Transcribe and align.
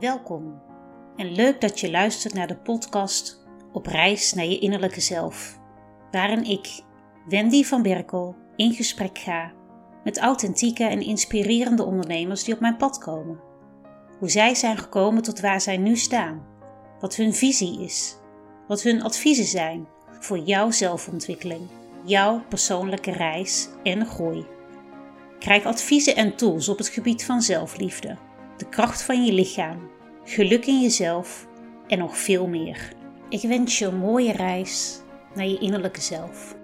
Welkom 0.00 0.62
en 1.16 1.32
leuk 1.32 1.60
dat 1.60 1.80
je 1.80 1.90
luistert 1.90 2.34
naar 2.34 2.46
de 2.46 2.56
podcast 2.56 3.46
Op 3.72 3.86
reis 3.86 4.32
naar 4.32 4.44
je 4.44 4.58
innerlijke 4.58 5.00
zelf, 5.00 5.58
waarin 6.10 6.44
ik, 6.44 6.82
Wendy 7.28 7.64
van 7.64 7.82
Berkel, 7.82 8.36
in 8.56 8.72
gesprek 8.72 9.18
ga 9.18 9.52
met 10.04 10.18
authentieke 10.18 10.84
en 10.84 11.00
inspirerende 11.00 11.84
ondernemers 11.84 12.44
die 12.44 12.54
op 12.54 12.60
mijn 12.60 12.76
pad 12.76 12.98
komen. 12.98 13.40
Hoe 14.18 14.30
zij 14.30 14.54
zijn 14.54 14.78
gekomen 14.78 15.22
tot 15.22 15.40
waar 15.40 15.60
zij 15.60 15.76
nu 15.76 15.96
staan, 15.96 16.46
wat 17.00 17.16
hun 17.16 17.34
visie 17.34 17.80
is, 17.80 18.16
wat 18.66 18.82
hun 18.82 19.02
adviezen 19.02 19.44
zijn 19.44 19.88
voor 20.20 20.38
jouw 20.38 20.70
zelfontwikkeling, 20.70 21.68
jouw 22.04 22.42
persoonlijke 22.48 23.12
reis 23.12 23.68
en 23.82 24.06
groei. 24.06 24.46
Krijg 25.38 25.64
adviezen 25.64 26.16
en 26.16 26.36
tools 26.36 26.68
op 26.68 26.78
het 26.78 26.88
gebied 26.88 27.24
van 27.24 27.42
zelfliefde, 27.42 28.16
de 28.58 28.68
kracht 28.68 29.02
van 29.02 29.24
je 29.24 29.32
lichaam, 29.32 29.90
geluk 30.24 30.66
in 30.66 30.80
jezelf 30.80 31.48
en 31.86 31.98
nog 31.98 32.18
veel 32.18 32.46
meer. 32.46 32.92
Ik 33.28 33.42
wens 33.42 33.78
je 33.78 33.86
een 33.86 33.98
mooie 33.98 34.32
reis 34.32 35.02
naar 35.34 35.46
je 35.46 35.58
innerlijke 35.58 36.00
zelf. 36.00 36.56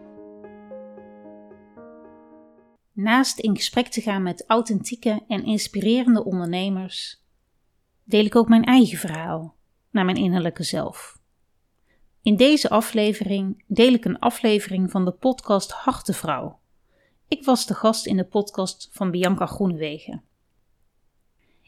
Naast 2.92 3.38
in 3.38 3.56
gesprek 3.56 3.86
te 3.86 4.00
gaan 4.00 4.22
met 4.22 4.44
authentieke 4.46 5.24
en 5.28 5.44
inspirerende 5.44 6.24
ondernemers, 6.24 7.22
deel 8.04 8.24
ik 8.24 8.36
ook 8.36 8.48
mijn 8.48 8.64
eigen 8.64 8.98
verhaal 8.98 9.54
naar 9.90 10.04
mijn 10.04 10.16
innerlijke 10.16 10.62
zelf. 10.62 11.18
In 12.22 12.36
deze 12.36 12.70
aflevering 12.70 13.64
deel 13.66 13.92
ik 13.92 14.04
een 14.04 14.18
aflevering 14.18 14.90
van 14.90 15.04
de 15.04 15.12
podcast 15.12 15.70
Hartenvrouw. 15.70 16.58
Ik 17.28 17.44
was 17.44 17.66
de 17.66 17.74
gast 17.74 18.06
in 18.06 18.16
de 18.16 18.24
podcast 18.24 18.88
van 18.92 19.10
Bianca 19.10 19.46
Groenewegen. 19.46 20.22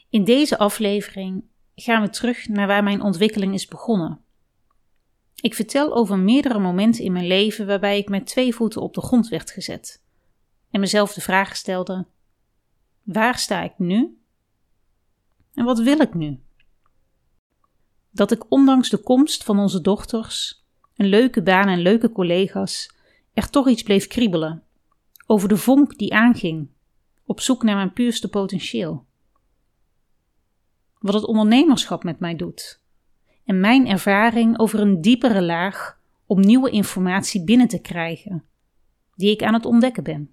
In 0.08 0.24
deze 0.24 0.58
aflevering 0.58 1.44
gaan 1.74 2.02
we 2.02 2.10
terug 2.10 2.48
naar 2.48 2.66
waar 2.66 2.82
mijn 2.82 3.02
ontwikkeling 3.02 3.54
is 3.54 3.66
begonnen. 3.66 4.20
Ik 5.34 5.54
vertel 5.54 5.94
over 5.94 6.18
meerdere 6.18 6.58
momenten 6.58 7.04
in 7.04 7.12
mijn 7.12 7.26
leven 7.26 7.66
waarbij 7.66 7.98
ik 7.98 8.08
met 8.08 8.26
twee 8.26 8.54
voeten 8.54 8.82
op 8.82 8.94
de 8.94 9.00
grond 9.00 9.28
werd 9.28 9.50
gezet 9.50 10.04
en 10.70 10.80
mezelf 10.80 11.12
de 11.12 11.20
vraag 11.20 11.56
stelde: 11.56 12.06
waar 13.02 13.38
sta 13.38 13.62
ik 13.62 13.78
nu? 13.78 14.18
En 15.54 15.64
wat 15.64 15.78
wil 15.78 16.00
ik 16.00 16.14
nu? 16.14 16.40
Dat 18.10 18.30
ik 18.30 18.52
ondanks 18.52 18.88
de 18.88 18.98
komst 18.98 19.44
van 19.44 19.58
onze 19.58 19.80
dochters, 19.80 20.64
een 20.96 21.06
leuke 21.06 21.42
baan 21.42 21.68
en 21.68 21.80
leuke 21.80 22.12
collega's, 22.12 22.94
er 23.32 23.50
toch 23.50 23.68
iets 23.68 23.82
bleef 23.82 24.06
kriebelen 24.06 24.62
over 25.26 25.48
de 25.48 25.56
vonk 25.56 25.98
die 25.98 26.14
aanging, 26.14 26.68
op 27.24 27.40
zoek 27.40 27.62
naar 27.62 27.76
mijn 27.76 27.92
puurste 27.92 28.28
potentieel. 28.28 29.06
Wat 30.98 31.14
het 31.14 31.26
ondernemerschap 31.26 32.04
met 32.04 32.20
mij 32.20 32.36
doet 32.36 32.84
en 33.44 33.60
mijn 33.60 33.86
ervaring 33.86 34.58
over 34.58 34.80
een 34.80 35.00
diepere 35.00 35.42
laag 35.42 35.98
om 36.26 36.40
nieuwe 36.40 36.70
informatie 36.70 37.44
binnen 37.44 37.68
te 37.68 37.80
krijgen, 37.80 38.44
die 39.14 39.30
ik 39.30 39.42
aan 39.42 39.54
het 39.54 39.64
ontdekken 39.64 40.02
ben. 40.02 40.30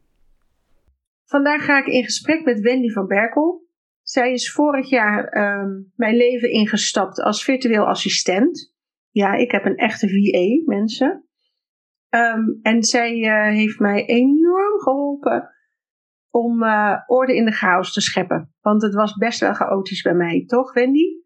Vandaag 1.26 1.66
ga 1.66 1.80
ik 1.80 1.86
in 1.86 2.04
gesprek 2.04 2.46
met 2.46 2.60
Wendy 2.60 2.90
van 2.90 3.08
Berkel. 3.08 3.68
Zij 4.02 4.34
is 4.34 4.52
vorig 4.52 4.90
jaar 4.90 5.28
ehm, 5.28 5.82
mijn 5.96 6.16
leven 6.16 6.52
ingestapt 6.52 7.22
als 7.22 7.44
virtueel 7.44 7.88
assistent. 7.88 8.74
Ja, 9.12 9.34
ik 9.34 9.52
heb 9.52 9.66
een 9.66 9.78
echte 9.78 10.08
VA, 10.10 10.72
mensen. 10.76 11.26
Ehm, 12.10 12.44
en 12.62 12.84
zij 12.84 13.18
uh, 13.18 13.56
heeft 13.56 13.80
mij 13.80 14.06
enorm 14.06 14.80
geholpen 14.80 15.53
om 16.34 16.64
uh, 16.64 17.00
orde 17.06 17.36
in 17.36 17.46
de 17.46 17.52
chaos 17.52 17.94
te 17.94 18.02
scheppen. 18.02 18.54
Want 18.62 18.82
het 18.82 18.94
was 18.94 19.14
best 19.14 19.40
wel 19.40 19.54
chaotisch 19.54 20.02
bij 20.02 20.14
mij, 20.14 20.44
toch 20.46 20.74
Wendy? 20.74 21.22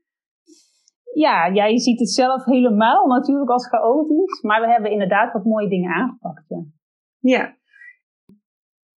Ja, 1.14 1.52
jij 1.54 1.80
ziet 1.80 2.00
het 2.00 2.10
zelf 2.10 2.46
helemaal 2.46 3.08
natuurlijk 3.08 3.50
als 3.50 3.68
chaotisch. 3.68 4.42
Maar 4.42 4.62
we 4.62 4.68
hebben 4.68 4.92
inderdaad 4.92 5.34
wat 5.34 5.44
mooie 5.44 5.70
dingen 5.70 5.92
aangepakt. 5.92 6.46
Ja. 6.48 6.64
ja. 7.20 7.58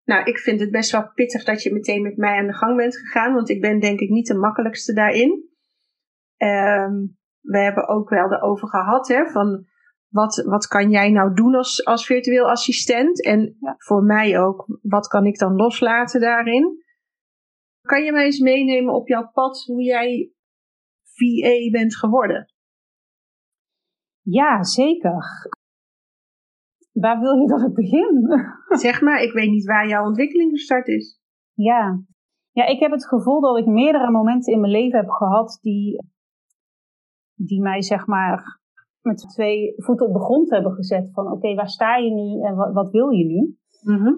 Nou, 0.04 0.24
ik 0.24 0.38
vind 0.38 0.60
het 0.60 0.72
best 0.72 0.92
wel 0.92 1.12
pittig 1.14 1.44
dat 1.44 1.64
je 1.64 1.74
meteen 1.74 2.02
met 2.02 2.18
mij 2.18 2.38
aan 2.38 2.48
de 2.48 2.54
gang 2.54 2.76
bent 2.76 2.98
gegaan. 2.98 3.34
Want 3.34 3.50
ik 3.50 3.62
ben 3.62 3.80
denk 3.80 4.00
ik 4.00 4.10
niet 4.10 4.28
de 4.28 4.38
makkelijkste 4.38 4.94
daarin. 4.94 5.32
Um, 6.38 7.18
we 7.42 7.60
hebben 7.60 7.88
ook 7.88 8.10
wel 8.10 8.34
erover 8.34 8.68
gehad 8.68 9.08
hè, 9.08 9.26
van 9.26 9.66
wat, 10.10 10.44
wat 10.46 10.68
kan 10.68 10.90
jij 10.90 11.12
nou 11.12 11.34
doen 11.34 11.56
als, 11.56 11.86
als 11.86 12.06
virtueel 12.06 12.50
assistent? 12.50 13.24
En 13.24 13.58
voor 13.78 14.04
mij 14.04 14.40
ook, 14.40 14.80
wat 14.82 15.08
kan 15.08 15.26
ik 15.26 15.38
dan 15.38 15.56
loslaten 15.56 16.22
daarin? 16.22 16.84
Kan 17.82 18.04
je 18.04 18.12
mij 18.12 18.26
eens 18.26 18.40
meenemen 18.40 18.94
op 18.94 19.08
jouw 19.08 19.32
pad 19.32 19.64
hoe 19.66 19.84
jij 19.84 20.32
VA 21.04 21.70
bent 21.72 21.96
geworden? 21.96 22.54
Ja, 24.22 24.64
zeker. 24.64 25.48
Waar 26.92 27.20
wil 27.20 27.36
je 27.36 27.48
dat 27.48 27.62
ik 27.62 27.74
begin? 27.74 28.28
Zeg 28.86 29.02
maar, 29.02 29.22
ik 29.22 29.34
weet 29.34 29.50
niet 29.50 29.66
waar 29.66 29.88
jouw 29.88 30.06
ontwikkeling 30.06 30.52
gestart 30.52 30.88
is. 30.88 31.20
Ja. 31.54 32.04
ja, 32.52 32.66
ik 32.66 32.80
heb 32.80 32.92
het 32.92 33.08
gevoel 33.08 33.42
dat 33.42 33.58
ik 33.58 33.66
meerdere 33.66 34.12
momenten 34.12 34.54
in 34.54 34.60
mijn 34.60 34.72
leven 34.72 35.00
heb 35.00 35.10
gehad 35.10 35.58
die, 35.62 36.04
die 37.34 37.62
mij 37.62 37.82
zeg 37.82 38.06
maar 38.06 38.59
met 39.02 39.30
twee 39.30 39.74
voeten 39.78 40.08
op 40.08 40.14
de 40.14 40.20
grond 40.20 40.50
hebben 40.50 40.74
gezet. 40.74 41.10
Van 41.14 41.32
oké, 41.32 41.54
waar 41.54 41.70
sta 41.70 41.96
je 41.96 42.12
nu 42.12 42.42
en 42.42 42.56
wat, 42.56 42.74
wat 42.74 42.92
wil 42.92 43.10
je 43.10 43.26
nu? 43.26 43.58
Mhm. 43.82 44.14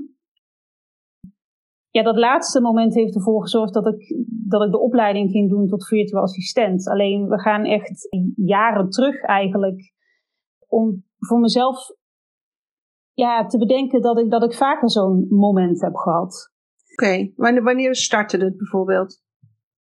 Ja, 1.90 2.04
dat 2.04 2.18
laatste 2.18 2.62
moment 2.62 2.94
heeft 2.94 3.16
ervoor 3.16 3.42
gezorgd 3.42 3.74
dat 3.74 3.88
ik, 3.88 4.26
dat 4.28 4.64
ik 4.64 4.72
de 4.72 4.80
opleiding 4.80 5.32
ging 5.32 5.50
doen 5.50 5.68
tot 5.68 5.88
virtueel 5.88 6.22
assistent. 6.22 6.88
Alleen 6.88 7.28
we 7.28 7.40
gaan 7.40 7.66
echt 7.66 8.08
jaren 8.36 8.90
terug 8.90 9.22
eigenlijk 9.22 9.94
om 10.68 11.04
voor 11.20 11.40
mezelf 11.40 11.78
ja, 13.14 13.46
te 13.46 13.58
bedenken 13.58 14.02
dat 14.02 14.20
ik, 14.20 14.30
dat 14.30 14.44
ik 14.44 14.54
vaker 14.54 14.90
zo'n 14.90 15.26
moment 15.30 15.82
heb 15.82 15.96
gehad. 15.96 16.52
Oké, 16.92 17.32
wanneer, 17.36 17.64
wanneer 17.64 17.96
startte 17.96 18.38
het 18.38 18.58
bijvoorbeeld? 18.58 19.22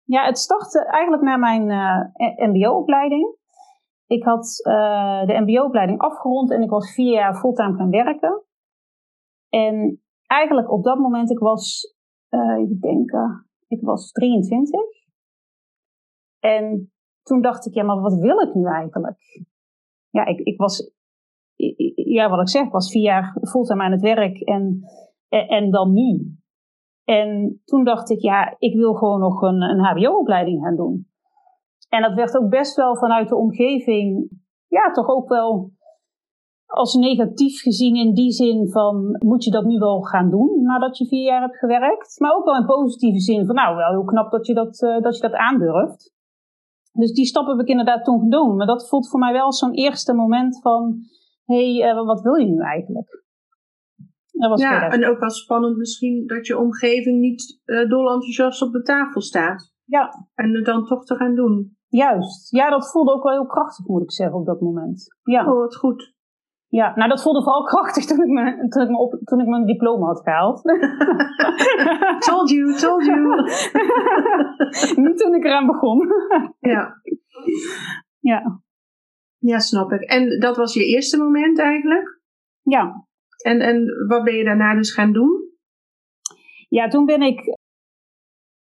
Ja, 0.04 0.26
het 0.26 0.38
startte 0.38 0.86
eigenlijk 0.86 1.24
na 1.24 1.38
mijn 1.38 1.70
uh, 1.70 2.48
MBO-opleiding. 2.50 3.38
Ik 4.10 4.24
had 4.24 4.62
uh, 4.68 5.26
de 5.26 5.40
MBO-opleiding 5.40 6.00
afgerond 6.00 6.52
en 6.52 6.62
ik 6.62 6.70
was 6.70 6.94
vier 6.94 7.12
jaar 7.12 7.36
fulltime 7.36 7.76
gaan 7.76 7.90
werken. 7.90 8.44
En 9.50 10.02
eigenlijk 10.26 10.72
op 10.72 10.84
dat 10.84 10.98
moment, 10.98 11.32
ik 11.32 11.40
was, 11.40 11.96
uh, 12.30 12.58
even 12.58 12.80
denken, 12.80 13.50
ik 13.68 13.82
was 13.82 14.12
23. 14.12 14.82
En 16.40 16.92
toen 17.24 17.42
dacht 17.42 17.66
ik, 17.66 17.74
ja, 17.74 17.84
maar 17.84 18.02
wat 18.02 18.14
wil 18.14 18.40
ik 18.40 18.54
nu 18.54 18.66
eigenlijk? 18.66 19.46
Ja, 20.10 20.26
ik, 20.26 20.40
ik 20.40 20.58
was, 20.58 20.92
ja, 21.96 22.30
wat 22.30 22.40
ik 22.40 22.50
zeg, 22.50 22.66
ik 22.66 22.72
was 22.72 22.92
vier 22.92 23.04
jaar 23.04 23.38
fulltime 23.42 23.84
aan 23.84 23.92
het 23.92 24.02
werk 24.02 24.40
en, 24.40 24.80
en, 25.28 25.48
en 25.48 25.72
dan 25.72 25.94
nu. 25.94 26.38
En 27.04 27.62
toen 27.66 27.84
dacht 27.84 28.10
ik, 28.10 28.20
ja, 28.20 28.56
ik 28.58 28.76
wil 28.76 28.94
gewoon 28.94 29.20
nog 29.20 29.42
een, 29.42 29.62
een 29.62 29.80
HBO-opleiding 29.80 30.64
gaan 30.64 30.76
doen. 30.76 31.09
En 31.90 32.02
dat 32.02 32.14
werd 32.14 32.38
ook 32.38 32.50
best 32.50 32.76
wel 32.76 32.98
vanuit 32.98 33.30
de 33.30 33.36
omgeving, 33.36 34.30
ja, 34.68 34.92
toch 34.92 35.08
ook 35.08 35.30
wel 35.30 35.72
als 36.66 36.94
negatief 36.94 37.62
gezien 37.62 37.96
in 37.96 38.14
die 38.14 38.32
zin 38.32 38.70
van, 38.70 39.16
moet 39.20 39.44
je 39.44 39.52
dat 39.52 39.66
nu 39.66 39.78
wel 39.78 40.02
gaan 40.02 40.30
doen 40.30 40.62
nadat 40.62 40.98
je 40.98 41.08
vier 41.08 41.24
jaar 41.24 41.42
hebt 41.42 41.58
gewerkt? 41.58 42.20
Maar 42.20 42.36
ook 42.36 42.46
wel 42.46 42.56
in 42.56 42.66
positieve 42.66 43.20
zin 43.20 43.46
van, 43.46 43.56
nou, 43.56 43.76
wel 43.76 43.90
heel 43.90 44.04
knap 44.04 44.32
dat 44.32 44.48
je 44.48 44.54
dat, 44.54 44.82
uh, 44.82 45.02
dat, 45.02 45.16
je 45.16 45.22
dat 45.22 45.34
aandurft. 45.34 46.14
Dus 46.92 47.14
die 47.14 47.26
stap 47.26 47.48
heb 47.48 47.60
ik 47.60 47.68
inderdaad 47.68 48.04
toen 48.04 48.20
gedaan. 48.20 48.56
Maar 48.56 48.68
dat 48.68 48.90
voelt 48.90 49.10
voor 49.10 49.20
mij 49.20 49.34
wel 49.34 49.54
zo'n 49.54 49.74
eerste 49.74 50.14
moment 50.14 50.62
van, 50.62 51.00
hé, 51.46 51.74
hey, 51.74 51.92
uh, 51.92 52.06
wat 52.06 52.22
wil 52.22 52.36
je 52.36 52.46
nu 52.46 52.60
eigenlijk? 52.62 53.24
Dat 54.32 54.50
was 54.50 54.62
ja, 54.62 54.90
en 54.90 55.06
ook 55.06 55.20
wel 55.20 55.30
spannend 55.30 55.78
misschien 55.78 56.28
dat 56.28 56.48
je 56.48 56.58
omgeving 56.58 57.20
niet 57.20 57.62
uh, 57.66 57.90
dol 57.90 58.12
enthousiast 58.12 58.62
op 58.62 58.72
de 58.72 58.82
tafel 58.82 59.22
staat. 59.22 59.74
Ja. 59.86 60.28
En 60.36 60.56
het 60.56 60.66
dan 60.66 60.86
toch 60.86 61.06
te 61.06 61.16
gaan 61.16 61.36
doen. 61.36 61.78
Juist. 61.90 62.52
Ja, 62.52 62.70
dat 62.70 62.92
voelde 62.92 63.12
ook 63.12 63.24
wel 63.24 63.34
heel 63.34 63.46
krachtig, 63.46 63.86
moet 63.88 64.04
ik 64.04 64.12
zeggen, 64.12 64.38
op 64.38 64.46
dat 64.46 64.62
moment. 64.62 65.08
Ja. 65.24 65.52
Oh, 65.52 65.58
wat 65.58 65.76
goed. 65.76 66.14
Ja, 66.68 66.96
nou 66.96 67.10
dat 67.10 67.22
voelde 67.22 67.44
vooral 67.44 67.64
krachtig 67.74 68.06
toen 68.06 68.22
ik, 68.22 68.28
me, 68.28 68.68
toen 68.68 68.84
ik, 68.84 68.90
me 68.90 68.98
op, 68.98 69.20
toen 69.24 69.40
ik 69.40 69.48
mijn 69.48 69.66
diploma 69.66 70.06
had 70.06 70.22
gehaald. 70.22 70.62
told 72.28 72.50
you, 72.50 72.76
told 72.76 73.06
you. 73.06 73.44
Niet 75.06 75.18
toen 75.18 75.36
ik 75.36 75.44
eraan 75.44 75.66
begon. 75.66 76.08
ja. 76.60 77.02
Ja. 78.20 78.62
Ja, 79.38 79.60
snap 79.60 79.92
ik. 79.92 80.02
En 80.02 80.40
dat 80.40 80.58
was 80.58 80.74
je 80.74 80.86
eerste 80.86 81.18
moment 81.18 81.60
eigenlijk? 81.60 82.22
Ja. 82.62 83.08
En, 83.44 83.60
en 83.60 84.08
wat 84.08 84.24
ben 84.24 84.36
je 84.36 84.44
daarna 84.44 84.76
dus 84.76 84.94
gaan 84.94 85.14
doen? 85.14 85.50
Ja, 86.70 86.88
toen 86.88 87.06
ben 87.06 87.22
ik 87.22 87.58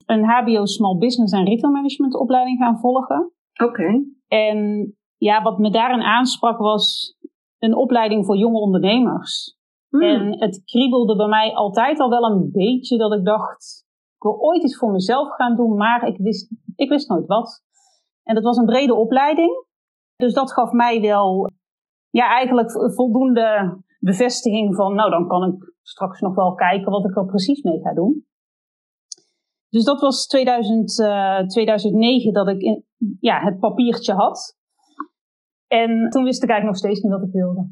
een 0.08 0.26
HBO 0.26 0.66
Small 0.66 0.98
Business 0.98 1.34
en 1.34 1.46
Retail 1.46 1.74
Management 1.74 2.16
opleiding 2.16 2.58
gaan 2.58 2.80
volgen. 2.80 3.32
Oké. 3.64 4.04
En 4.28 4.92
ja, 5.18 5.42
wat 5.42 5.58
me 5.58 5.70
daarin 5.72 6.02
aansprak 6.02 6.58
was 6.58 7.16
een 7.60 7.76
opleiding 7.76 8.26
voor 8.26 8.38
jonge 8.38 8.60
ondernemers. 8.60 9.58
Hmm. 9.90 10.02
En 10.02 10.40
het 10.40 10.64
kriebelde 10.64 11.16
bij 11.16 11.28
mij 11.28 11.54
altijd 11.54 12.00
al 12.00 12.10
wel 12.10 12.24
een 12.24 12.50
beetje 12.52 12.98
dat 12.98 13.14
ik 13.14 13.26
dacht, 13.26 13.86
ik 14.16 14.24
wil 14.24 14.40
ooit 14.40 14.64
iets 14.64 14.78
voor 14.78 14.92
mezelf 14.92 15.36
gaan 15.36 15.56
doen, 15.56 15.78
maar 15.78 16.08
ik 16.08 16.18
wist, 16.18 16.52
ik 16.76 16.90
wist 16.90 17.10
nooit 17.10 17.26
wat. 17.26 17.64
En 18.24 18.36
dat 18.36 18.44
was 18.44 18.58
een 18.58 18.66
brede 18.66 18.96
opleiding. 18.96 19.66
Dus 20.16 20.34
dat 20.34 20.54
gaf 20.54 20.72
mij 20.72 21.02
wel 21.02 21.50
ja, 22.10 22.30
eigenlijk 22.30 22.72
voldoende 22.96 23.78
bevestiging 24.00 24.76
van, 24.76 24.96
nou 24.96 25.10
dan 25.10 25.28
kan 25.28 25.44
ik 25.44 25.74
straks 25.82 26.20
nog 26.20 26.36
wel 26.36 26.54
kijken 26.54 26.92
wat 26.92 27.06
ik 27.06 27.16
er 27.16 27.26
precies 27.26 27.62
mee 27.62 27.80
ga 27.80 27.94
doen. 27.94 28.26
Dus 29.70 29.84
dat 29.84 30.02
was 30.02 30.28
2000, 30.28 31.00
uh, 31.00 31.40
2009 31.40 32.34
dat 32.34 32.48
ik 32.48 32.62
in, 32.62 32.86
ja, 33.20 33.40
het 33.40 33.60
papiertje 33.60 34.14
had. 34.14 34.56
En 35.68 36.10
toen 36.10 36.24
wist 36.24 36.44
ik 36.44 36.50
eigenlijk 36.50 36.64
nog 36.66 36.78
steeds 36.78 37.02
niet 37.02 37.12
wat 37.12 37.28
ik 37.28 37.32
wilde. 37.32 37.70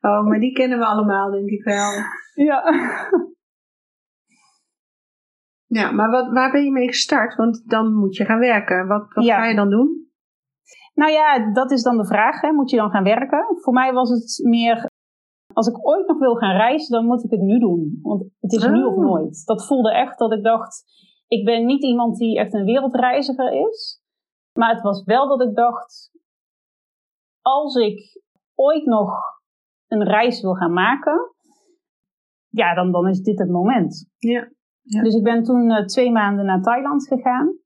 oh, 0.08 0.26
maar 0.26 0.38
die 0.38 0.52
kennen 0.52 0.78
we 0.78 0.84
allemaal, 0.84 1.30
denk 1.30 1.48
ik 1.48 1.64
wel. 1.64 1.90
Ja. 2.34 2.62
Ja, 5.66 5.90
maar 5.90 6.10
wat, 6.10 6.32
waar 6.32 6.50
ben 6.50 6.64
je 6.64 6.70
mee 6.70 6.86
gestart? 6.86 7.34
Want 7.34 7.68
dan 7.68 7.94
moet 7.94 8.16
je 8.16 8.24
gaan 8.24 8.38
werken. 8.38 8.86
Wat, 8.86 9.12
wat 9.12 9.24
ga 9.24 9.46
je 9.46 9.54
dan 9.54 9.70
doen? 9.70 10.10
Nou 10.94 11.12
ja, 11.12 11.52
dat 11.52 11.70
is 11.70 11.82
dan 11.82 11.96
de 11.96 12.06
vraag. 12.06 12.40
Hè. 12.40 12.52
Moet 12.52 12.70
je 12.70 12.76
dan 12.76 12.90
gaan 12.90 13.04
werken? 13.04 13.44
Voor 13.60 13.72
mij 13.72 13.92
was 13.92 14.10
het 14.10 14.40
meer, 14.44 14.90
als 15.52 15.66
ik 15.66 15.86
ooit 15.86 16.06
nog 16.06 16.18
wil 16.18 16.34
gaan 16.34 16.56
reizen, 16.56 16.90
dan 16.90 17.06
moet 17.06 17.24
ik 17.24 17.30
het 17.30 17.40
nu 17.40 17.58
doen. 17.58 17.98
Want 18.02 18.24
het 18.40 18.52
is 18.52 18.66
nu 18.66 18.84
of 18.84 18.94
oh. 18.94 19.04
nooit. 19.04 19.42
Dat 19.46 19.66
voelde 19.66 19.92
echt 19.92 20.18
dat 20.18 20.32
ik 20.32 20.42
dacht, 20.42 20.84
ik 21.26 21.44
ben 21.44 21.66
niet 21.66 21.82
iemand 21.82 22.16
die 22.16 22.38
echt 22.38 22.54
een 22.54 22.64
wereldreiziger 22.64 23.68
is. 23.68 24.02
Maar 24.58 24.74
het 24.74 24.82
was 24.82 25.04
wel 25.04 25.28
dat 25.28 25.48
ik 25.48 25.54
dacht, 25.54 26.10
als 27.40 27.74
ik 27.74 28.22
ooit 28.54 28.84
nog 28.84 29.12
een 29.86 30.04
reis 30.04 30.40
wil 30.40 30.54
gaan 30.54 30.72
maken, 30.72 31.34
ja, 32.48 32.74
dan, 32.74 32.92
dan 32.92 33.08
is 33.08 33.20
dit 33.20 33.38
het 33.38 33.50
moment. 33.50 34.10
Ja. 34.18 34.50
ja. 34.80 35.02
Dus 35.02 35.14
ik 35.14 35.22
ben 35.22 35.42
toen 35.42 35.70
uh, 35.70 35.84
twee 35.84 36.12
maanden 36.12 36.44
naar 36.44 36.62
Thailand 36.62 37.06
gegaan. 37.06 37.56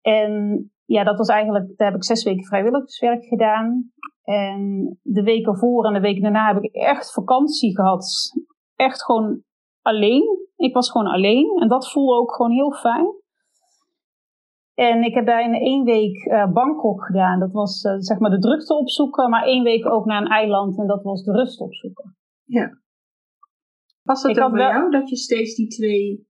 En 0.00 0.72
ja, 0.88 1.04
dat 1.04 1.18
was 1.18 1.28
eigenlijk, 1.28 1.76
daar 1.76 1.86
heb 1.86 1.96
ik 1.96 2.04
zes 2.04 2.24
weken 2.24 2.44
vrijwilligerswerk 2.44 3.24
gedaan. 3.24 3.92
En 4.22 4.98
de 5.02 5.22
weken 5.22 5.56
voor 5.56 5.86
en 5.86 5.92
de 5.92 6.00
weken 6.00 6.22
daarna 6.22 6.54
heb 6.54 6.62
ik 6.62 6.74
echt 6.74 7.12
vakantie 7.12 7.74
gehad. 7.74 8.32
Echt 8.76 9.04
gewoon 9.04 9.42
alleen. 9.82 10.46
Ik 10.56 10.74
was 10.74 10.90
gewoon 10.90 11.06
alleen 11.06 11.56
en 11.60 11.68
dat 11.68 11.90
voelde 11.90 12.14
ook 12.14 12.34
gewoon 12.34 12.52
heel 12.52 12.72
fijn. 12.72 13.06
En 14.74 15.02
ik 15.02 15.14
heb 15.14 15.26
daar 15.26 15.44
in 15.44 15.54
één 15.54 15.84
week 15.84 16.24
uh, 16.24 16.52
Bangkok 16.52 17.04
gedaan. 17.04 17.40
Dat 17.40 17.52
was 17.52 17.84
uh, 17.84 17.94
zeg 17.98 18.18
maar 18.18 18.30
de 18.30 18.38
drukte 18.38 18.74
opzoeken, 18.74 19.30
maar 19.30 19.44
één 19.44 19.62
week 19.62 19.86
ook 19.86 20.04
naar 20.04 20.22
een 20.22 20.28
eiland 20.28 20.78
en 20.78 20.86
dat 20.86 21.02
was 21.02 21.24
de 21.24 21.32
rust 21.32 21.60
opzoeken. 21.60 22.16
Ja. 22.44 22.78
Was 24.02 24.22
het 24.22 24.40
ook 24.40 24.52
bij 24.52 24.68
jou 24.68 24.90
dat 24.90 25.08
je 25.08 25.16
steeds 25.16 25.54
die 25.54 25.68
twee 25.68 26.26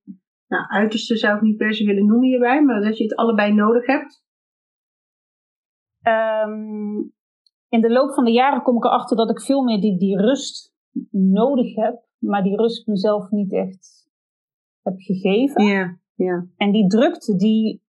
nou, 0.47 0.69
uiterste 0.69 1.17
zou 1.17 1.37
ik 1.37 1.43
niet 1.43 1.57
per 1.57 1.75
se 1.75 1.85
willen 1.85 2.07
noemen 2.07 2.29
hierbij, 2.29 2.63
maar 2.65 2.81
dat 2.81 2.99
je 2.99 3.05
het 3.05 3.17
allebei 3.17 3.53
nodig 3.53 3.87
hebt? 3.87 4.27
Um, 6.09 7.13
in 7.69 7.81
de 7.81 7.91
loop 7.91 8.15
van 8.15 8.25
de 8.25 8.33
jaren 8.33 8.63
kom 8.63 8.77
ik 8.77 8.85
erachter 8.85 9.17
dat 9.17 9.31
ik 9.31 9.41
veel 9.41 9.63
meer 9.63 9.81
die, 9.81 9.99
die 9.99 10.21
rust 10.21 10.75
nodig 11.11 11.75
heb, 11.75 12.03
maar 12.19 12.43
die 12.43 12.57
rust 12.57 12.87
mezelf 12.87 13.31
niet 13.31 13.53
echt 13.53 14.11
heb 14.83 14.95
gegeven. 14.97 15.65
Ja, 15.65 15.99
ja. 16.15 16.47
En 16.57 16.73
die 16.73 16.87
drukte, 16.87 17.37
die, 17.37 17.83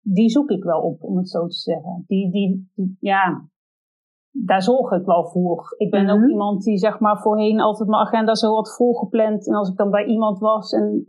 die 0.00 0.28
zoek 0.30 0.50
ik 0.50 0.64
wel 0.64 0.80
op, 0.80 1.02
om 1.02 1.16
het 1.16 1.28
zo 1.28 1.46
te 1.46 1.56
zeggen. 1.56 2.04
Die, 2.06 2.30
die, 2.30 2.68
ja, 3.00 3.48
daar 4.30 4.62
zorg 4.62 4.92
ik 4.92 5.06
wel 5.06 5.24
voor. 5.26 5.74
Ik 5.76 5.90
ben 5.90 6.10
ook 6.10 6.20
mhm. 6.20 6.30
iemand 6.30 6.62
die 6.62 6.78
zeg 6.78 7.00
maar 7.00 7.20
voorheen 7.20 7.60
altijd 7.60 7.88
mijn 7.88 8.02
agenda 8.02 8.34
zo 8.34 8.54
had 8.54 8.76
volgepland. 8.76 9.46
En 9.46 9.54
als 9.54 9.70
ik 9.70 9.76
dan 9.76 9.90
bij 9.90 10.04
iemand 10.04 10.38
was 10.38 10.72
en 10.72 11.04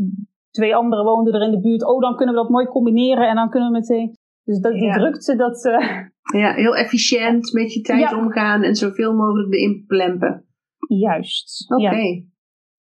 twee 0.51 0.75
anderen 0.75 1.05
woonden 1.05 1.33
er 1.33 1.41
in 1.41 1.51
de 1.51 1.59
buurt, 1.59 1.85
oh 1.85 2.01
dan 2.01 2.15
kunnen 2.15 2.35
we 2.35 2.41
dat 2.41 2.49
mooi 2.49 2.65
combineren 2.65 3.29
en 3.29 3.35
dan 3.35 3.49
kunnen 3.49 3.71
we 3.71 3.77
meteen. 3.77 4.17
Dus 4.43 4.59
dat, 4.59 4.73
die 4.73 4.93
drukte, 4.93 5.35
dat. 5.35 5.65
Uh... 5.65 6.07
Ja, 6.37 6.53
heel 6.53 6.75
efficiënt 6.75 7.53
met 7.53 7.73
je 7.73 7.81
tijd 7.81 8.13
omgaan 8.13 8.63
en 8.63 8.75
zoveel 8.75 9.13
mogelijk 9.13 9.53
erin 9.53 9.83
plempen. 9.87 10.45
Juist. 10.87 11.71
Oké. 11.71 12.23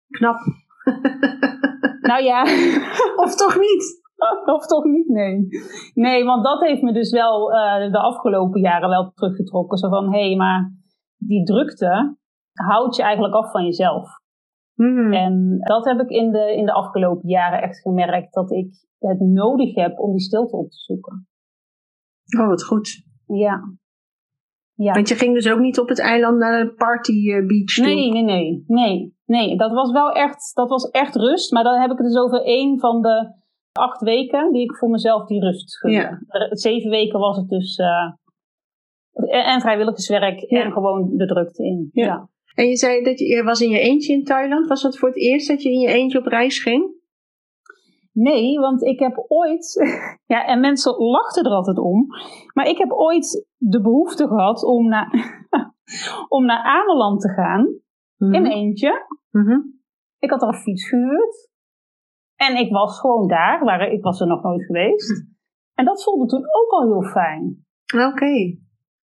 Knap. 0.08 0.36
nou 2.10 2.22
ja. 2.22 2.42
of 3.24 3.34
toch 3.34 3.58
niet? 3.58 4.02
of 4.56 4.66
toch 4.66 4.84
niet? 4.84 5.08
Nee. 5.08 5.46
Nee, 5.94 6.24
want 6.24 6.44
dat 6.44 6.60
heeft 6.60 6.82
me 6.82 6.92
dus 6.92 7.10
wel 7.10 7.52
uh, 7.52 7.92
de 7.92 7.98
afgelopen 7.98 8.60
jaren 8.60 8.88
wel 8.88 9.12
teruggetrokken. 9.14 9.78
Zo 9.78 9.88
van, 9.88 10.12
hé, 10.12 10.26
hey, 10.26 10.36
maar 10.36 10.72
die 11.16 11.44
drukte 11.44 12.16
houdt 12.52 12.96
je 12.96 13.02
eigenlijk 13.02 13.34
af 13.34 13.50
van 13.50 13.64
jezelf. 13.64 14.08
Hmm. 14.74 15.12
En 15.12 15.58
dat 15.58 15.84
heb 15.84 16.00
ik 16.00 16.08
in 16.08 16.32
de, 16.32 16.54
in 16.56 16.66
de 16.66 16.72
afgelopen 16.72 17.28
jaren 17.28 17.62
echt 17.62 17.80
gemerkt, 17.80 18.32
dat 18.32 18.50
ik 18.50 18.72
het 18.98 19.20
nodig 19.20 19.74
heb 19.74 19.98
om 19.98 20.10
die 20.10 20.20
stilte 20.20 20.56
op 20.56 20.70
te 20.70 20.78
zoeken. 20.78 21.28
Oh, 22.38 22.48
wat 22.48 22.64
goed. 22.64 23.03
Ja. 23.26 23.60
ja. 24.74 24.92
Want 24.92 25.08
je 25.08 25.14
ging 25.14 25.34
dus 25.34 25.48
ook 25.48 25.58
niet 25.58 25.78
op 25.78 25.88
het 25.88 26.00
eiland 26.00 26.38
naar 26.38 26.64
de 26.64 26.72
party 26.72 27.30
eh, 27.30 27.46
beach 27.46 27.76
Nee, 27.76 28.10
nee, 28.10 28.22
nee, 28.22 28.64
nee. 28.66 29.14
Nee, 29.26 29.56
dat 29.56 29.72
was 29.72 29.92
wel 29.92 30.12
echt, 30.12 30.54
dat 30.54 30.68
was 30.68 30.90
echt 30.90 31.16
rust. 31.16 31.52
Maar 31.52 31.64
dan 31.64 31.80
heb 31.80 31.90
ik 31.90 31.98
het 31.98 32.06
dus 32.06 32.16
over 32.16 32.42
één 32.42 32.78
van 32.78 33.02
de 33.02 33.42
acht 33.72 34.00
weken 34.00 34.52
die 34.52 34.62
ik 34.62 34.76
voor 34.76 34.90
mezelf 34.90 35.26
die 35.26 35.40
rust 35.40 35.78
gunde. 35.78 35.96
Ja. 35.96 36.18
Zeven 36.50 36.90
weken 36.90 37.18
was 37.18 37.36
het 37.36 37.48
dus... 37.48 37.78
Uh, 37.78 38.12
en 39.30 39.60
vrijwilligerswerk 39.60 40.40
en 40.40 40.72
gewoon 40.72 41.16
de 41.16 41.26
drukte 41.26 41.64
in. 41.64 41.88
Ja. 41.92 42.28
En 42.54 42.68
je 42.68 42.76
zei 42.76 43.02
dat 43.02 43.18
je, 43.18 43.26
je 43.26 43.42
was 43.42 43.60
in 43.60 43.70
je 43.70 43.78
eentje 43.78 44.12
in 44.12 44.24
Thailand. 44.24 44.68
Was 44.68 44.82
dat 44.82 44.98
voor 44.98 45.08
het 45.08 45.18
eerst 45.18 45.48
dat 45.48 45.62
je 45.62 45.70
in 45.70 45.80
je 45.80 45.88
eentje 45.88 46.18
op 46.18 46.26
reis 46.26 46.58
ging? 46.58 47.02
Nee, 48.14 48.58
want 48.58 48.82
ik 48.82 48.98
heb 48.98 49.24
ooit, 49.28 49.74
ja, 50.32 50.44
en 50.44 50.60
mensen 50.60 50.96
lachten 50.96 51.44
er 51.44 51.50
altijd 51.50 51.78
om, 51.78 52.06
maar 52.52 52.66
ik 52.66 52.78
heb 52.78 52.92
ooit 52.92 53.46
de 53.56 53.80
behoefte 53.80 54.26
gehad 54.26 54.64
om 54.64 54.88
naar, 54.88 55.08
om 56.36 56.44
naar 56.44 56.62
Ameland 56.62 57.20
te 57.20 57.28
gaan, 57.28 57.66
in 58.18 58.42
mhm. 58.42 58.44
eentje. 58.44 59.06
Mhm. 59.30 59.58
Ik 60.18 60.30
had 60.30 60.42
er 60.42 60.48
een 60.48 60.54
fiets 60.54 60.88
gehuurd 60.88 61.50
en 62.36 62.56
ik 62.56 62.72
was 62.72 63.00
gewoon 63.00 63.28
daar, 63.28 63.64
waar 63.64 63.92
ik 63.92 64.02
was 64.02 64.20
er 64.20 64.26
nog 64.26 64.42
nooit 64.42 64.64
geweest. 64.64 65.10
Mhm. 65.10 65.32
En 65.74 65.84
dat 65.84 66.04
voelde 66.04 66.26
toen 66.26 66.44
ook 66.44 66.70
al 66.70 66.82
heel 66.82 67.10
fijn. 67.10 67.66
Oké, 67.94 68.58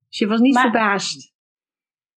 dus 0.08 0.20
je 0.20 0.28
was 0.28 0.40
niet 0.40 0.60
verbaasd? 0.60 1.31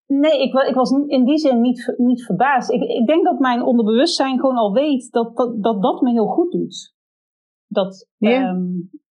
Nee, 0.07 0.43
ik, 0.43 0.55
ik, 0.69 0.75
was 0.75 0.91
in 1.07 1.25
die 1.25 1.39
zin 1.39 1.61
niet, 1.61 1.95
niet 1.97 2.25
verbaasd. 2.25 2.71
Ik, 2.71 2.83
ik 2.83 3.07
denk 3.07 3.25
dat 3.25 3.39
mijn 3.39 3.63
onderbewustzijn 3.63 4.41
gewoon 4.41 4.57
al 4.57 4.73
weet 4.73 5.11
dat 5.13 5.37
dat, 5.37 5.63
dat, 5.63 5.83
dat 5.83 6.01
me 6.01 6.11
heel 6.11 6.27
goed 6.27 6.53
doet. 6.53 6.95
Dat, 7.67 8.09
ehm, 8.19 8.65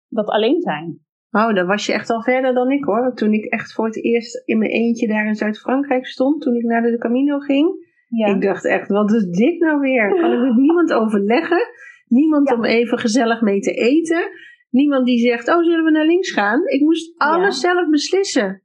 dat 0.08 0.28
alleen 0.28 0.60
zijn. 0.60 1.00
Oh, 1.30 1.54
dan 1.54 1.66
was 1.66 1.86
je 1.86 1.92
echt 1.92 2.10
al 2.10 2.22
verder 2.22 2.54
dan 2.54 2.70
ik 2.70 2.84
hoor. 2.84 3.14
Toen 3.14 3.32
ik 3.32 3.44
echt 3.44 3.72
voor 3.72 3.84
het 3.84 4.04
eerst 4.04 4.42
in 4.44 4.58
mijn 4.58 4.70
eentje 4.70 5.08
daar 5.08 5.26
in 5.26 5.34
Zuid-Frankrijk 5.34 6.06
stond, 6.06 6.42
toen 6.42 6.54
ik 6.54 6.62
naar 6.62 6.82
de 6.82 6.98
Camino 6.98 7.38
ging. 7.38 7.90
Ja. 8.08 8.26
Ik 8.26 8.42
dacht 8.42 8.64
echt, 8.64 8.88
wat 8.88 9.12
is 9.12 9.26
dit 9.26 9.58
nou 9.58 9.80
weer? 9.80 10.20
Kan 10.20 10.32
ik 10.32 10.40
met 10.40 10.56
niemand 10.66 10.92
overleggen? 10.92 11.66
Niemand 12.06 12.52
om 12.52 12.64
even 12.64 12.98
gezellig 12.98 13.40
mee 13.40 13.60
te 13.60 13.72
eten? 13.72 14.30
Niemand 14.70 15.06
die 15.06 15.18
zegt, 15.18 15.48
oh 15.48 15.62
zullen 15.62 15.84
we 15.84 15.90
naar 15.90 16.06
links 16.06 16.30
gaan? 16.30 16.66
Ik 16.66 16.80
moest 16.80 17.14
alles 17.18 17.60
zelf 17.60 17.88
beslissen. 17.88 18.62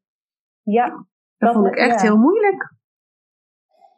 Ja, 0.64 1.08
dat, 1.38 1.54
vond 1.54 1.68
ik 1.68 1.76
echt 1.76 2.02
heel 2.02 2.18
moeilijk. 2.18 2.76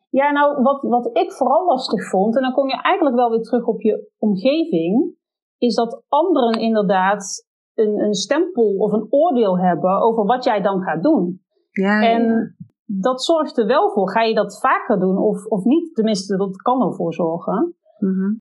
Ja, 0.09 0.31
nou, 0.31 0.61
wat, 0.61 0.81
wat 0.81 1.17
ik 1.17 1.31
vooral 1.31 1.65
lastig 1.65 2.09
vond, 2.09 2.35
en 2.35 2.41
dan 2.41 2.53
kom 2.53 2.67
je 2.67 2.81
eigenlijk 2.81 3.15
wel 3.15 3.29
weer 3.29 3.41
terug 3.41 3.65
op 3.65 3.81
je 3.81 4.11
omgeving, 4.17 5.15
is 5.57 5.75
dat 5.75 6.03
anderen 6.07 6.61
inderdaad 6.61 7.47
een, 7.73 7.99
een 7.99 8.13
stempel 8.13 8.75
of 8.77 8.91
een 8.91 9.07
oordeel 9.09 9.59
hebben 9.59 10.01
over 10.01 10.25
wat 10.25 10.43
jij 10.43 10.61
dan 10.61 10.81
gaat 10.81 11.03
doen. 11.03 11.41
Ja, 11.71 12.01
en 12.01 12.55
dat 12.85 13.23
zorgt 13.23 13.57
er 13.57 13.65
wel 13.65 13.89
voor. 13.91 14.11
Ga 14.11 14.21
je 14.21 14.33
dat 14.33 14.59
vaker 14.59 14.99
doen 14.99 15.17
of, 15.17 15.45
of 15.45 15.63
niet? 15.63 15.95
Tenminste, 15.95 16.37
dat 16.37 16.61
kan 16.61 16.81
ervoor 16.81 17.13
zorgen. 17.13 17.75
Mhm. 17.99 18.33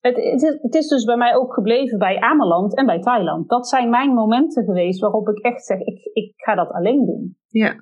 het, 0.00 0.16
het, 0.16 0.42
is, 0.42 0.58
het, 0.62 0.74
is, 0.74 0.88
dus 0.88 1.04
bij 1.04 1.16
mij 1.16 1.36
ook 1.36 1.54
gebleven 1.54 1.98
bij 1.98 2.20
Ameland 2.20 2.76
en 2.76 2.86
bij 2.86 3.00
Thailand. 3.00 3.48
Dat 3.48 3.68
zijn 3.68 3.90
mijn 3.90 4.14
momenten 4.14 4.64
geweest 4.64 5.00
waarop 5.00 5.28
ik 5.28 5.38
echt 5.38 5.64
zeg, 5.64 5.78
ik, 5.78 6.10
ik 6.12 6.32
ga 6.36 6.54
dat 6.54 6.70
alleen 6.70 7.06
doen. 7.06 7.36
Ja. 7.48 7.74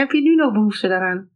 Heb 0.00 0.10
je 0.10 0.22
nu 0.22 0.34
nog 0.34 0.52
behoefte 0.52 0.88
daaraan? 0.88 1.30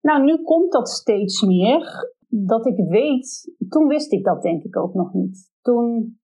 Nou, 0.00 0.22
nu 0.22 0.42
komt 0.42 0.72
dat 0.72 0.88
steeds 0.88 1.42
meer. 1.42 2.14
Dat 2.28 2.66
ik 2.66 2.88
weet, 2.88 3.54
toen 3.68 3.86
wist 3.86 4.12
ik 4.12 4.24
dat 4.24 4.42
denk 4.42 4.62
ik 4.62 4.76
ook 4.76 4.94
nog 4.94 5.12
niet. 5.12 5.52
Toen, 5.62 6.18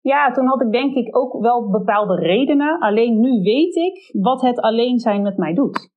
ja, 0.00 0.30
toen 0.30 0.46
had 0.46 0.62
ik 0.62 0.72
denk 0.72 0.94
ik 0.94 1.16
ook 1.16 1.40
wel 1.40 1.70
bepaalde 1.70 2.14
redenen. 2.14 2.78
Alleen 2.80 3.20
nu 3.20 3.42
weet 3.42 3.74
ik 3.74 4.10
wat 4.22 4.40
het 4.40 4.60
alleen 4.60 4.98
zijn 4.98 5.22
met 5.22 5.36
mij 5.36 5.54
doet. 5.54 5.90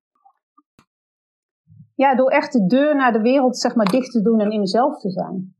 Ja, 1.95 2.15
door 2.15 2.29
echt 2.29 2.53
de 2.53 2.65
deur 2.65 2.95
naar 2.95 3.13
de 3.13 3.21
wereld 3.21 3.57
zeg 3.57 3.75
maar 3.75 3.91
dicht 3.91 4.11
te 4.11 4.21
doen 4.21 4.39
en 4.39 4.51
in 4.51 4.59
mezelf 4.59 4.99
te 4.99 5.09
zijn. 5.09 5.55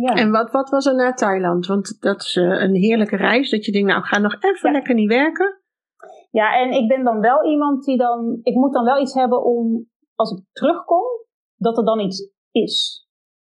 Ja. 0.00 0.14
En 0.14 0.30
wat, 0.30 0.50
wat 0.50 0.70
was 0.70 0.86
er 0.86 0.94
na 0.94 1.12
Thailand? 1.12 1.66
Want 1.66 2.00
dat 2.00 2.20
is 2.20 2.36
eh, 2.36 2.44
een 2.62 2.74
heerlijke 2.74 3.16
reis. 3.16 3.50
Dat 3.50 3.64
je 3.64 3.72
denkt, 3.72 3.88
nou, 3.88 4.00
ik 4.00 4.06
ga 4.06 4.18
nog 4.18 4.34
even 4.40 4.68
Ja. 4.68 4.70
lekker 4.76 4.94
niet 4.94 5.08
werken. 5.08 5.60
Ja, 6.30 6.60
en 6.60 6.70
ik 6.70 6.88
ben 6.88 7.04
dan 7.04 7.20
wel 7.20 7.44
iemand 7.44 7.84
die 7.84 7.96
dan. 7.96 8.38
Ik 8.42 8.54
moet 8.54 8.72
dan 8.72 8.84
wel 8.84 9.00
iets 9.00 9.14
hebben 9.14 9.44
om. 9.44 9.88
Als 10.14 10.30
ik 10.38 10.44
terugkom, 10.52 11.02
dat 11.56 11.78
er 11.78 11.84
dan 11.84 12.00
iets 12.00 12.32
is. 12.50 13.06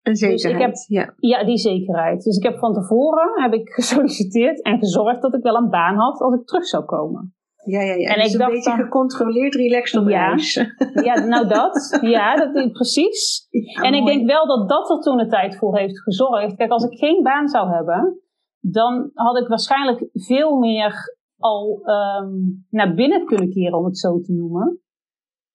Een 0.01 0.11
Dus 0.13 0.21
ik 0.21 0.39
zekerheid. 0.39 0.87
heb- 0.87 1.07
ja. 1.07 1.13
Ja, 1.17 1.43
die 1.45 1.57
zekerheid. 1.57 2.23
Dus 2.23 2.37
ik 2.37 2.43
heb 2.43 2.57
van 2.57 2.73
tevoren 2.73 3.41
heb 3.41 3.53
ik 3.53 3.69
gesolliciteerd 3.79 4.61
en 4.61 4.79
gezorgd 4.79 5.21
dat 5.21 5.33
ik 5.33 5.43
wel 5.43 5.55
een 5.55 5.69
baan 5.69 5.95
had 5.95 6.19
als 6.19 6.33
ik 6.33 6.45
terug 6.47 6.65
zou 6.65 6.85
komen. 6.85 7.35
Ja, 7.65 7.81
ja, 7.81 7.93
ja. 7.93 8.09
En 8.09 8.15
dus 8.15 8.25
ik 8.27 8.33
een 8.33 8.39
dacht 8.39 8.51
beetje 8.51 8.69
dan- 8.75 8.79
gecontroleerd, 8.85 9.55
relaxed 9.55 10.01
op 10.01 10.09
Ja. 10.09 10.27
reis. 10.27 10.53
Ja, 11.07 11.25
nou 11.25 11.47
dat. 11.47 11.97
Ja, 12.01 12.35
dat 12.35 12.71
precies. 12.71 13.47
Ja, 13.49 13.81
en 13.81 13.93
ik 13.93 14.05
denk 14.05 14.27
wel 14.27 14.47
dat 14.47 14.69
dat 14.69 14.89
er 14.89 14.99
toen 14.99 15.17
de 15.17 15.27
tijd 15.27 15.57
voor 15.57 15.77
heeft 15.77 16.01
gezorgd. 16.01 16.55
Kijk, 16.55 16.71
als 16.71 16.83
ik 16.83 16.97
geen 16.97 17.23
baan 17.23 17.47
zou 17.47 17.69
hebben, 17.69 18.19
dan 18.59 19.11
had 19.13 19.37
ik 19.37 19.47
waarschijnlijk 19.47 20.07
veel 20.13 20.57
meer 20.59 21.15
al 21.37 21.79
ehm, 21.83 22.29
naar 22.69 22.93
binnen 22.93 23.25
kunnen 23.25 23.49
keren, 23.49 23.77
om 23.77 23.85
het 23.85 23.97
zo 23.97 24.19
te 24.19 24.31
noemen. 24.33 24.79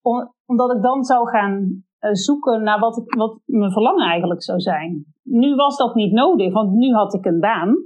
Om- 0.03 0.35
omdat 0.47 0.75
ik 0.75 0.83
dan 0.83 1.05
zou 1.05 1.29
gaan 1.29 1.85
eh, 1.99 2.11
zoeken 2.13 2.63
naar 2.63 2.79
wat, 2.79 2.97
ik, 2.97 3.15
wat 3.15 3.41
mijn 3.45 3.73
verlangen 3.73 4.07
eigenlijk 4.09 4.43
zou 4.43 4.61
zijn. 4.61 5.05
Nu 5.23 5.55
was 5.55 5.77
dat 5.77 5.95
niet 5.95 6.13
nodig, 6.13 6.53
want 6.53 6.73
nu 6.73 6.93
had 6.93 7.15
ik 7.15 7.25
een 7.25 7.41
baan. 7.41 7.77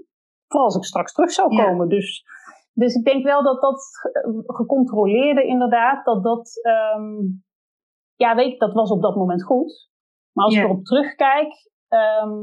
Voor 0.48 0.60
als 0.60 0.76
ik 0.76 0.84
straks 0.84 1.12
terug 1.12 1.30
zou 1.30 1.54
Ja. 1.54 1.64
komen. 1.64 1.88
Dus, 1.88 2.24
dus 2.74 2.94
ik 2.94 3.04
denk 3.04 3.24
wel 3.24 3.42
dat 3.42 3.60
dat 3.60 3.84
gecontroleerde 4.46 5.44
inderdaad, 5.46 6.04
dat 6.04 6.22
dat, 6.22 6.50
ehm, 6.62 7.12
ja 8.14 8.34
weet 8.34 8.52
ik, 8.52 8.58
dat 8.58 8.72
was 8.72 8.90
op 8.90 9.02
dat 9.02 9.16
moment 9.16 9.42
goed. 9.44 9.88
Maar 10.32 10.44
als 10.44 10.54
Ja. 10.54 10.60
ik 10.60 10.66
erop 10.66 10.84
terugkijk, 10.84 11.70
ehm, 11.88 12.38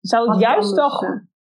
zou 0.00 0.22
het 0.22 0.32
Had 0.32 0.40
juist 0.40 0.74
wel, 0.74 1.02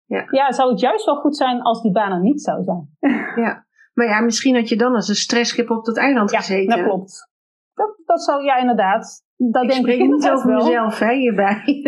eh, 0.07 0.27
ja, 0.31 0.51
zou 0.51 0.69
het 0.71 0.79
juist 0.79 1.05
wel 1.05 1.15
goed 1.15 1.35
zijn 1.37 1.61
als 1.61 1.81
die 1.81 1.91
baan 1.91 2.11
er 2.11 2.19
niet 2.21 2.41
zou 2.41 2.63
zijn. 2.63 2.89
ja. 3.45 3.65
Maar 3.93 4.05
ja, 4.07 4.19
misschien 4.21 4.55
had 4.55 4.69
je 4.69 4.77
dan 4.77 4.95
als 4.95 5.07
een 5.07 5.15
stressschip 5.15 5.69
op 5.69 5.85
dat 5.85 5.97
eiland 5.97 6.31
Ja, 6.31 6.37
gezeten. 6.37 6.75
dat 6.77 6.85
klopt. 6.85 7.31
Dat, 7.73 7.97
dat 8.05 8.23
zou, 8.23 8.43
ja 8.43 8.57
inderdaad. 8.57 9.21
Dat 9.35 9.63
Ik 9.63 9.69
denk 9.69 9.81
spreek 9.81 9.99
ik 9.99 10.09
niet 10.11 10.29
over 10.29 10.47
wel. 10.47 10.57
mezelf 10.65 10.99
hè, 10.99 11.13
hierbij. 11.13 11.61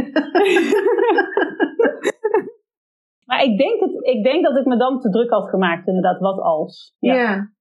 Maar 3.26 3.44
ik 3.44 3.58
denk, 3.58 3.80
het, 3.80 3.92
ik 4.16 4.24
denk 4.24 4.44
dat 4.44 4.58
ik 4.58 4.66
me 4.66 4.78
dan 4.78 5.00
te 5.00 5.10
druk 5.10 5.30
had 5.30 5.50
gemaakt, 5.50 5.88
inderdaad, 5.88 6.20
wat 6.20 6.40
als. 6.40 6.96
Ja. 7.00 7.14
Ja. 7.14 7.54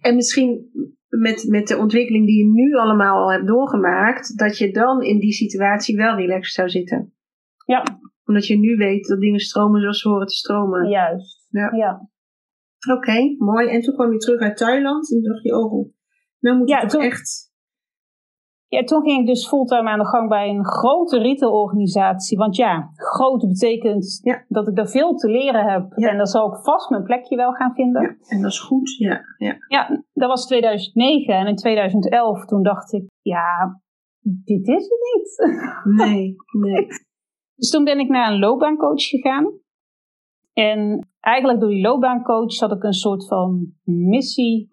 En 0.00 0.14
misschien 0.14 0.70
met, 1.08 1.44
met 1.48 1.68
de 1.68 1.76
ontwikkeling 1.76 2.26
die 2.26 2.38
je 2.38 2.52
nu 2.52 2.74
allemaal 2.74 3.22
al 3.22 3.32
hebt 3.32 3.46
doorgemaakt, 3.46 4.38
dat 4.38 4.58
je 4.58 4.70
dan 4.70 5.02
in 5.02 5.18
die 5.18 5.32
situatie 5.32 5.96
wel 5.96 6.16
relaxed 6.16 6.54
zou 6.54 6.68
zitten. 6.68 7.14
Ja. 7.66 7.82
Omdat 8.24 8.46
je 8.46 8.58
nu 8.58 8.76
weet 8.76 9.06
dat 9.06 9.20
dingen 9.20 9.40
stromen 9.40 9.80
zoals 9.80 10.00
ze 10.00 10.08
horen 10.08 10.26
te 10.26 10.34
stromen. 10.34 10.88
Juist. 10.88 11.46
Ja. 11.50 11.72
ja. 11.72 12.08
Oké, 12.94 13.34
mooi. 13.38 13.68
En 13.68 13.80
toen 13.80 13.94
kwam 13.94 14.12
je 14.12 14.18
terug 14.18 14.40
uit 14.40 14.56
Thailand 14.56 15.12
en 15.12 15.22
dacht 15.22 15.42
je, 15.42 15.56
oh, 15.56 15.92
nou 16.38 16.56
moet 16.56 16.68
je 16.68 16.74
Ja, 16.74 16.80
toch 16.80 16.90
toen- 16.90 17.02
echt... 17.02 17.52
Ja, 18.74 18.84
toen 18.84 19.02
ging 19.02 19.20
ik 19.20 19.26
dus 19.26 19.48
fulltime 19.48 19.90
aan 19.90 19.98
de 19.98 20.06
gang 20.06 20.28
bij 20.28 20.48
een 20.48 20.64
grote 20.64 21.18
retailorganisatie. 21.18 22.38
Want 22.38 22.56
ja, 22.56 22.90
groot 22.94 23.48
betekent 23.48 24.20
Ja. 24.22 24.44
dat 24.48 24.68
ik 24.68 24.76
daar 24.76 24.88
veel 24.88 25.14
te 25.14 25.30
leren 25.30 25.64
heb. 25.64 25.92
Ja. 25.96 26.08
En 26.08 26.16
dan 26.16 26.26
zal 26.26 26.52
ik 26.52 26.62
vast 26.62 26.90
mijn 26.90 27.02
plekje 27.02 27.36
wel 27.36 27.52
gaan 27.52 27.74
vinden. 27.74 28.02
Ja, 28.02 28.16
en 28.28 28.42
dat 28.42 28.50
is 28.50 28.60
goed. 28.60 28.96
Ja, 28.98 29.20
ja. 29.38 29.56
Ja, 29.68 30.02
dat 30.12 30.28
was 30.28 30.46
2009. 30.46 31.34
En 31.34 31.46
in 31.46 31.56
2011 31.56 32.44
toen 32.44 32.62
dacht 32.62 32.92
ik, 32.92 33.04
ja, 33.22 33.80
dit 34.20 34.68
is 34.68 34.82
het 34.88 35.00
niet. 35.14 35.62
Nee, 36.06 36.36
nee. 36.58 36.86
Dus 37.54 37.70
toen 37.70 37.84
ben 37.84 37.98
ik 37.98 38.08
naar 38.08 38.32
een 38.32 38.38
loopbaancoach 38.38 39.02
gegaan. 39.02 39.52
En 40.52 41.08
eigenlijk 41.20 41.60
door 41.60 41.68
die 41.70 41.82
loopbaancoach 41.82 42.58
had 42.58 42.72
ik 42.72 42.82
een 42.82 42.92
soort 42.92 43.26
van 43.26 43.72
missie 43.84 44.72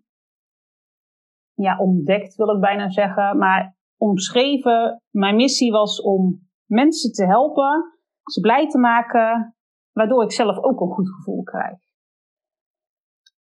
ja, 1.53 1.77
ontdekt, 1.77 2.35
wil 2.35 2.55
ik 2.55 2.61
bijna 2.61 2.89
zeggen. 2.89 3.37
Maar 3.37 3.75
omschreven, 4.01 5.01
mijn 5.09 5.35
missie 5.35 5.71
was 5.71 6.01
om 6.01 6.49
mensen 6.65 7.11
te 7.11 7.25
helpen, 7.25 7.93
ze 8.23 8.39
blij 8.39 8.67
te 8.67 8.77
maken, 8.77 9.55
waardoor 9.91 10.23
ik 10.23 10.31
zelf 10.31 10.57
ook 10.57 10.81
een 10.81 10.91
goed 10.91 11.09
gevoel 11.09 11.43
krijg. 11.43 11.77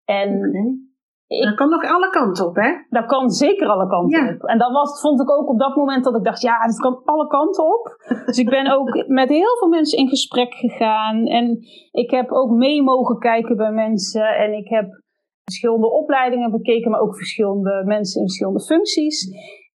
En 0.06 0.30
ik, 1.28 1.44
Dat 1.44 1.56
kan 1.56 1.70
nog 1.70 1.84
alle 1.84 2.10
kanten 2.10 2.46
op, 2.48 2.56
hè? 2.56 2.72
dat 2.90 3.06
kan 3.06 3.30
zeker 3.30 3.68
alle 3.68 3.88
kanten 3.88 4.26
Ja. 4.26 4.34
op. 4.34 4.42
En 4.44 4.58
dat 4.58 4.72
was, 4.72 5.02
vond 5.02 5.22
ik 5.22 5.32
ook 5.32 5.50
op 5.50 5.60
dat 5.60 5.76
moment 5.76 6.04
dat 6.04 6.16
ik 6.16 6.24
dacht, 6.24 6.42
ja, 6.42 6.68
dit 6.68 6.80
kan 6.80 7.02
alle 7.04 7.28
kanten 7.28 7.64
op. 7.66 7.96
Dus 8.26 8.38
ik 8.38 8.50
ben 8.50 8.72
ook 8.72 9.08
met 9.08 9.30
heel 9.30 9.58
veel 9.60 9.68
mensen 9.68 9.98
in 10.00 10.10
gesprek 10.10 10.54
gegaan. 10.54 11.26
En 11.26 11.58
ik 11.92 12.12
heb 12.12 12.32
ook 12.32 12.50
mee 12.52 12.84
mogen 12.84 13.20
kijken 13.20 13.56
bij 13.58 13.72
mensen. 13.72 14.28
En 14.36 14.54
ik 14.54 14.68
heb 14.68 15.02
verschillende 15.44 15.92
opleidingen 15.92 16.52
bekeken, 16.52 16.92
maar 16.92 17.00
ook 17.00 17.16
verschillende 17.16 17.84
mensen 17.86 18.22
in 18.22 18.28
verschillende 18.28 18.64
functies. 18.64 19.28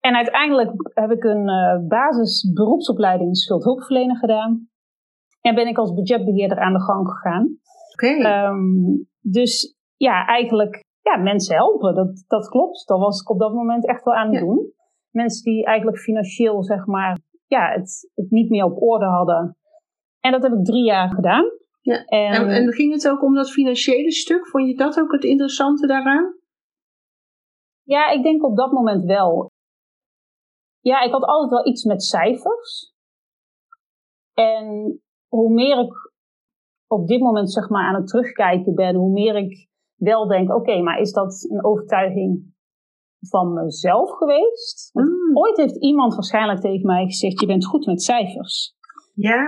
En 0.01 0.15
uiteindelijk 0.15 0.71
heb 0.93 1.11
ik 1.11 1.23
een 1.23 1.47
eh 1.49 1.87
basis 1.87 2.51
beroepsopleiding 2.53 3.37
schuldhulpverlener 3.37 4.17
gedaan. 4.17 4.69
En 5.41 5.55
ben 5.55 5.67
ik 5.67 5.77
als 5.77 5.93
budgetbeheerder 5.93 6.59
aan 6.59 6.73
de 6.73 6.81
gang 6.81 7.07
gegaan. 7.07 7.57
Oké. 7.93 8.07
Ehm, 8.07 8.97
dus 9.19 9.77
ja, 9.95 10.25
eigenlijk 10.25 10.83
ja, 11.01 11.17
mensen 11.17 11.55
helpen. 11.55 11.95
Dat, 11.95 12.23
dat 12.27 12.49
klopt. 12.49 12.87
Dat 12.87 12.99
was 12.99 13.21
ik 13.21 13.29
op 13.29 13.39
dat 13.39 13.53
moment 13.53 13.87
echt 13.87 14.03
wel 14.03 14.13
aan 14.13 14.25
het 14.31 14.39
Ja. 14.39 14.45
doen. 14.45 14.71
Mensen 15.09 15.43
die 15.43 15.65
eigenlijk 15.65 15.97
financieel, 15.97 16.63
zeg 16.63 16.85
maar, 16.85 17.19
ja, 17.45 17.71
het, 17.71 18.11
het 18.15 18.29
niet 18.31 18.49
meer 18.49 18.63
op 18.63 18.81
orde 18.81 19.05
hadden. 19.05 19.57
En 20.19 20.31
dat 20.31 20.43
heb 20.43 20.51
ik 20.51 20.65
drie 20.65 20.83
jaar 20.83 21.09
gedaan. 21.13 21.45
Ja. 21.81 22.05
En, 22.05 22.31
En, 22.33 22.47
en 22.47 22.73
ging 22.73 22.93
het 22.93 23.09
ook 23.09 23.23
om 23.23 23.35
dat 23.35 23.51
financiële 23.51 24.11
stuk? 24.11 24.47
Vond 24.47 24.67
je 24.67 24.75
dat 24.75 24.99
ook 24.99 25.11
het 25.11 25.23
interessante 25.23 25.87
daaraan? 25.87 26.33
ja, 27.83 28.09
ik 28.09 28.23
denk 28.23 28.43
op 28.45 28.55
dat 28.57 28.71
moment 28.71 29.05
wel. 29.05 29.49
Ja, 30.81 31.01
ik 31.01 31.11
had 31.11 31.23
altijd 31.23 31.49
wel 31.49 31.67
iets 31.67 31.83
met 31.83 32.03
cijfers. 32.03 32.93
En 34.33 34.99
hoe 35.27 35.53
meer 35.53 35.79
ik 35.79 36.11
op 36.87 37.07
dit 37.07 37.21
moment 37.21 37.51
zeg 37.51 37.69
maar 37.69 37.87
aan 37.87 37.95
het 37.95 38.07
terugkijken 38.07 38.75
ben, 38.75 38.95
hoe 38.95 39.11
meer 39.11 39.35
ik 39.35 39.69
wel 39.95 40.27
denk, 40.27 40.53
oké, 40.53 40.81
maar 40.81 40.99
is 40.99 41.11
dat 41.11 41.47
een 41.49 41.65
overtuiging 41.65 42.53
van 43.19 43.53
mezelf 43.53 44.11
geweest? 44.11 44.89
Want 44.93 45.09
Mm. 45.09 45.37
Ooit 45.37 45.57
heeft 45.57 45.83
iemand 45.83 46.13
waarschijnlijk 46.13 46.59
tegen 46.59 46.85
mij 46.85 47.05
gezegd, 47.05 47.39
je 47.39 47.45
bent 47.45 47.65
goed 47.65 47.85
met 47.85 48.01
cijfers. 48.01 48.75
Ja, 49.13 49.45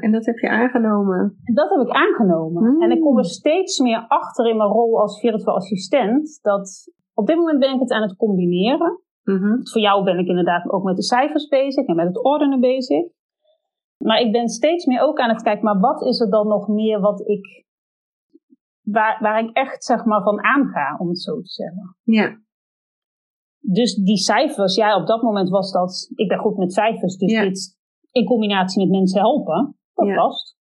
en 0.00 0.12
dat 0.12 0.26
heb 0.26 0.38
je 0.38 0.48
aangenomen. 0.48 1.38
En 1.44 1.54
dat 1.54 1.70
heb 1.70 1.80
ik 1.86 1.94
aangenomen. 1.94 2.62
Mm. 2.62 2.82
En 2.82 2.90
ik 2.90 3.00
kom 3.00 3.18
er 3.18 3.24
steeds 3.24 3.78
meer 3.78 4.04
achter 4.08 4.48
in 4.48 4.56
mijn 4.56 4.68
rol 4.68 5.00
als 5.00 5.20
virtual 5.20 5.56
assistent, 5.56 6.38
dat 6.42 6.92
op 7.14 7.26
dit 7.26 7.36
moment 7.36 7.58
ben 7.58 7.74
ik 7.74 7.80
het 7.80 7.90
aan 7.90 8.02
het 8.02 8.16
combineren. 8.16 9.01
Mhm. 9.22 9.66
Voor 9.66 9.80
jou 9.80 10.04
ben 10.04 10.18
ik 10.18 10.26
inderdaad 10.26 10.70
ook 10.70 10.82
met 10.82 10.96
de 10.96 11.02
cijfers 11.02 11.48
bezig 11.48 11.86
en 11.86 11.96
met 11.96 12.06
het 12.06 12.24
ordenen 12.24 12.60
bezig. 12.60 13.04
Maar 13.96 14.20
ik 14.20 14.32
ben 14.32 14.48
steeds 14.48 14.86
meer 14.86 15.00
ook 15.00 15.18
aan 15.20 15.28
het 15.30 15.42
kijken, 15.42 15.64
maar 15.64 15.80
wat 15.80 16.02
is 16.02 16.20
er 16.20 16.30
dan 16.30 16.48
nog 16.48 16.68
meer 16.68 17.00
wat 17.00 17.28
ik, 17.28 17.64
waar, 18.82 19.18
waar 19.22 19.44
ik 19.44 19.56
echt 19.56 19.84
zeg 19.84 20.04
maar 20.04 20.22
van 20.22 20.42
aanga, 20.44 20.96
om 20.98 21.08
het 21.08 21.20
zo 21.20 21.40
te 21.40 21.48
zeggen. 21.50 21.96
Ja, 22.02 22.40
Dus 23.58 23.94
die 23.94 24.16
cijfers, 24.16 24.74
ja, 24.74 24.96
op 25.00 25.06
dat 25.06 25.22
moment 25.22 25.48
was 25.48 25.72
dat, 25.72 26.10
ik 26.14 26.28
ben 26.28 26.38
goed 26.38 26.56
met 26.56 26.72
cijfers, 26.72 27.16
dus 27.16 27.32
Ja. 27.32 27.42
dit 27.42 27.78
in 28.10 28.24
combinatie 28.24 28.82
met 28.82 28.98
mensen 28.98 29.20
helpen, 29.20 29.76
dat 29.94 30.06
Ja. 30.06 30.14
past. 30.14 30.56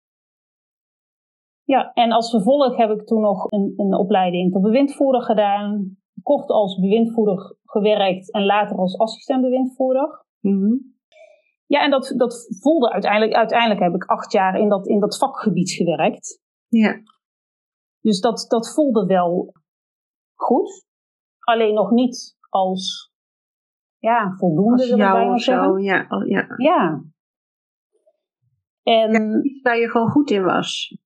Ja, 1.64 1.92
en 1.94 2.12
als 2.12 2.30
vervolg 2.30 2.76
heb 2.78 2.90
ik 2.90 3.06
toen 3.06 3.22
nog 3.22 3.52
een, 3.52 3.74
een 3.78 3.94
opleiding 3.94 4.52
tot 4.52 4.62
bewindvoerder 4.62 5.22
gedaan, 5.22 5.98
kort 6.28 6.50
als 6.50 6.80
bewindvoerder 6.80 7.56
gewerkt 7.64 8.32
en 8.32 8.46
later 8.46 8.78
als 8.78 8.98
assistent 8.98 9.42
bewindvoerder. 9.42 10.26
Mhm. 10.40 10.74
Ja, 11.66 11.84
en 11.84 11.92
dat, 11.92 12.14
dat 12.18 12.48
voelde 12.62 12.92
uiteindelijk, 12.92 13.34
uiteindelijk 13.34 13.80
heb 13.80 13.94
ik 13.94 14.04
acht 14.04 14.32
jaar 14.32 14.60
in 14.60 14.70
dat, 14.70 14.88
in 14.88 15.00
dat 15.00 15.18
vakgebied 15.18 15.72
gewerkt. 15.72 16.42
ja. 16.68 17.02
Dus 18.02 18.20
dat, 18.20 18.46
dat 18.48 18.74
voelde 18.74 19.06
wel 19.06 19.54
goed. 20.34 20.86
Alleen 21.40 21.74
nog 21.74 21.92
niet 21.92 22.38
als 22.50 23.12
ja, 23.98 24.34
voldoende, 24.38 24.82
Als 24.82 24.96
jou 24.96 25.34
of 25.34 25.42
zo. 25.42 25.78
Ja, 25.80 26.06
al- 26.08 26.24
ja. 26.26 26.46
Ja. 26.58 27.04
En 28.84 29.46
Iets 29.46 29.62
waar 29.62 29.78
je 29.78 29.90
gewoon 29.90 30.10
goed 30.10 30.30
in 30.30 30.44
was. 30.44 30.98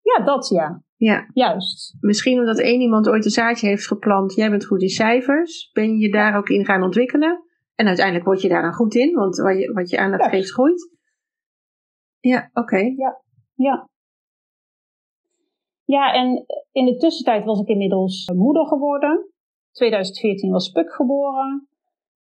ja, 0.00 0.24
dat 0.24 0.48
ja. 0.48 0.82
Ja, 0.96 1.30
Juist. 1.34 1.96
misschien 2.00 2.38
omdat 2.38 2.58
één 2.58 2.80
iemand 2.80 3.08
ooit 3.08 3.24
een 3.24 3.30
zaadje 3.30 3.66
heeft 3.66 3.86
geplant. 3.86 4.34
Jij 4.34 4.50
bent 4.50 4.66
goed 4.66 4.82
in 4.82 4.88
cijfers. 4.88 5.70
Ben 5.72 5.90
je 5.90 5.98
je 5.98 6.10
daar 6.12 6.36
ook 6.36 6.48
in 6.48 6.64
gaan 6.64 6.82
ontwikkelen? 6.82 7.44
En 7.74 7.86
uiteindelijk 7.86 8.26
word 8.26 8.40
je 8.40 8.48
daar 8.48 8.62
dan 8.62 8.72
goed 8.72 8.94
in, 8.94 9.14
want 9.14 9.36
wat 9.36 9.58
je, 9.58 9.72
wat 9.72 9.90
je 9.90 9.98
aandacht 9.98 10.22
Ja. 10.24 10.28
geeft 10.28 10.52
groeit. 10.52 10.90
Ja, 12.20 12.50
oké. 12.52 12.78
Ja. 13.56 13.88
Ja, 15.84 16.12
en 16.12 16.44
in 16.72 16.84
de 16.84 16.96
tussentijd 16.96 17.44
was 17.44 17.60
ik 17.60 17.66
inmiddels 17.68 18.30
moeder 18.34 18.66
geworden. 18.66 19.30
2014 19.72 20.50
was 20.50 20.70
Puk 20.70 20.92
geboren. 20.92 21.68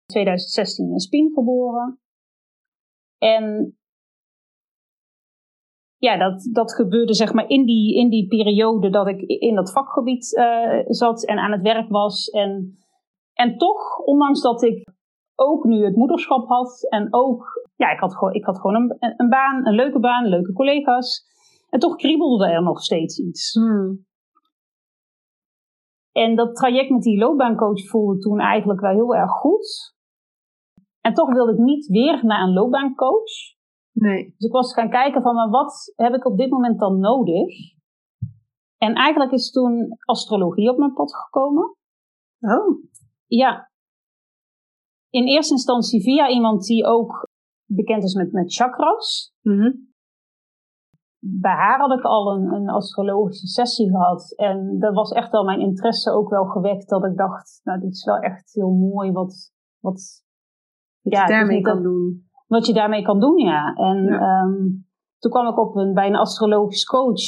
2016 0.06 0.94
is 0.94 1.06
Pien 1.06 1.30
geboren. 1.34 2.00
En 3.18 3.76
ja, 5.98 6.16
dat, 6.16 6.48
dat 6.52 6.74
gebeurde 6.74 7.14
zeg 7.14 7.32
maar 7.32 7.48
in 7.48 7.64
die, 7.64 7.94
in 7.94 8.08
die 8.08 8.26
periode 8.26 8.90
dat 8.90 9.06
ik 9.06 9.20
in 9.20 9.54
dat 9.54 9.72
vakgebied 9.72 10.32
uh, 10.32 10.80
zat 10.86 11.24
en 11.24 11.38
aan 11.38 11.52
het 11.52 11.62
werk 11.62 11.88
was. 11.88 12.28
En, 12.28 12.78
en 13.32 13.56
toch, 13.56 13.98
ondanks 13.98 14.40
dat 14.40 14.62
ik 14.62 14.88
ook 15.34 15.64
nu 15.64 15.84
het 15.84 15.96
moederschap 15.96 16.48
had 16.48 16.86
en 16.88 17.08
ook, 17.10 17.68
ja, 17.76 17.90
ik 17.90 18.00
had 18.00 18.16
gewoon, 18.16 18.34
ik 18.34 18.44
had 18.44 18.60
gewoon 18.60 18.74
een, 18.74 19.14
een 19.16 19.28
baan, 19.28 19.66
een 19.66 19.74
leuke 19.74 20.00
baan, 20.00 20.26
leuke 20.26 20.52
collega's. 20.52 21.24
En 21.70 21.78
toch 21.78 21.96
kriebelde 21.96 22.50
er 22.50 22.62
nog 22.62 22.82
steeds 22.82 23.18
iets. 23.18 23.52
Hmm. 23.52 24.06
En 26.12 26.36
dat 26.36 26.54
traject 26.54 26.90
met 26.90 27.02
die 27.02 27.18
loopbaancoach 27.18 27.86
voelde 27.88 28.18
toen 28.18 28.40
eigenlijk 28.40 28.80
wel 28.80 28.94
heel 28.94 29.14
erg 29.14 29.30
goed. 29.30 29.94
En 31.00 31.14
toch 31.14 31.32
wilde 31.32 31.52
ik 31.52 31.58
niet 31.58 31.86
weer 31.86 32.24
naar 32.24 32.42
een 32.42 32.52
loopbaancoach. 32.52 33.55
Nee. 33.98 34.24
Dus 34.24 34.46
ik 34.46 34.52
was 34.52 34.72
gaan 34.72 34.90
kijken 34.90 35.22
van, 35.22 35.34
maar 35.34 35.50
wat 35.50 35.92
heb 35.96 36.14
ik 36.14 36.24
op 36.26 36.36
dit 36.38 36.50
moment 36.50 36.78
dan 36.78 36.98
nodig? 36.98 37.74
En 38.76 38.94
eigenlijk 38.94 39.32
is 39.32 39.50
toen 39.50 39.96
astrologie 40.04 40.70
op 40.70 40.78
mijn 40.78 40.92
pad 40.92 41.14
gekomen. 41.14 41.76
Oh. 42.40 42.82
Ja. 43.26 43.70
In 45.10 45.26
eerste 45.26 45.52
instantie 45.52 46.02
via 46.02 46.28
iemand 46.28 46.64
die 46.64 46.84
ook 46.84 47.28
bekend 47.64 48.02
is 48.02 48.14
met, 48.14 48.32
met 48.32 48.54
chakras. 48.54 49.34
Mm 49.40 49.94
Bij 51.18 51.54
haar 51.54 51.78
had 51.78 51.98
ik 51.98 52.04
al 52.04 52.34
een, 52.34 52.52
een 52.52 52.68
astrologische 52.68 53.46
sessie 53.46 53.90
gehad. 53.90 54.32
En 54.36 54.78
dat 54.78 54.94
was 54.94 55.10
echt 55.10 55.30
wel 55.30 55.44
mijn 55.44 55.60
interesse 55.60 56.10
ook 56.10 56.30
wel 56.30 56.44
gewekt. 56.44 56.88
Dat 56.88 57.04
ik 57.04 57.16
dacht, 57.16 57.60
nou 57.64 57.80
dit 57.80 57.92
is 57.92 58.04
wel 58.04 58.18
echt 58.18 58.52
heel 58.54 58.70
mooi 58.70 59.12
wat... 59.12 59.52
wat 59.80 60.24
ja, 61.00 61.22
je 61.22 61.28
daarmee 61.28 61.60
kan 61.60 61.82
doen. 61.82 62.25
Wat 62.46 62.66
je 62.66 62.72
daarmee 62.72 63.02
kan 63.02 63.20
doen, 63.20 63.38
ja. 63.38 63.74
En 63.74 64.04
Ja. 64.04 64.42
Um, 64.42 64.84
toen 65.18 65.30
kwam 65.30 65.46
ik 65.48 65.58
op 65.58 65.76
een, 65.76 65.94
bij 65.94 66.06
een 66.06 66.16
astrologisch 66.16 66.84
coach. 66.84 67.22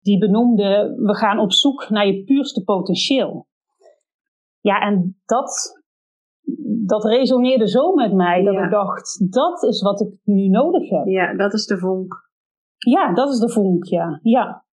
Die 0.00 0.18
benoemde, 0.18 0.94
we 0.96 1.14
gaan 1.14 1.38
op 1.38 1.52
zoek 1.52 1.88
naar 1.88 2.06
je 2.06 2.24
puurste 2.24 2.64
potentieel. 2.64 3.46
Ja, 4.60 4.80
en 4.80 5.20
dat, 5.24 5.80
dat 6.86 7.04
resoneerde 7.04 7.68
zo 7.68 7.92
met 7.94 8.12
mij. 8.12 8.42
Dat 8.42 8.54
Ja. 8.54 8.64
ik 8.64 8.70
dacht, 8.70 9.32
dat 9.32 9.62
is 9.62 9.82
wat 9.82 10.00
ik 10.00 10.20
nu 10.24 10.48
nodig 10.48 10.90
heb. 10.90 11.06
Ja, 11.06 11.36
dat 11.36 11.52
is 11.52 11.66
de 11.66 11.78
vonk. 11.78 12.28
Ja, 12.76 13.12
dat 13.12 13.28
is 13.28 13.38
de 13.38 13.48
vonk, 13.50 13.84
ja. 13.84 14.18
ja. 14.22 14.64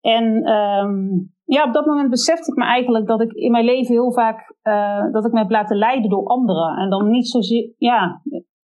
En 0.00 0.42
ehm, 0.44 1.08
ja, 1.44 1.64
op 1.66 1.72
dat 1.72 1.86
moment 1.86 2.10
besefte 2.10 2.50
ik 2.50 2.56
me 2.56 2.64
eigenlijk 2.64 3.06
dat 3.06 3.20
ik 3.20 3.32
in 3.32 3.50
mijn 3.50 3.64
leven 3.64 3.94
heel 3.94 4.12
vaak 4.12 4.56
eh, 4.62 5.12
dat 5.12 5.24
ik 5.24 5.32
me 5.32 5.38
heb 5.38 5.50
laten 5.50 5.76
leiden 5.76 6.10
door 6.10 6.26
anderen. 6.26 6.76
En 6.76 6.90
dan 6.90 7.10
niet 7.10 7.28
zozeer, 7.28 7.74
ja, 7.78 8.22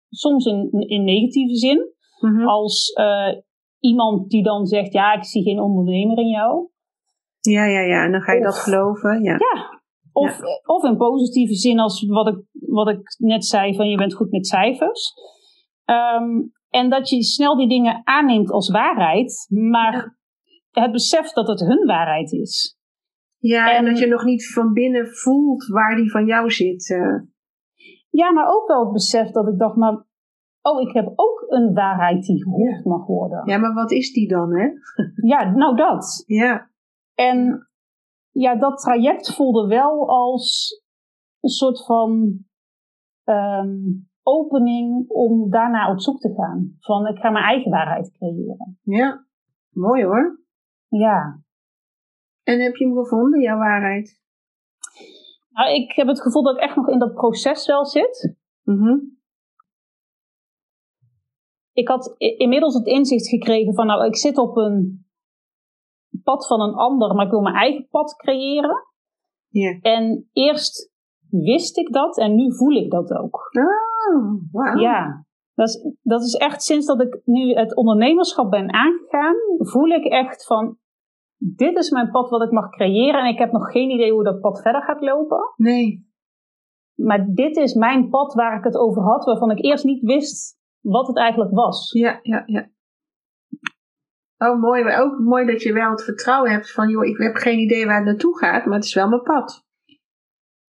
soms 0.10 0.46
in, 0.46 0.72
in 0.72 1.04
negatieve 1.04 1.56
zin. 1.56 1.92
Mhm. 2.20 2.48
Als 2.48 2.92
eh, 2.92 3.38
iemand 3.80 4.30
die 4.30 4.44
dan 4.44 4.66
zegt, 4.66 4.94
ja, 4.94 5.14
ik 5.14 5.24
zie 5.24 5.44
geen 5.44 5.60
ondernemer 5.60 6.18
in 6.18 6.30
jou. 6.30 6.68
Ja, 7.40 7.66
ja, 7.66 7.80
ja. 7.80 8.04
En 8.04 8.12
dan 8.12 8.22
ga 8.22 8.34
je 8.34 8.42
dat 8.42 8.56
geloven. 8.56 9.24
Ja. 9.24 9.38
Of, 10.12 10.40
of 10.66 10.84
in 10.84 10.98
positieve 10.98 11.54
zin 11.54 11.80
als 11.80 12.06
wat 12.08 12.28
ik, 12.28 12.46
wat 12.52 12.88
ik 12.88 13.16
net 13.18 13.46
zei, 13.46 13.76
van 13.76 13.90
je 13.90 13.98
bent 13.98 14.14
goed 14.14 14.32
met 14.32 14.48
cijfers. 14.48 15.14
Ehm, 15.86 16.42
en 16.70 16.90
dat 16.90 17.10
je 17.10 17.24
snel 17.24 17.58
die 17.58 17.68
dingen 17.68 18.02
aanneemt 18.04 18.52
als 18.52 18.70
waarheid, 18.70 19.48
maar 19.50 20.18
het 20.82 20.92
besef 20.92 21.32
dat 21.32 21.48
het 21.48 21.60
hun 21.60 21.86
waarheid 21.86 22.32
is. 22.32 22.78
Ja, 23.38 23.72
en, 23.72 23.78
En- 23.78 23.86
dat 23.86 24.00
je 24.00 24.08
nog 24.08 24.24
niet 24.24 24.54
van 24.54 24.74
binnen 24.74 25.08
voelt 25.08 25.66
waar 25.68 25.96
die 25.96 26.12
van 26.12 26.26
jou 26.26 26.52
zit. 26.52 26.90
eh. 26.90 27.22
Ja, 28.10 28.32
maar 28.32 28.48
ook 28.48 28.68
wel 28.68 28.84
het 28.84 28.92
besef 28.94 29.30
dat 29.32 29.48
ik 29.48 29.58
dacht, 29.60 29.76
maar 29.76 30.06
oh, 30.62 30.82
ik 30.82 30.94
heb 30.94 31.12
ook 31.16 31.44
een 31.48 31.74
waarheid 31.74 32.26
die 32.26 32.44
gehoord 32.44 32.86
mag 32.86 33.06
worden. 33.06 33.42
ja, 33.50 33.58
maar 33.58 33.74
wat 33.74 33.92
is 33.92 34.14
die 34.14 34.28
dan, 34.28 34.54
hè? 34.56 34.68
Ja, 35.28 35.50
nou 35.52 35.76
dat. 35.76 36.24
Ja. 36.26 36.70
En 37.14 37.68
ja, 38.32 38.56
dat 38.56 38.78
traject 38.78 39.36
voelde 39.36 39.68
wel 39.68 40.10
als 40.10 40.82
een 41.40 41.50
soort 41.50 41.86
van 41.86 42.38
ehm, 43.24 43.78
opening 44.24 45.10
om 45.10 45.50
daarna 45.50 45.92
op 45.92 46.00
zoek 46.00 46.20
te 46.20 46.34
gaan. 46.34 46.76
Van 46.80 47.08
ik 47.08 47.18
ga 47.20 47.30
mijn 47.30 47.46
eigen 47.46 47.72
waarheid 47.72 48.12
creëren. 48.12 48.80
Ja. 48.82 49.26
Mooi 49.70 50.04
hoor. 50.04 50.42
Ja. 51.00 51.44
En 52.44 52.60
heb 52.60 52.76
je 52.76 52.86
hem 52.86 52.96
gevonden, 52.96 53.42
jouw 53.42 53.58
waarheid? 53.58 54.22
Nou, 55.50 55.74
ik 55.74 55.92
heb 55.92 56.08
het 56.08 56.22
gevoel 56.22 56.44
dat 56.44 56.56
ik 56.56 56.62
echt 56.62 56.76
nog 56.76 56.88
in 56.88 57.00
dat 57.00 57.14
proces 57.14 57.68
wel 57.68 57.86
zit. 57.86 58.36
Mhm. 58.64 58.98
Ik 61.72 61.88
had 61.88 62.16
inmiddels 62.18 62.74
het 62.74 62.86
inzicht 62.86 63.28
gekregen 63.28 63.74
van, 63.74 63.86
nou, 63.86 64.06
ik 64.06 64.16
zit 64.16 64.38
op 64.38 64.58
een 64.58 65.06
pad 66.24 66.48
van 66.48 66.62
een 66.62 66.74
ander, 66.74 67.16
maar 67.16 67.26
ik 67.26 67.32
wil 67.32 67.42
mijn 67.42 67.56
eigen 67.56 67.88
pad 67.88 68.16
creëren. 68.16 68.88
Ja. 69.48 69.80
En 69.82 70.30
eerst 70.32 70.92
wist 71.30 71.78
ik 71.78 71.94
dat 71.94 72.18
en 72.18 72.36
nu 72.36 72.56
voel 72.56 72.72
ik 72.72 72.92
dat 72.92 73.14
ook. 73.14 73.50
Oh, 73.52 74.42
wauw. 74.52 74.80
Ja, 74.80 75.26
dat 75.54 75.68
is, 75.68 75.96
dat 76.02 76.22
is 76.22 76.34
echt 76.34 76.64
sinds 76.64 76.86
dat 76.86 77.02
ik 77.02 77.22
nu 77.26 77.54
het 77.54 77.76
ondernemerschap 77.76 78.52
ben 78.52 78.74
aangegaan, 78.74 79.36
voel 79.58 79.88
ik 79.88 80.04
echt 80.06 80.46
van, 80.46 80.78
dit 81.46 81.78
is 81.78 81.90
mijn 81.90 82.12
pad 82.12 82.30
wat 82.30 82.42
ik 82.42 82.52
mag 82.52 82.70
creëren 82.70 83.20
en 83.20 83.30
ik 83.30 83.38
heb 83.38 83.52
nog 83.52 83.72
geen 83.72 83.90
idee 83.90 84.12
hoe 84.12 84.24
dat 84.24 84.42
pad 84.42 84.62
verder 84.62 84.84
gaat 84.84 85.02
lopen. 85.02 85.54
Nee. 85.56 86.12
Maar 86.96 87.26
dit 87.30 87.58
is 87.58 87.74
mijn 87.74 88.10
pad 88.10 88.34
waar 88.34 88.58
ik 88.58 88.64
het 88.64 88.78
over 88.78 89.02
had, 89.02 89.26
waarvan 89.26 89.52
ik 89.52 89.64
eerst 89.64 89.84
niet 89.84 90.04
wist 90.04 90.60
wat 90.82 91.08
het 91.08 91.18
eigenlijk 91.18 91.52
was. 91.54 91.92
Ja, 91.92 92.20
ja, 92.22 92.44
ja. 92.46 92.72
Oh, 94.38 94.62
mooi. 94.62 94.84
Maar 94.84 95.02
ook 95.02 95.20
mooi 95.20 95.46
dat 95.46 95.62
je 95.62 95.74
wel 95.74 95.90
het 95.90 96.04
vertrouwen 96.04 96.52
hebt 96.52 96.72
van, 96.72 96.90
joh, 96.90 97.06
ik 97.06 97.18
heb 97.18 97.36
geen 97.36 97.60
idee 97.60 97.86
waar 97.86 97.96
het 97.96 98.06
naartoe 98.06 98.38
gaat, 98.38 98.66
maar 98.66 98.76
het 98.76 98.86
is 98.86 98.94
wel 98.94 99.10
mijn 99.10 99.22
pad. 99.22 99.66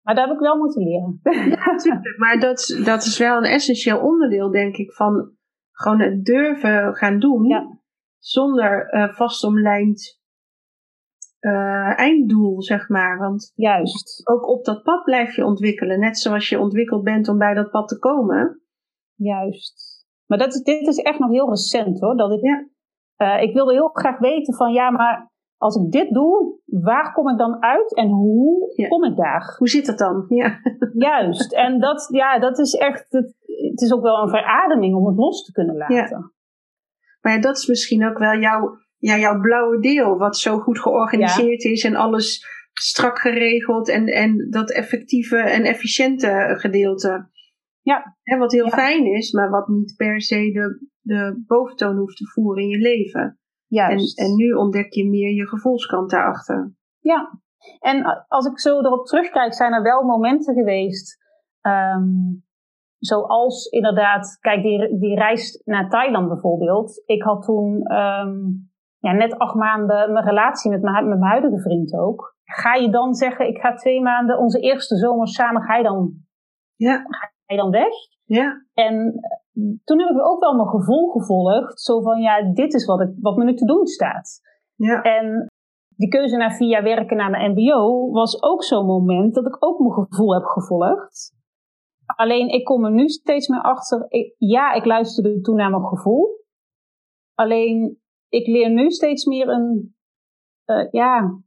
Maar 0.01 0.15
daar 0.15 0.27
heb 0.27 0.35
ik 0.35 0.41
wel 0.41 0.57
moeten 0.57 0.83
leren. 0.83 1.19
Tuurlijk, 1.81 2.17
maar 2.17 2.39
dat, 2.39 2.81
dat 2.83 3.03
is 3.03 3.17
wel 3.17 3.37
een 3.37 3.43
essentieel 3.43 3.99
onderdeel, 3.99 4.51
denk 4.51 4.75
ik, 4.77 4.91
van 4.91 5.31
gewoon 5.71 5.99
het 5.99 6.25
durven 6.25 6.95
gaan 6.95 7.19
doen. 7.19 7.43
Ja. 7.43 7.79
Zonder 8.17 8.89
eh 8.89 9.13
vastomlijnd 9.13 10.23
eh, 11.45 11.99
einddoel, 11.99 12.61
zeg 12.61 12.89
maar. 12.89 13.17
Want 13.17 13.51
Juist, 13.55 14.21
ook 14.29 14.47
op 14.47 14.65
dat 14.65 14.83
pad 14.83 15.03
blijf 15.03 15.35
je 15.35 15.45
ontwikkelen. 15.45 15.99
Net 15.99 16.17
zoals 16.19 16.49
je 16.49 16.59
ontwikkeld 16.59 17.03
bent 17.03 17.27
om 17.27 17.37
bij 17.37 17.53
dat 17.53 17.71
pad 17.71 17.87
te 17.87 17.99
komen. 17.99 18.61
juist. 19.15 19.93
Maar 20.25 20.37
dat 20.37 20.61
dit 20.63 20.87
is 20.87 20.97
echt 20.97 21.19
nog 21.19 21.29
heel 21.29 21.49
recent 21.49 21.99
hoor. 21.99 22.15
Dat 22.17 22.31
ik, 22.31 22.41
Ja. 22.41 22.67
Eh, 23.15 23.41
ik 23.41 23.53
wilde 23.53 23.73
heel 23.73 23.87
graag 23.87 24.19
weten 24.19 24.53
van 24.53 24.73
ja, 24.73 24.89
maar 24.91 25.31
als 25.57 25.75
ik 25.75 25.91
dit 25.91 26.13
doe, 26.13 26.59
waar 26.65 27.13
kom 27.13 27.29
ik 27.29 27.37
dan 27.37 27.63
uit 27.63 27.95
en 27.95 28.09
hoe 28.09 28.71
Ja. 28.75 28.87
kom 28.87 29.03
ik 29.03 29.15
daar? 29.15 29.55
Hoe 29.57 29.69
zit 29.69 29.85
dat 29.85 29.97
dan? 29.97 30.25
Ja. 30.27 30.59
Juist. 30.93 31.53
En 31.53 31.79
dat, 31.79 32.07
ja, 32.11 32.39
dat 32.39 32.59
is 32.59 32.73
echt, 32.73 33.05
het, 33.09 33.35
het 33.71 33.81
is 33.81 33.93
ook 33.93 34.01
wel 34.01 34.21
een 34.21 34.29
verademing 34.29 34.95
om 34.95 35.07
het 35.07 35.15
los 35.15 35.43
te 35.45 35.51
kunnen 35.51 35.75
laten. 35.77 36.33
Maar 37.21 37.33
ja, 37.33 37.39
dat 37.41 37.57
is 37.57 37.67
misschien 37.67 38.05
ook 38.05 38.17
wel 38.17 38.39
jouw, 38.39 38.77
ja, 39.07 39.17
jouw 39.17 39.39
blauwe 39.39 39.79
deel, 39.79 40.17
wat 40.17 40.37
zo 40.37 40.59
goed 40.59 40.79
georganiseerd 40.79 41.63
is 41.63 41.83
en 41.83 41.95
alles 41.95 42.45
strak 42.73 43.19
geregeld 43.19 43.89
en, 43.89 44.05
en 44.07 44.47
dat 44.49 44.71
effectieve 44.71 45.37
en 45.37 45.63
efficiënte 45.63 46.53
gedeelte. 46.57 47.29
Ja. 47.81 48.17
Hè, 48.23 48.37
wat 48.37 48.51
heel 48.51 48.65
Ja. 48.65 48.71
fijn 48.71 49.05
is, 49.05 49.31
maar 49.31 49.49
wat 49.49 49.67
niet 49.67 49.93
per 49.97 50.21
se 50.21 50.35
de, 50.51 50.87
de 51.01 51.43
boventoon 51.47 51.97
hoeft 51.97 52.17
te 52.17 52.27
voeren 52.27 52.63
in 52.63 52.69
je 52.69 52.77
leven. 52.77 53.21
En, 53.21 53.37
Juist. 53.67 54.19
en 54.19 54.35
nu 54.35 54.51
ontdek 54.53 54.93
je 54.93 55.09
meer 55.09 55.33
je 55.33 55.47
gevoelskant 55.47 56.09
daarachter. 56.09 56.73
Ja, 56.99 57.39
en 57.79 58.25
als 58.27 58.45
ik 58.45 58.59
zo 58.59 58.79
erop 58.79 59.05
terugkijk, 59.05 59.53
zijn 59.53 59.73
er 59.73 59.81
wel 59.83 60.03
momenten 60.03 60.53
geweest. 60.53 61.17
ehm, 61.61 62.07
zoals 62.99 63.65
inderdaad, 63.65 64.37
kijk, 64.39 64.63
die, 64.63 64.99
die 64.99 65.15
reis 65.15 65.61
naar 65.65 65.89
Thailand 65.89 66.27
bijvoorbeeld. 66.27 67.01
Ik 67.05 67.21
had 67.23 67.43
toen 67.43 67.81
ehm, 67.85 68.39
ja, 69.05 69.11
net 69.11 69.37
acht 69.37 69.55
maanden 69.55 70.11
mijn 70.13 70.25
relatie 70.25 70.71
met 70.71 70.81
mijn, 70.81 71.07
met 71.09 71.19
mijn 71.19 71.31
huidige 71.31 71.61
vriend 71.61 71.93
ook. 71.97 72.35
Ga 72.43 72.73
je 72.73 72.89
dan 72.89 73.13
zeggen, 73.13 73.47
ik 73.47 73.57
ga 73.57 73.73
twee 73.73 74.01
maanden, 74.01 74.37
onze 74.39 74.59
eerste 74.59 74.95
zomer 74.95 75.27
samen, 75.27 75.61
ga 75.61 75.75
je 75.75 75.83
dan, 75.83 76.13
Ja, 76.75 76.95
ga 76.97 77.31
je 77.53 77.57
dan 77.57 77.69
weg? 77.71 77.93
ja, 78.23 78.65
En 78.73 78.95
eh, 78.95 79.61
toen 79.83 79.99
heb 79.99 80.09
ik 80.09 80.25
ook 80.27 80.39
wel 80.39 80.55
mijn 80.55 80.67
gevoel 80.69 81.07
gevolgd. 81.11 81.81
Zo 81.81 82.01
van, 82.01 82.21
ja, 82.21 82.51
dit 82.53 82.73
is 82.73 82.85
wat, 82.85 83.01
ik, 83.01 83.09
wat 83.21 83.35
me 83.37 83.43
nu 83.43 83.53
te 83.55 83.65
doen 83.65 83.85
staat. 83.85 84.41
ja. 84.75 85.01
En 85.01 85.47
die 85.97 86.09
keuze 86.09 86.37
naar 86.37 86.55
vier 86.55 86.67
jaar 86.69 86.83
werken 86.83 87.17
naar 87.17 87.29
mijn 87.29 87.51
MBO 87.51 88.11
was 88.11 88.43
ook 88.43 88.63
zo'n 88.63 88.85
moment 88.85 89.33
dat 89.33 89.45
ik 89.45 89.55
ook 89.65 89.79
mijn 89.79 89.93
gevoel 89.93 90.33
heb 90.33 90.43
gevolgd. 90.43 91.33
Alleen 92.15 92.47
ik 92.49 92.63
kom 92.65 92.85
er 92.85 92.91
nu 92.91 93.07
steeds 93.07 93.47
meer 93.47 93.61
achter. 93.61 94.05
Ik- 94.07 94.35
ja, 94.37 94.73
ik 94.73 94.85
luisterde 94.85 95.41
toen 95.41 95.55
naar 95.55 95.69
mijn 95.69 95.85
gevoel. 95.85 96.43
Alleen 97.33 97.99
ik 98.35 98.47
leer 98.47 98.69
nu 98.69 98.91
steeds 98.91 99.25
meer 99.25 99.47
een, 99.47 99.95
eh, 100.65 100.87
ja, 100.91 101.41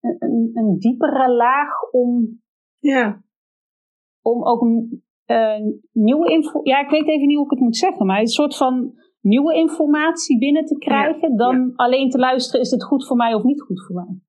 een, 0.00 0.50
een, 0.54 0.76
diepere 0.78 1.30
laag 1.32 1.90
om, 1.90 2.40
ja. 2.78 3.22
om 4.22 4.44
ook 4.44 4.60
een 4.60 5.04
eh, 5.24 5.60
nieuwe 5.92 6.30
info. 6.30 6.60
Ja, 6.62 6.80
ik 6.80 6.90
weet 6.90 7.08
even 7.08 7.26
niet 7.26 7.36
hoe 7.36 7.44
ik 7.44 7.50
het 7.50 7.60
moet 7.60 7.76
zeggen, 7.76 8.06
maar 8.06 8.20
een 8.20 8.26
soort 8.26 8.56
van 8.56 8.94
nieuwe 9.20 9.54
informatie 9.54 10.38
binnen 10.38 10.64
te 10.64 10.78
krijgen, 10.78 11.36
dan 11.36 11.72
alleen 11.74 12.10
te 12.10 12.18
luisteren, 12.18 12.60
is 12.60 12.70
het 12.70 12.84
goed 12.84 13.06
voor 13.06 13.16
mij 13.16 13.34
of 13.34 13.42
niet 13.42 13.60
goed 13.60 13.84
voor 13.86 13.94
mij. 13.94 14.20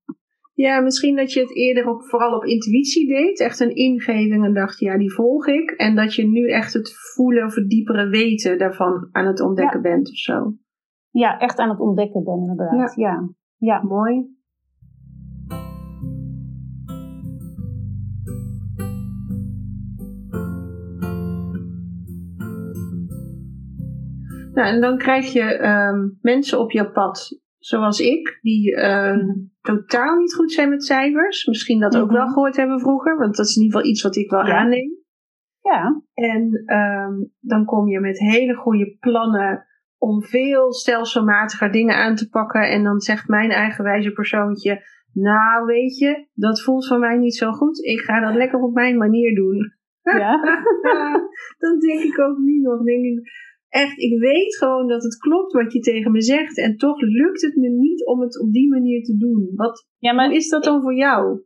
Ja, 0.54 0.80
misschien 0.80 1.16
dat 1.16 1.34
je 1.34 1.40
het 1.40 1.56
eerder 1.56 1.90
op, 1.90 2.04
vooral 2.04 2.36
op 2.36 2.46
intuïtie 2.46 3.08
deed. 3.08 3.40
Echt 3.40 3.60
een 3.60 3.76
ingeving 3.76 4.46
en 4.46 4.54
dacht, 4.54 4.80
ja, 4.80 4.98
die 4.98 5.14
volg 5.14 5.48
ik. 5.48 5.72
En 5.72 5.96
dat 5.96 6.16
je 6.16 6.28
nu 6.28 6.50
echt 6.50 6.74
het 6.74 6.94
voelen 6.94 7.46
of 7.46 7.56
het 7.56 7.70
diepere 7.70 8.10
weten 8.10 8.58
daarvan 8.58 9.10
aan 9.12 9.26
het 9.26 9.42
ontdekken 9.42 9.82
bent 9.82 10.10
of 10.10 10.18
zo. 10.18 10.54
Ja, 11.18 11.40
echt 11.40 11.58
aan 11.58 11.70
het 11.70 11.80
ontdekken 11.80 12.24
ben 12.24 12.38
inderdaad. 12.38 12.96
Ja, 12.96 13.10
ja. 13.10 13.30
ja. 13.58 13.84
mooi. 13.84 14.36
Nou, 24.54 24.68
en 24.68 24.82
dan 24.82 24.98
krijg 24.98 25.34
je 25.34 25.42
ehm, 25.44 26.10
mensen 26.22 26.60
op 26.60 26.72
je 26.72 26.92
pad, 26.92 27.42
zoals 27.58 28.00
ik, 28.00 28.40
die 28.42 28.72
uh, 28.72 29.18
totaal 29.62 30.16
niet 30.16 30.36
goed 30.36 30.52
zijn 30.52 30.70
met 30.70 30.84
cijfers. 30.84 31.46
Misschien 31.46 31.80
dat 31.80 31.98
ook 31.98 32.12
wel 32.12 32.24
mhm. 32.24 32.32
gehoord 32.32 32.56
hebben 32.56 32.80
vroeger, 32.80 33.18
want 33.18 33.36
dat 33.36 33.46
is 33.46 33.56
in 33.56 33.64
ieder 33.64 33.78
geval 33.78 33.92
iets 33.92 34.04
wat 34.04 34.16
ik 34.16 34.30
wel 34.30 34.42
aanneem. 34.42 34.92
Ja. 35.62 36.02
En 36.14 36.64
um, 36.76 37.34
dan 37.40 37.66
kom 37.66 37.88
je 37.88 38.00
met 38.00 38.20
hele 38.20 38.54
goede 38.54 38.98
plannen 39.00 39.67
om 39.98 40.24
veel 40.24 40.74
stelselmatiger 40.74 41.72
dingen 41.72 41.96
aan 41.96 42.16
te 42.16 42.30
pakken. 42.30 42.70
En 42.70 42.84
dan 42.84 43.00
zegt 43.00 43.28
mijn 43.28 43.52
eigenwijze 43.52 44.12
persoontje, 44.12 44.82
nou 45.14 45.66
weet 45.66 45.98
je, 45.98 46.28
dat 46.34 46.62
voelt 46.62 46.88
voor 46.88 47.00
mij 47.00 47.18
niet 47.18 47.36
zo 47.36 47.52
goed. 47.52 47.86
Ik 47.86 48.00
ga 48.00 48.20
dat 48.20 48.36
lekker 48.36 48.60
op 48.60 48.74
mijn 48.74 48.98
manier 48.98 49.36
doen. 49.36 49.76
Ja. 50.02 50.42
dan 51.64 51.80
denk 51.80 52.02
ik 52.02 52.20
ook 52.20 52.38
nu 52.38 52.60
nog, 52.60 52.84
denk 52.84 53.04
ik, 53.04 53.32
echt, 53.70 54.00
ik 54.00 54.20
weet 54.20 54.58
gewoon 54.58 54.88
dat 54.88 55.04
het 55.04 55.18
klopt 55.18 55.54
wat 55.54 55.74
je 55.74 55.80
tegen 55.80 56.12
me 56.12 56.22
zegt. 56.22 56.58
En 56.58 56.78
toch 56.78 57.02
lukt 57.02 57.42
het 57.42 57.56
me 57.56 57.70
niet 57.70 58.06
om 58.06 58.22
het 58.22 58.42
op 58.42 58.52
die 58.52 58.70
manier 58.70 59.04
te 59.04 59.18
doen. 59.18 59.52
Wat, 59.56 59.88
ja, 59.98 60.14
maar, 60.14 60.26
hoe 60.26 60.36
is 60.36 60.50
dat 60.50 60.64
dan 60.64 60.82
voor 60.82 60.96
jou? 60.96 61.42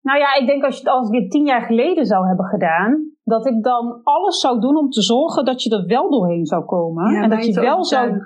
Nou 0.00 0.18
ja, 0.18 0.34
ik 0.34 0.46
denk 0.46 0.62
als, 0.64 0.80
je, 0.80 0.90
als 0.90 1.10
ik 1.10 1.20
dit 1.20 1.30
tien 1.30 1.44
jaar 1.44 1.62
geleden 1.62 2.06
zou 2.06 2.26
hebben 2.26 2.46
gedaan, 2.46 3.11
dat 3.24 3.46
ik 3.46 3.62
dan 3.62 4.00
alles 4.02 4.40
zou 4.40 4.60
doen 4.60 4.76
om 4.76 4.90
te 4.90 5.02
zorgen 5.02 5.44
dat 5.44 5.62
je 5.62 5.70
er 5.70 5.86
wel 5.86 6.10
doorheen 6.10 6.46
zou 6.46 6.64
komen. 6.64 7.12
Ja, 7.12 7.22
en 7.22 7.30
dat 7.30 7.46
je 7.46 7.60
wel 7.60 7.84
zou. 7.84 8.20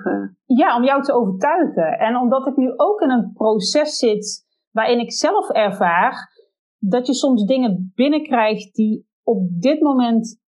Ja, 0.45 0.75
om 0.75 0.83
jou 0.83 1.03
te 1.03 1.13
overtuigen. 1.13 1.99
En 1.99 2.15
omdat 2.15 2.47
ik 2.47 2.55
nu 2.55 2.73
ook 2.75 3.01
in 3.01 3.09
een 3.09 3.31
proces 3.33 3.97
zit 3.97 4.45
waarin 4.71 4.99
ik 4.99 5.11
zelf 5.11 5.49
ervaar 5.49 6.35
dat 6.77 7.07
je 7.07 7.13
soms 7.13 7.45
dingen 7.45 7.91
binnenkrijgt 7.95 8.75
die 8.75 9.07
op 9.23 9.61
dit 9.61 9.81
moment 9.81 10.39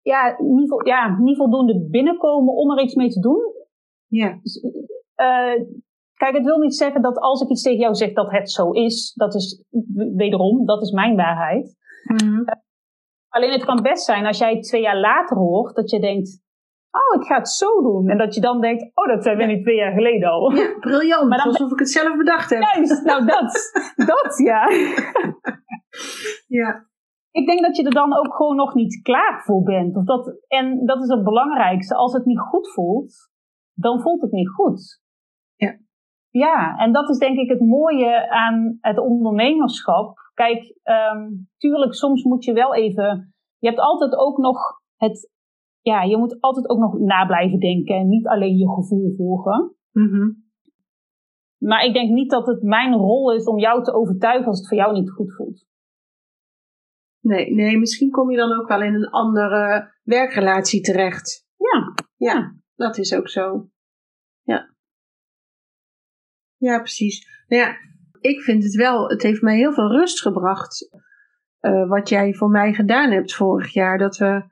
ja, 0.00 0.36
niet, 0.38 0.86
ja, 0.86 1.18
niet 1.18 1.36
voldoende 1.36 1.86
binnenkomen 1.90 2.54
om 2.54 2.70
er 2.70 2.82
iets 2.82 2.94
mee 2.94 3.08
te 3.08 3.20
doen. 3.20 3.52
Ja. 4.06 4.28
Uh, 5.16 5.64
kijk, 6.14 6.34
het 6.36 6.44
wil 6.44 6.58
niet 6.58 6.76
zeggen 6.76 7.02
dat 7.02 7.18
als 7.18 7.40
ik 7.40 7.48
iets 7.48 7.62
tegen 7.62 7.80
jou 7.80 7.94
zeg 7.94 8.12
dat 8.12 8.30
het 8.30 8.50
zo 8.50 8.70
is. 8.70 9.12
Dat 9.14 9.34
is 9.34 9.64
wederom, 10.16 10.66
dat 10.66 10.82
is 10.82 10.90
mijn 10.90 11.16
waarheid. 11.16 11.76
Mm 12.22 12.44
alleen 13.34 13.52
het 13.52 13.64
kan 13.64 13.82
best 13.82 14.04
zijn 14.04 14.26
als 14.26 14.38
jij 14.38 14.60
twee 14.60 14.82
jaar 14.82 14.98
later 14.98 15.36
hoort, 15.36 15.74
dat 15.74 15.90
je 15.90 16.00
denkt, 16.00 16.42
oh, 16.90 17.20
ik 17.20 17.26
ga 17.26 17.36
het 17.36 17.48
zo 17.48 17.82
doen. 17.82 18.08
En 18.08 18.18
dat 18.18 18.34
je 18.34 18.40
dan 18.40 18.60
denkt, 18.60 18.90
oh, 18.94 19.06
dat 19.06 19.22
zijn 19.22 19.36
we 19.36 19.44
niet 19.44 19.62
twee 19.62 19.76
jaar 19.76 19.92
geleden 19.92 20.30
al. 20.30 20.52
Ja, 20.52 20.78
briljant. 20.80 21.28
Maar 21.28 21.38
dan, 21.38 21.46
alsof 21.46 21.72
ik 21.72 21.78
het 21.78 21.90
zelf 21.90 22.16
bedacht 22.16 22.50
heb. 22.50 22.62
Juist, 22.62 23.04
nou 23.04 23.26
dat, 23.26 23.52
dat 24.12 24.38
ja. 24.44 24.68
ja 26.46 26.90
ik 27.32 27.46
denk 27.46 27.60
dat 27.60 27.76
je 27.76 27.84
er 27.84 27.94
dan 27.94 28.16
ook 28.16 28.34
gewoon 28.34 28.56
nog 28.56 28.74
niet 28.74 29.02
klaar 29.02 29.42
voor 29.44 29.62
bent. 29.62 29.96
Of 29.96 30.04
dat, 30.04 30.36
en 30.48 30.86
dat 30.86 31.02
is 31.02 31.08
het 31.08 31.24
belangrijkste. 31.24 31.94
Als 31.94 32.12
het 32.12 32.24
niet 32.24 32.40
goed 32.40 32.72
voelt, 32.72 33.30
dan 33.74 34.00
voelt 34.00 34.20
het 34.20 34.32
niet 34.32 34.48
goed. 34.48 35.00
Ja. 35.54 35.78
Ja, 36.28 36.76
en 36.76 36.92
dat 36.92 37.08
is 37.08 37.18
denk 37.18 37.38
ik 37.38 37.48
het 37.48 37.60
mooie 37.60 38.30
aan 38.30 38.78
het 38.80 38.98
ondernemerschap. 38.98 40.18
Kijk, 40.34 40.74
um, 41.14 41.48
tuurlijk, 41.56 41.94
soms 41.94 42.22
moet 42.22 42.44
je 42.44 42.52
wel 42.52 42.74
even. 42.74 43.34
Je 43.58 43.68
hebt 43.68 43.80
altijd 43.80 44.16
ook 44.16 44.38
nog 44.38 44.58
het. 44.96 45.30
Ja, 45.80 46.02
je 46.02 46.16
moet 46.16 46.40
altijd 46.40 46.68
ook 46.68 46.78
nog 46.78 46.98
na 46.98 47.26
blijven 47.26 47.58
denken 47.58 47.96
en 47.96 48.08
niet 48.08 48.26
alleen 48.26 48.56
je 48.56 48.68
gevoel 48.68 49.14
volgen. 49.16 49.76
Mm 49.90 50.44
Maar 51.58 51.84
ik 51.84 51.92
denk 51.92 52.10
niet 52.10 52.30
dat 52.30 52.46
het 52.46 52.62
mijn 52.62 52.94
rol 52.94 53.32
is 53.32 53.44
om 53.44 53.58
jou 53.58 53.84
te 53.84 53.94
overtuigen 53.94 54.46
als 54.46 54.58
het 54.58 54.68
voor 54.68 54.76
jou 54.76 54.92
niet 54.92 55.10
goed 55.10 55.34
voelt. 55.34 55.66
Nee, 57.20 57.54
nee, 57.54 57.78
misschien 57.78 58.10
kom 58.10 58.30
je 58.30 58.36
dan 58.36 58.60
ook 58.60 58.68
wel 58.68 58.82
in 58.82 58.94
een 58.94 59.10
andere 59.10 59.92
werkrelatie 60.02 60.80
terecht. 60.80 61.46
Ja. 61.56 61.94
Ja, 62.16 62.54
dat 62.74 62.98
is 62.98 63.14
ook 63.14 63.28
zo. 63.28 63.68
Ja. 64.42 64.74
Ja, 66.56 66.78
precies. 66.78 67.44
Nou 67.48 67.62
ja, 67.62 67.76
ik 68.22 68.40
vind 68.40 68.62
het 68.62 68.74
wel, 68.74 69.08
het 69.08 69.22
heeft 69.22 69.42
mij 69.42 69.56
heel 69.56 69.72
veel 69.72 69.90
rust 69.90 70.20
gebracht. 70.20 70.88
Uh, 71.60 71.88
wat 71.88 72.08
jij 72.08 72.34
voor 72.34 72.50
mij 72.50 72.72
gedaan 72.72 73.10
hebt 73.10 73.34
vorig 73.34 73.72
jaar. 73.72 73.98
Dat 73.98 74.16
we 74.16 74.42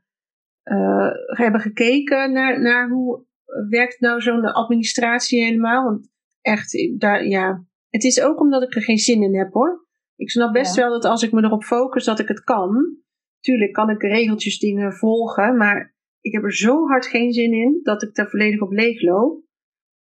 uh, 0.64 1.10
hebben 1.26 1.60
gekeken 1.60 2.32
naar, 2.32 2.60
naar 2.60 2.88
hoe 2.88 3.24
werkt 3.68 4.00
nou 4.00 4.20
zo'n 4.20 4.44
administratie 4.44 5.44
helemaal. 5.44 5.84
Want 5.84 6.10
echt, 6.40 6.98
daar, 6.98 7.26
ja, 7.26 7.64
het 7.88 8.04
is 8.04 8.22
ook 8.22 8.40
omdat 8.40 8.62
ik 8.62 8.74
er 8.74 8.82
geen 8.82 8.98
zin 8.98 9.22
in 9.22 9.38
heb 9.38 9.52
hoor. 9.52 9.86
Ik 10.16 10.30
snap 10.30 10.52
best 10.52 10.76
wel 10.76 10.90
dat 10.90 11.04
als 11.04 11.22
ik 11.22 11.32
me 11.32 11.42
erop 11.42 11.64
focus 11.64 12.04
dat 12.04 12.18
ik 12.18 12.28
het 12.28 12.44
kan. 12.44 12.98
Tuurlijk 13.40 13.72
kan 13.72 13.90
ik 13.90 14.02
regeltjes 14.02 14.58
dingen 14.58 14.92
volgen, 14.92 15.56
maar 15.56 15.94
ik 16.20 16.32
heb 16.32 16.42
er 16.42 16.54
zo 16.54 16.86
hard 16.86 17.06
geen 17.06 17.32
zin 17.32 17.52
in 17.52 17.80
dat 17.82 18.02
ik 18.02 18.14
daar 18.14 18.30
volledig 18.30 18.60
op 18.60 18.70
leeg 18.70 19.02
loop. 19.02 19.42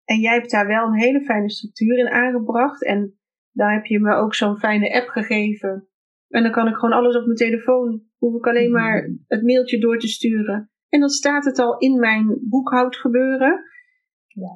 En 0.05 0.21
jij 0.21 0.35
hebt 0.35 0.51
daar 0.51 0.67
wel 0.67 0.87
een 0.87 0.99
hele 0.99 1.25
fijne 1.25 1.51
structuur 1.51 1.99
in 1.99 2.09
aangebracht. 2.09 2.85
En 2.85 3.20
daar 3.53 3.73
heb 3.75 3.85
je 3.85 4.01
me 4.01 4.15
ook 4.15 4.35
zo'n 4.35 4.59
fijne 4.59 4.95
app 4.95 5.09
gegeven. 5.09 5.89
En 6.29 6.43
dan 6.43 6.53
kan 6.53 6.69
ik 6.69 6.75
gewoon 6.75 6.97
alles 6.97 7.17
op 7.17 7.25
mijn 7.25 7.37
telefoon. 7.37 8.03
Hoef 8.17 8.35
ik 8.35 8.47
alleen 8.47 8.73
maar 8.73 9.03
mhm. 9.03 9.13
het 9.27 9.43
mailtje 9.43 9.81
door 9.81 9.99
te 9.99 10.09
sturen. 10.09 10.71
En 10.89 11.01
dan 11.01 11.09
staat 11.09 11.45
het 11.45 11.59
al 11.59 11.79
in 11.79 11.99
mijn 11.99 12.39
boekhoudgebeuren. 12.43 13.65
Ja. 14.27 14.51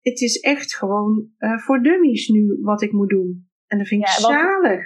Het 0.00 0.20
is 0.20 0.40
echt 0.40 0.76
gewoon 0.76 1.28
uh, 1.38 1.58
voor 1.58 1.82
dummies 1.82 2.28
nu 2.28 2.58
wat 2.60 2.82
ik 2.82 2.92
moet 2.92 3.08
doen. 3.08 3.50
En 3.66 3.78
dat 3.78 3.86
vind 3.86 4.02
ik 4.02 4.08
ja, 4.08 4.14
zalig. 4.14 4.84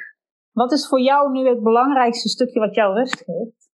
Wat 0.52 0.72
is 0.72 0.88
voor 0.88 1.00
jou 1.00 1.32
nu 1.32 1.48
het 1.48 1.62
belangrijkste 1.62 2.28
stukje 2.28 2.60
wat 2.60 2.74
jou 2.74 2.94
rust 2.94 3.16
geeft? 3.16 3.70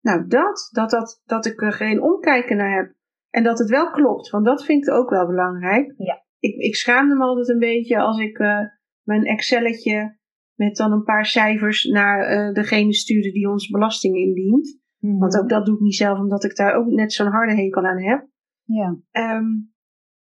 Nou, 0.00 0.26
dat. 0.26 0.68
Dat, 0.72 0.90
dat, 0.90 1.22
dat 1.24 1.46
ik 1.46 1.62
er 1.62 1.72
geen 1.72 2.02
omkijken 2.02 2.56
naar 2.56 2.76
heb. 2.76 2.94
En 3.30 3.42
dat 3.42 3.58
het 3.58 3.70
wel 3.70 3.90
klopt, 3.90 4.30
want 4.30 4.44
dat 4.44 4.64
vind 4.64 4.86
ik 4.86 4.94
ook 4.94 5.10
wel 5.10 5.26
belangrijk. 5.26 5.94
Ja. 5.96 6.24
Ik, 6.38 6.54
ik 6.56 6.74
schaamde 6.74 7.14
me 7.14 7.24
altijd 7.24 7.48
een 7.48 7.58
beetje 7.58 7.98
als 7.98 8.18
ik 8.18 8.38
uh, 8.38 8.60
mijn 9.02 9.24
Excelletje 9.24 10.18
met 10.54 10.76
dan 10.76 10.92
een 10.92 11.04
paar 11.04 11.26
cijfers 11.26 11.84
naar 11.84 12.48
uh, 12.48 12.54
degene 12.54 12.94
stuurde 12.94 13.32
die 13.32 13.48
ons 13.48 13.68
belasting 13.68 14.16
indient. 14.16 14.78
Mm 14.98 15.18
Want 15.18 15.38
ook 15.38 15.48
dat 15.48 15.66
doe 15.66 15.74
ik 15.74 15.80
niet 15.80 15.94
zelf, 15.94 16.18
omdat 16.18 16.44
ik 16.44 16.56
daar 16.56 16.74
ook 16.74 16.86
net 16.86 17.12
zo'n 17.12 17.30
harde 17.30 17.54
hekel 17.54 17.84
aan 17.84 18.02
heb. 18.02 18.28
Ja. 18.64 18.98
Um, 19.36 19.72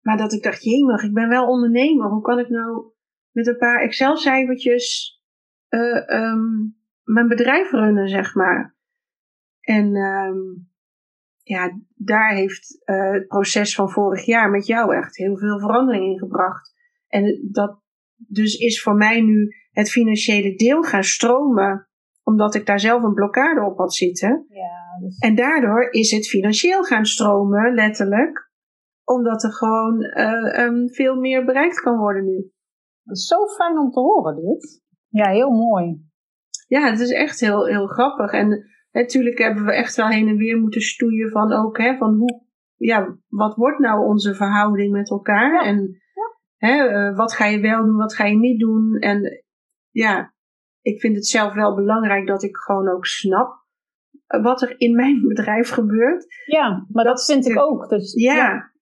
maar 0.00 0.16
dat 0.16 0.32
ik 0.32 0.42
dacht, 0.42 0.64
jemig, 0.64 1.02
ik 1.02 1.12
ben 1.12 1.28
wel 1.28 1.48
ondernemer. 1.48 2.08
Hoe 2.08 2.22
kan 2.22 2.38
ik 2.38 2.48
nou 2.48 2.84
met 3.30 3.46
een 3.46 3.56
paar 3.56 3.80
Excel-cijfertjes 3.80 5.20
uh, 5.68 6.08
um, 6.08 6.76
mijn 7.02 7.28
bedrijf 7.28 7.70
runnen, 7.70 8.08
zeg 8.08 8.34
maar. 8.34 8.76
En 9.60 9.96
um, 9.96 10.68
ja, 11.42 11.80
daar 11.94 12.34
heeft 12.34 12.82
uh, 12.84 13.10
het 13.10 13.26
proces 13.26 13.74
van 13.74 13.90
vorig 13.90 14.24
jaar 14.24 14.50
met 14.50 14.66
jou 14.66 14.96
echt 14.96 15.16
heel 15.16 15.36
veel 15.36 15.58
verandering 15.58 16.04
in 16.04 16.18
gebracht. 16.18 16.74
En 17.06 17.48
dat 17.52 17.80
dus 18.16 18.54
is 18.54 18.82
voor 18.82 18.94
mij 18.94 19.20
nu 19.20 19.48
het 19.70 19.90
financiële 19.90 20.54
deel 20.54 20.82
gaan 20.82 21.04
stromen, 21.04 21.88
omdat 22.22 22.54
ik 22.54 22.66
daar 22.66 22.80
zelf 22.80 23.02
een 23.02 23.14
blokkade 23.14 23.64
op 23.64 23.78
had 23.78 23.94
zitten. 23.94 24.46
Ja, 24.48 25.06
dus... 25.06 25.18
En 25.18 25.34
daardoor 25.34 25.90
is 25.90 26.10
het 26.10 26.28
financieel 26.28 26.82
gaan 26.82 27.04
stromen, 27.04 27.74
letterlijk, 27.74 28.50
omdat 29.04 29.42
er 29.44 29.52
gewoon 29.52 30.02
uh, 30.02 30.64
um, 30.64 30.88
veel 30.88 31.16
meer 31.16 31.44
bereikt 31.44 31.80
kan 31.80 31.98
worden 31.98 32.24
nu. 32.24 32.50
Dat 33.02 33.16
is 33.16 33.26
zo 33.26 33.46
fijn 33.46 33.78
om 33.78 33.90
te 33.90 34.00
horen, 34.00 34.36
dit. 34.36 34.82
Ja, 35.08 35.30
heel 35.30 35.50
mooi. 35.50 36.04
Ja, 36.66 36.90
het 36.90 37.00
is 37.00 37.10
echt 37.10 37.40
heel, 37.40 37.66
heel 37.66 37.86
grappig. 37.86 38.32
En 38.32 38.64
natuurlijk 38.92 39.38
hebben 39.38 39.64
we 39.64 39.72
echt 39.72 39.96
wel 39.96 40.08
heen 40.08 40.28
en 40.28 40.36
weer 40.36 40.58
moeten 40.58 40.80
stoeien 40.80 41.30
van 41.30 41.52
ook, 41.52 41.78
hè, 41.78 41.96
van 41.96 42.14
hoe, 42.14 42.42
ja, 42.76 43.16
wat 43.28 43.56
wordt 43.56 43.78
nou 43.78 44.06
onze 44.06 44.34
verhouding 44.34 44.92
met 44.92 45.10
elkaar? 45.10 45.66
En 45.66 46.00
Hè, 46.56 47.08
uh, 47.08 47.16
wat 47.16 47.32
ga 47.32 47.46
je 47.46 47.60
wel 47.60 47.84
doen, 47.84 47.96
wat 47.96 48.14
ga 48.14 48.24
je 48.24 48.36
niet 48.36 48.60
doen? 48.60 48.96
En 48.98 49.44
ja, 49.90 50.34
ik 50.80 51.00
vind 51.00 51.16
het 51.16 51.26
zelf 51.26 51.54
wel 51.54 51.74
belangrijk 51.74 52.26
dat 52.26 52.42
ik 52.42 52.56
gewoon 52.56 52.88
ook 52.88 53.06
snap 53.06 53.64
wat 54.26 54.62
er 54.62 54.74
in 54.80 54.94
mijn 54.94 55.22
bedrijf 55.28 55.70
gebeurt. 55.70 56.26
Ja, 56.46 56.86
maar 56.88 57.04
dat, 57.04 57.24
vind 57.24 57.46
ik 57.46 57.58
ook. 57.58 57.88
Dus, 57.88 58.12
ja, 58.12 58.34
ja, 58.34 58.72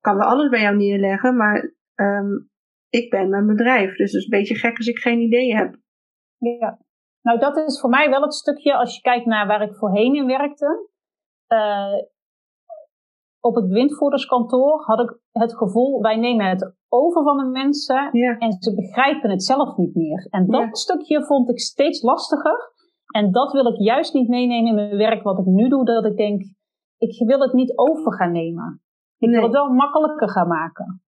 kan 0.00 0.16
wel 0.16 0.26
alles 0.26 0.48
bij 0.48 0.60
jou 0.60 0.76
neerleggen, 0.76 1.36
maar 1.36 1.74
um, 1.94 2.50
ik 2.88 3.10
ben 3.10 3.28
mijn 3.28 3.46
bedrijf. 3.46 3.96
Dus 3.96 4.12
het 4.12 4.20
is 4.20 4.24
een 4.24 4.38
beetje 4.38 4.54
gek 4.54 4.76
als 4.76 4.86
ik 4.86 4.98
geen 4.98 5.20
idee 5.20 5.54
heb. 5.54 5.76
Ja, 6.36 6.78
nou 7.22 7.38
dat 7.38 7.56
is 7.56 7.80
voor 7.80 7.90
mij 7.90 8.10
wel 8.10 8.22
het 8.22 8.34
stukje, 8.34 8.74
als 8.74 8.94
je 8.94 9.00
kijkt 9.00 9.26
naar 9.26 9.46
waar 9.46 9.62
ik 9.62 9.74
voorheen 9.74 10.14
in 10.14 10.26
werkte. 10.26 10.88
Uh, 11.48 12.02
op 13.40 13.54
het 13.54 13.66
windvoerderskantoor 13.66 14.82
had 14.84 15.00
ik 15.00 15.18
het 15.30 15.56
gevoel, 15.56 16.00
wij 16.00 16.16
nemen 16.16 16.46
het 16.46 16.74
over 16.94 17.22
van 17.22 17.36
de 17.36 17.50
mensen 17.50 18.10
en 18.38 18.52
ze 18.58 18.74
begrijpen 18.74 19.30
het 19.30 19.44
zelf 19.44 19.76
niet 19.76 19.94
meer. 19.94 20.26
En 20.30 20.46
dat 20.46 20.78
stukje 20.78 21.24
vond 21.24 21.50
ik 21.50 21.60
steeds 21.60 22.02
lastiger. 22.02 22.72
En 23.14 23.32
dat 23.32 23.52
wil 23.52 23.66
ik 23.66 23.78
juist 23.78 24.14
niet 24.14 24.28
meenemen 24.28 24.68
in 24.68 24.74
mijn 24.74 24.96
werk 24.96 25.22
wat 25.22 25.38
ik 25.38 25.46
nu 25.46 25.68
doe, 25.68 25.84
dat 25.84 26.04
ik 26.04 26.16
denk, 26.16 26.42
ik 26.98 27.26
wil 27.26 27.40
het 27.40 27.52
niet 27.52 27.78
over 27.78 28.14
gaan 28.14 28.32
nemen. 28.32 28.82
Ik 29.18 29.30
wil 29.30 29.42
het 29.42 29.52
wel 29.52 29.68
makkelijker 29.68 30.30
gaan 30.30 30.48
maken. 30.48 31.02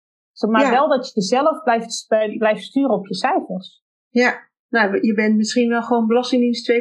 Maar 0.49 0.71
wel 0.71 0.89
dat 0.89 1.13
je 1.13 1.21
zelf 1.21 1.63
blijft, 1.63 2.05
blijft 2.37 2.63
sturen 2.63 2.95
op 2.95 3.07
je 3.07 3.15
cijfers. 3.15 3.83
Ja, 4.09 4.33
nou, 4.69 4.99
je 5.01 5.13
bent 5.13 5.35
misschien 5.35 5.69
wel 5.69 5.81
gewoon 5.81 6.07
Belastingdienst 6.07 6.71
2.0 6.71 6.77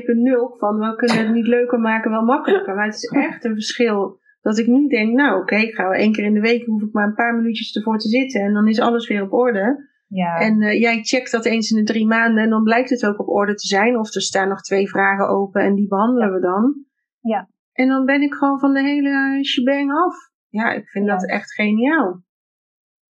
van 0.59 0.79
we 0.79 0.95
kunnen 0.97 1.19
het 1.19 1.35
niet 1.35 1.47
leuker 1.47 1.79
maken, 1.79 2.11
wel 2.11 2.25
makkelijker. 2.25 2.75
Maar 2.75 2.87
het 2.87 2.95
is 2.95 3.11
echt 3.11 3.45
een 3.45 3.55
verschil 3.55 4.19
dat 4.45 4.59
ik 4.59 4.67
nu 4.67 4.87
denk, 4.87 5.15
nou 5.15 5.41
oké, 5.41 5.57
ik 5.57 5.75
ga 5.75 5.91
één 5.91 6.13
keer 6.13 6.25
in 6.25 6.35
de 6.35 6.41
week, 6.41 6.65
hoef 6.65 6.83
ik 6.83 6.93
maar 6.93 7.07
een 7.07 7.15
paar 7.15 7.35
minuutjes 7.35 7.77
ervoor 7.77 7.99
te 7.99 8.09
zitten 8.09 8.41
en 8.41 8.53
dan 8.53 8.69
is 8.69 8.81
alles 8.81 9.09
weer 9.09 9.23
op 9.23 9.33
orde. 9.33 9.93
Ja. 10.09 10.37
En 10.37 10.61
uh, 10.61 10.81
jij 10.81 11.03
checkt 11.03 11.31
dat 11.31 11.45
eens 11.45 11.71
in 11.71 11.85
de 11.85 11.93
drie 11.93 12.07
maanden 12.07 12.45
en 12.45 12.51
dan 12.51 12.63
blijkt 12.63 12.91
het 12.91 13.07
ook 13.07 13.21
op 13.21 13.29
orde 13.29 13.55
te 13.55 13.67
zijn. 13.67 13.99
Of 13.99 14.15
er 14.15 14.21
staan 14.21 14.49
nog 14.49 14.61
twee 14.61 14.89
vragen 14.89 15.29
open 15.29 15.63
en 15.63 15.75
die 15.75 15.89
behandelen 15.89 16.33
we 16.33 16.41
dan. 16.41 16.85
Ja. 17.21 17.49
En 17.73 17.89
dan 17.89 18.05
ben 18.05 18.23
ik 18.23 18.35
gewoon 18.35 18.59
van 18.59 18.73
de 18.73 18.83
hele 18.83 19.45
shebang 19.45 19.93
af. 19.93 20.15
Ja, 20.49 20.73
ik 20.73 20.89
vind 20.89 21.07
dat 21.07 21.29
echt 21.29 21.55
geniaal. 21.55 22.23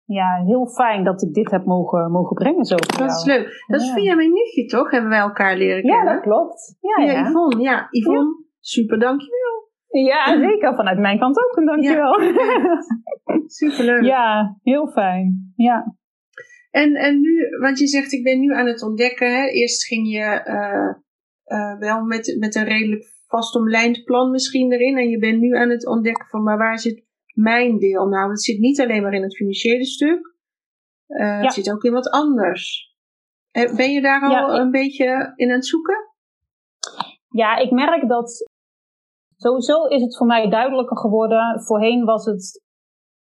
Ja, 0.04 0.42
heel 0.44 0.66
fijn 0.66 1.04
dat 1.04 1.22
ik 1.22 1.34
dit 1.34 1.50
heb 1.50 1.64
mogen, 1.64 2.10
mogen 2.10 2.34
brengen 2.34 2.64
zo 2.64 2.76
Dat 2.76 3.10
is 3.10 3.24
leuk. 3.24 3.64
Dat 3.66 3.80
is 3.80 3.92
via 3.92 4.14
mijn 4.14 4.32
nichtje 4.32 4.66
toch? 4.66 4.90
Hebben 4.90 5.10
wij 5.10 5.18
elkaar 5.18 5.56
leren 5.56 5.82
kennen? 5.82 6.04
Ja, 6.04 6.12
dat 6.12 6.22
klopt. 6.22 6.76
Ja, 6.80 7.04
ja. 7.04 7.28
Yvonne. 7.28 7.62
Ja, 7.62 7.86
Yvonne, 7.90 8.44
super 8.60 8.98
dankjewel. 8.98 9.70
Ja, 9.92 10.26
zeker. 10.48 10.74
Vanuit 10.74 10.98
mijn 10.98 11.18
kant 11.18 11.38
ook 11.38 11.56
een 11.56 11.64
dankjewel. 11.64 12.20
Ja, 12.20 12.82
superleuk. 13.46 14.02
Ja, 14.02 14.56
heel 14.62 14.88
fijn. 14.88 15.52
Ja. 15.56 15.96
En, 16.70 16.94
en 16.94 17.20
nu, 17.20 17.58
want 17.60 17.78
je 17.78 17.86
zegt 17.86 18.12
ik 18.12 18.24
ben 18.24 18.40
nu 18.40 18.52
aan 18.54 18.66
het 18.66 18.82
ontdekken. 18.82 19.36
Hè? 19.36 19.46
Eerst 19.46 19.86
ging 19.86 20.12
je 20.12 20.42
uh, 20.46 21.58
uh, 21.58 21.78
wel 21.78 22.04
met, 22.04 22.36
met 22.38 22.54
een 22.54 22.64
redelijk 22.64 23.04
vastomlijnd 23.26 24.04
plan 24.04 24.30
misschien 24.30 24.72
erin. 24.72 24.96
En 24.96 25.08
je 25.08 25.18
bent 25.18 25.40
nu 25.40 25.56
aan 25.56 25.70
het 25.70 25.86
ontdekken 25.86 26.26
van 26.26 26.42
maar 26.42 26.58
waar 26.58 26.78
zit 26.78 27.04
mijn 27.34 27.78
deel 27.78 28.06
nou? 28.06 28.30
Het 28.30 28.42
zit 28.42 28.58
niet 28.58 28.80
alleen 28.80 29.02
maar 29.02 29.12
in 29.12 29.22
het 29.22 29.36
financiële 29.36 29.84
stuk. 29.84 30.34
Uh, 31.06 31.40
Het 31.42 31.52
zit 31.52 31.72
ook 31.72 31.82
in 31.82 31.92
wat 31.92 32.10
anders. 32.10 32.90
Ben 33.52 33.92
je 33.92 34.00
daar 34.00 34.20
al 34.20 34.58
een 34.58 34.70
beetje 34.70 35.32
in 35.36 35.48
aan 35.48 35.54
het 35.54 35.66
zoeken? 35.66 35.96
Ja, 37.28 37.56
ik 37.56 37.70
merk 37.70 38.08
dat 38.08 38.50
sowieso 39.42 39.84
is 39.84 40.02
het 40.02 40.16
voor 40.16 40.26
mij 40.26 40.48
duidelijker 40.48 40.96
geworden. 40.96 41.62
Voorheen 41.62 42.04
was 42.04 42.24
het 42.24 42.62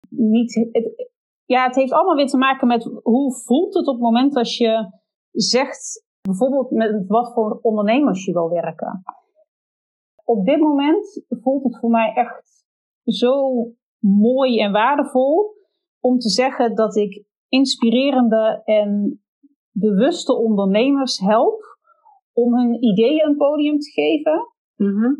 niet. 0.08 0.54
Het, 0.72 1.10
ja, 1.44 1.66
het 1.66 1.74
heeft 1.74 1.92
allemaal 1.92 2.16
weer 2.16 2.26
te 2.26 2.36
maken 2.36 2.68
met 2.68 2.84
hoe 3.02 3.34
voelt 3.34 3.74
het 3.74 3.86
op 3.86 3.94
het 3.94 4.02
moment 4.02 4.36
als 4.36 4.56
je 4.56 4.90
zegt, 5.30 6.04
bijvoorbeeld 6.20 6.70
met 6.70 7.04
wat 7.06 7.32
voor 7.32 7.58
ondernemers 7.62 8.24
je 8.24 8.32
wil 8.32 8.48
werken. 8.48 9.02
Op 10.24 10.44
dit 10.44 10.60
moment 10.60 11.24
voelt 11.28 11.64
het 11.64 11.78
voor 11.78 11.90
mij 11.90 12.12
echt 12.14 12.66
zo 13.04 13.66
mooi 13.98 14.60
en 14.60 14.72
waardevol 14.72 15.54
om 16.00 16.18
te 16.18 16.28
zeggen 16.28 16.74
dat 16.74 16.96
ik 16.96 17.24
inspirerende 17.48 18.62
en 18.64 19.22
bewuste 19.70 20.36
ondernemers 20.36 21.18
help 21.18 21.78
om 22.32 22.54
hun 22.54 22.82
ideeën 22.82 23.28
een 23.28 23.36
podium 23.36 23.78
te 23.78 23.90
geven. 23.90 24.52
Mhm. 24.76 25.12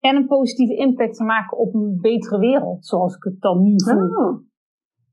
En 0.00 0.16
een 0.16 0.26
positieve 0.26 0.76
impact 0.76 1.16
te 1.16 1.24
maken 1.24 1.58
op 1.58 1.74
een 1.74 1.98
betere 2.00 2.38
wereld, 2.38 2.86
zoals 2.86 3.16
ik 3.16 3.22
het 3.22 3.40
dan 3.40 3.62
nu 3.62 3.74
voel. 3.76 4.26
Oh. 4.26 4.48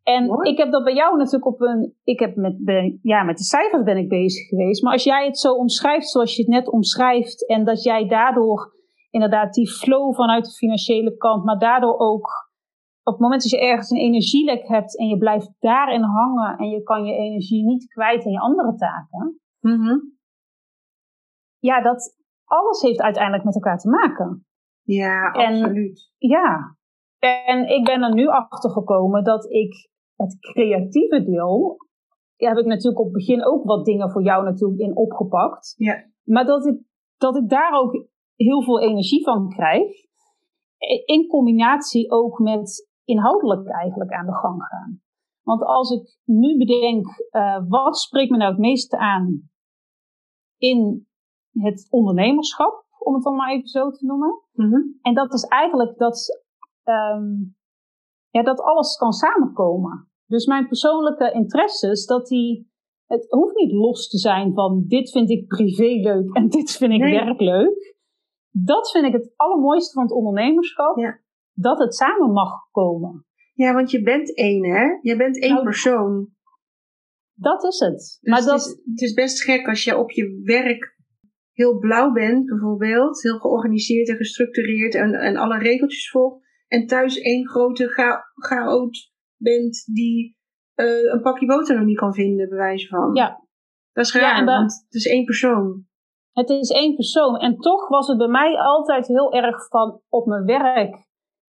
En 0.03 0.43
ik 0.43 0.57
heb 0.57 0.71
dat 0.71 0.83
bij 0.83 0.93
jou 0.93 1.17
natuurlijk 1.17 1.45
op 1.45 1.61
een. 1.61 1.95
Ik 2.03 2.19
heb 2.19 2.35
met, 2.35 2.55
ja, 3.01 3.23
met 3.23 3.37
de 3.37 3.43
cijfers 3.43 3.83
ben 3.83 3.97
ik 3.97 4.09
bezig 4.09 4.47
geweest. 4.47 4.83
Maar 4.83 4.93
als 4.93 5.03
jij 5.03 5.25
het 5.25 5.37
zo 5.37 5.53
omschrijft 5.53 6.09
zoals 6.09 6.35
je 6.35 6.41
het 6.41 6.51
net 6.51 6.69
omschrijft. 6.71 7.47
En 7.47 7.65
dat 7.65 7.83
jij 7.83 8.07
daardoor 8.07 8.73
inderdaad 9.09 9.53
die 9.53 9.69
flow 9.69 10.15
vanuit 10.15 10.45
de 10.45 10.51
financiële 10.51 11.17
kant. 11.17 11.43
Maar 11.43 11.59
daardoor 11.59 11.97
ook 11.97 12.49
op 13.03 13.13
het 13.13 13.21
moment 13.21 13.41
dat 13.41 13.51
je 13.51 13.59
ergens 13.59 13.89
een 13.89 13.97
energielek 13.97 14.67
hebt. 14.67 14.97
En 14.97 15.07
je 15.07 15.17
blijft 15.17 15.51
daarin 15.59 16.03
hangen. 16.03 16.57
En 16.57 16.69
je 16.69 16.83
kan 16.83 17.05
je 17.05 17.13
energie 17.13 17.65
niet 17.65 17.87
kwijt 17.87 18.25
in 18.25 18.31
je 18.31 18.39
andere 18.39 18.75
taken. 18.75 19.39
Mhm. 19.59 19.97
Ja, 21.59 21.81
dat 21.81 22.15
alles 22.43 22.81
heeft 22.81 23.01
uiteindelijk 23.01 23.43
met 23.43 23.55
elkaar 23.55 23.77
te 23.77 23.89
maken. 23.89 24.46
Ja, 24.87 25.31
absoluut. 25.31 26.11
ja, 26.17 26.77
en 27.19 27.69
ik 27.69 27.83
ben 27.83 28.01
er 28.03 28.13
nu 28.13 28.27
achter 28.27 28.69
gekomen 28.69 29.23
dat 29.23 29.51
ik 29.51 29.89
het 30.15 30.39
creatieve 30.39 31.23
deel, 31.23 31.77
ja, 32.35 32.49
heb 32.49 32.57
ik 32.57 32.65
natuurlijk 32.65 32.99
op 32.99 33.05
het 33.05 33.13
begin 33.13 33.45
ook 33.45 33.63
wat 33.63 33.85
dingen 33.85 34.11
voor 34.11 34.23
jou 34.23 34.43
natuurlijk 34.43 34.79
in 34.79 34.97
opgepakt. 34.97 35.73
Ja. 35.77 36.05
Maar 36.23 36.45
dat 36.45 36.65
ik, 36.65 36.79
dat 37.17 37.35
ik 37.35 37.49
daar 37.49 37.79
ook 37.79 38.07
heel 38.35 38.63
veel 38.63 38.81
energie 38.81 39.23
van 39.23 39.49
krijg. 39.49 39.91
In 41.05 41.27
combinatie 41.27 42.11
ook 42.11 42.39
met 42.39 42.89
inhoudelijk 43.03 43.69
eigenlijk 43.69 44.11
aan 44.11 44.25
de 44.25 44.35
gang 44.35 44.63
gaan. 44.63 45.01
Want 45.41 45.63
als 45.63 45.91
ik 45.91 46.17
nu 46.23 46.57
bedenk, 46.57 47.05
uh, 47.31 47.63
wat 47.67 47.97
spreekt 47.97 48.31
me 48.31 48.37
nou 48.37 48.51
het 48.51 48.59
meeste 48.59 48.97
aan 48.97 49.49
in 50.57 51.07
het 51.51 51.87
ondernemerschap, 51.89 52.85
om 53.07 53.13
het 53.13 53.23
dan 53.23 53.35
maar 53.35 53.51
even 53.51 53.67
zo 53.67 53.91
te 53.91 54.05
noemen. 54.05 54.41
Mm 54.51 54.97
En 55.01 55.13
dat 55.13 55.33
is 55.33 55.43
eigenlijk 55.43 55.97
dat 55.97 56.43
um, 56.83 57.55
ja, 58.29 58.43
dat 58.43 58.61
alles 58.61 58.95
kan 58.95 59.11
samenkomen. 59.11 60.09
Dus 60.25 60.45
mijn 60.45 60.67
persoonlijke 60.67 61.31
interesses, 61.31 62.05
dat 62.05 62.27
die, 62.27 62.71
het 63.05 63.25
hoeft 63.29 63.55
niet 63.55 63.71
los 63.71 64.09
te 64.09 64.17
zijn 64.17 64.53
van 64.53 64.83
dit 64.87 65.11
vind 65.11 65.29
ik 65.29 65.47
privé 65.47 66.09
leuk 66.09 66.35
en 66.35 66.49
dit 66.49 66.71
vind 66.71 66.93
ik 66.93 67.01
werk 67.01 67.39
leuk. 67.39 67.95
Dat 68.49 68.91
vind 68.91 69.05
ik 69.05 69.13
het 69.13 69.33
allermooiste 69.35 69.93
van 69.93 70.03
het 70.03 70.11
ondernemerschap. 70.11 70.97
Ja. 70.97 71.19
Dat 71.53 71.79
het 71.79 71.95
samen 71.95 72.31
mag 72.31 72.51
komen. 72.71 73.25
Ja, 73.53 73.73
want 73.73 73.91
je 73.91 74.01
bent 74.01 74.35
één, 74.35 74.63
hè? 74.63 74.85
Je 75.01 75.15
bent 75.17 75.41
één 75.41 75.53
nou, 75.53 75.63
persoon. 75.63 76.29
Dat 77.33 77.63
is 77.63 77.79
het. 77.79 77.97
Dus 77.97 78.19
maar 78.21 78.45
dat... 78.45 78.63
Het 78.63 78.75
is, 78.75 78.81
het 78.85 79.01
is 79.01 79.13
best 79.13 79.43
gek 79.43 79.67
als 79.67 79.83
je 79.83 79.97
op 79.97 80.11
je 80.11 80.41
werk 80.43 80.96
heel 81.57 81.77
blauw 81.77 82.11
bent, 82.11 82.45
bijvoorbeeld. 82.45 83.21
Heel 83.21 83.39
georganiseerd 83.39 84.09
en 84.09 84.15
gestructureerd 84.15 84.95
en, 84.95 85.13
en 85.13 85.35
alle 85.35 85.57
regeltjes 85.57 86.09
volgt 86.09 86.45
en 86.67 86.87
thuis 86.87 87.19
één 87.19 87.47
grote 87.47 87.87
chaot 88.35 89.11
bent 89.37 89.83
die 89.93 90.37
uh, 90.75 91.11
een 91.13 91.21
pakje 91.21 91.45
boter 91.45 91.75
nog 91.75 91.85
niet 91.85 91.97
kan 91.97 92.13
vinden, 92.13 92.49
bij 92.49 92.57
wijze 92.57 92.87
van. 92.87 93.13
Ja. 93.13 93.45
Dat 93.91 94.05
is 94.05 94.13
raar, 94.13 94.39
ja, 94.39 94.45
want 94.45 94.83
het 94.85 94.93
is 94.93 95.05
één 95.05 95.25
persoon. 95.25 95.85
Het 96.31 96.49
is 96.49 96.69
één 96.69 96.95
persoon. 96.95 97.37
En 97.37 97.57
toch 97.57 97.87
was 97.87 98.07
het 98.07 98.17
bij 98.17 98.27
mij 98.27 98.57
altijd 98.57 99.07
heel 99.07 99.33
erg 99.33 99.67
van 99.67 100.01
op 100.09 100.25
mijn 100.25 100.45
werk 100.45 101.06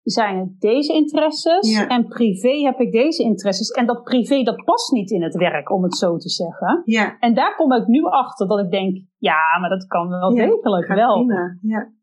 zijn 0.03 0.37
het 0.37 0.59
deze 0.59 0.93
interesses 0.93 1.85
en 1.87 2.07
privé 2.07 2.59
heb 2.59 2.79
ik 2.79 2.91
deze 2.91 3.23
interesses. 3.23 3.69
En 3.69 3.85
dat 3.85 4.03
privé, 4.03 4.43
dat 4.43 4.63
past 4.63 4.91
niet 4.91 5.11
in 5.11 5.23
het 5.23 5.35
werk, 5.35 5.71
om 5.71 5.83
het 5.83 5.95
zo 5.95 6.17
te 6.17 6.29
zeggen. 6.29 6.81
Ja. 6.85 7.19
En 7.19 7.33
daar 7.33 7.55
kom 7.55 7.73
ik 7.73 7.87
nu 7.87 8.03
achter 8.03 8.47
dat 8.47 8.59
ik 8.59 8.71
denk, 8.71 9.05
ja, 9.17 9.59
maar 9.59 9.69
dat 9.69 9.87
kan 9.87 10.09
wel 10.09 10.35
ja, 10.35 10.45
degelijk 10.45 10.87
wel. 10.87 11.13
Prima. 11.13 11.57
Ja. 11.61 11.93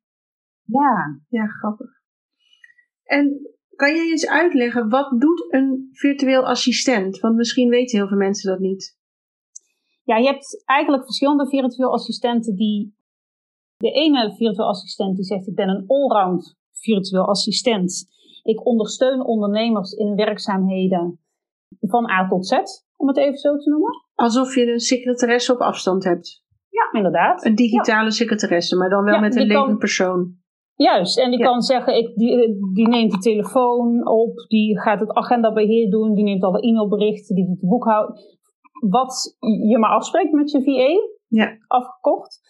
Ja. 0.64 1.20
Ja, 1.28 1.46
grappig. 1.46 1.90
En 3.02 3.40
kan 3.76 3.94
jij 3.94 4.10
eens 4.10 4.28
uitleggen, 4.28 4.88
wat 4.88 5.20
doet 5.20 5.46
een 5.48 5.88
virtueel 5.92 6.46
assistent? 6.46 7.20
Want 7.20 7.36
misschien 7.36 7.68
weten 7.68 7.98
heel 7.98 8.08
veel 8.08 8.16
mensen 8.16 8.50
dat 8.50 8.60
niet. 8.60 8.98
Ja, 10.02 10.16
je 10.16 10.26
hebt 10.26 10.62
eigenlijk 10.64 11.04
verschillende 11.04 11.48
virtueel 11.48 11.92
assistenten 11.92 12.54
die... 12.54 12.98
De 13.76 13.90
ene 13.90 14.34
virtueel 14.36 14.68
assistent 14.68 15.16
die 15.16 15.24
zegt, 15.24 15.46
ik 15.46 15.54
ben 15.54 15.68
een 15.68 15.84
allround 15.86 16.58
virtueel 16.80 17.28
assistent. 17.28 18.06
Ik 18.42 18.66
ondersteun 18.66 19.24
ondernemers 19.24 19.92
in 19.92 20.14
werkzaamheden 20.14 21.20
van 21.80 22.10
A 22.10 22.28
tot 22.28 22.46
Z, 22.46 22.52
om 22.96 23.08
het 23.08 23.16
even 23.16 23.38
zo 23.38 23.56
te 23.56 23.70
noemen. 23.70 24.04
Alsof 24.14 24.54
je 24.54 24.72
een 24.72 24.80
secretaresse 24.80 25.52
op 25.52 25.60
afstand 25.60 26.04
hebt. 26.04 26.42
Ja, 26.68 26.98
inderdaad. 26.98 27.44
Een 27.44 27.54
digitale 27.54 28.10
secretaresse, 28.10 28.76
maar 28.76 28.88
dan 28.88 29.04
wel 29.04 29.20
met 29.20 29.36
een 29.36 29.46
levend 29.46 29.78
persoon. 29.78 30.38
Juist, 30.74 31.18
en 31.18 31.30
die 31.30 31.40
kan 31.40 31.62
zeggen, 31.62 31.96
ik, 31.96 32.16
die, 32.16 32.58
die 32.72 32.88
neemt 32.88 33.10
de 33.10 33.18
telefoon 33.18 34.08
op, 34.08 34.36
die 34.48 34.80
gaat 34.80 35.00
het 35.00 35.14
agendabeheer 35.14 35.90
doen, 35.90 36.14
die 36.14 36.24
neemt 36.24 36.42
alle 36.42 36.60
e-mailberichten, 36.60 37.34
die 37.34 37.46
doet 37.46 37.60
de 37.60 37.66
boekhouding. 37.66 38.38
Wat 38.88 39.36
je 39.68 39.78
maar 39.78 39.90
afspreekt 39.90 40.32
met 40.32 40.50
je 40.50 40.62
VA, 40.62 41.18
ja. 41.28 41.56
afgekocht. 41.66 42.40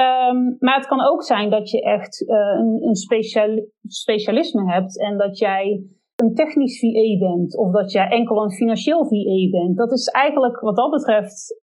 Um, 0.00 0.56
maar 0.58 0.76
het 0.76 0.86
kan 0.86 1.00
ook 1.00 1.22
zijn 1.22 1.50
dat 1.50 1.70
je 1.70 1.82
echt 1.82 2.20
uh, 2.20 2.28
een, 2.36 2.82
een 2.82 2.94
special, 2.94 3.68
specialisme 3.86 4.72
hebt 4.72 5.00
en 5.00 5.18
dat 5.18 5.38
jij 5.38 5.84
een 6.14 6.34
technisch 6.34 6.78
VA 6.78 7.28
bent 7.28 7.56
of 7.56 7.72
dat 7.72 7.92
jij 7.92 8.08
enkel 8.08 8.42
een 8.42 8.52
financieel 8.52 9.06
VA 9.06 9.58
bent. 9.58 9.76
Dat 9.76 9.92
is 9.92 10.06
eigenlijk 10.06 10.60
wat 10.60 10.76
dat 10.76 10.90
betreft, 10.90 11.62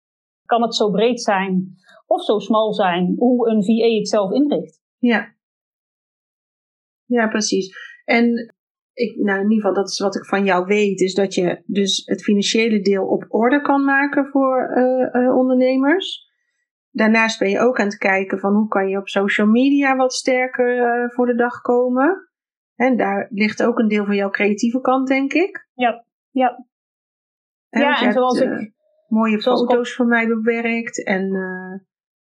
kan 0.44 0.62
het 0.62 0.74
zo 0.74 0.90
breed 0.90 1.20
zijn 1.20 1.76
of 2.06 2.24
zo 2.24 2.38
smal 2.38 2.72
zijn 2.72 3.14
hoe 3.16 3.48
een 3.50 3.64
VA 3.64 3.96
het 3.98 4.08
zelf 4.08 4.32
inricht. 4.32 4.80
Ja, 4.98 5.34
ja, 7.04 7.28
precies. 7.28 7.76
En 8.04 8.54
ik, 8.92 9.16
nou 9.16 9.38
in 9.38 9.50
ieder 9.50 9.56
geval, 9.56 9.74
dat 9.74 9.90
is 9.90 9.98
wat 9.98 10.16
ik 10.16 10.24
van 10.24 10.44
jou 10.44 10.66
weet, 10.66 11.00
is 11.00 11.14
dat 11.14 11.34
je 11.34 11.62
dus 11.66 12.02
het 12.04 12.22
financiële 12.22 12.80
deel 12.80 13.06
op 13.06 13.24
orde 13.28 13.62
kan 13.62 13.84
maken 13.84 14.26
voor 14.26 14.72
uh, 15.12 15.36
ondernemers. 15.36 16.27
Daarnaast 16.90 17.38
ben 17.38 17.50
je 17.50 17.60
ook 17.60 17.78
aan 17.80 17.86
het 17.86 17.98
kijken 17.98 18.38
van 18.38 18.54
hoe 18.54 18.68
kan 18.68 18.88
je 18.88 18.98
op 18.98 19.08
social 19.08 19.46
media 19.46 19.96
wat 19.96 20.12
sterker 20.12 20.76
uh, 20.76 21.10
voor 21.10 21.26
de 21.26 21.34
dag 21.34 21.60
komen. 21.60 22.28
En 22.74 22.96
daar 22.96 23.26
ligt 23.30 23.62
ook 23.62 23.78
een 23.78 23.88
deel 23.88 24.04
van 24.04 24.14
jouw 24.14 24.30
creatieve 24.30 24.80
kant, 24.80 25.08
denk 25.08 25.32
ik. 25.32 25.68
Ja, 25.74 26.04
ja. 26.30 26.66
ja, 27.68 28.02
en 28.02 28.12
zoals 28.12 28.40
ik... 28.40 28.76
Mooie 29.08 29.40
foto's 29.40 29.94
van 29.94 30.08
mij 30.08 30.26
bewerkt 30.26 31.04
en 31.04 31.30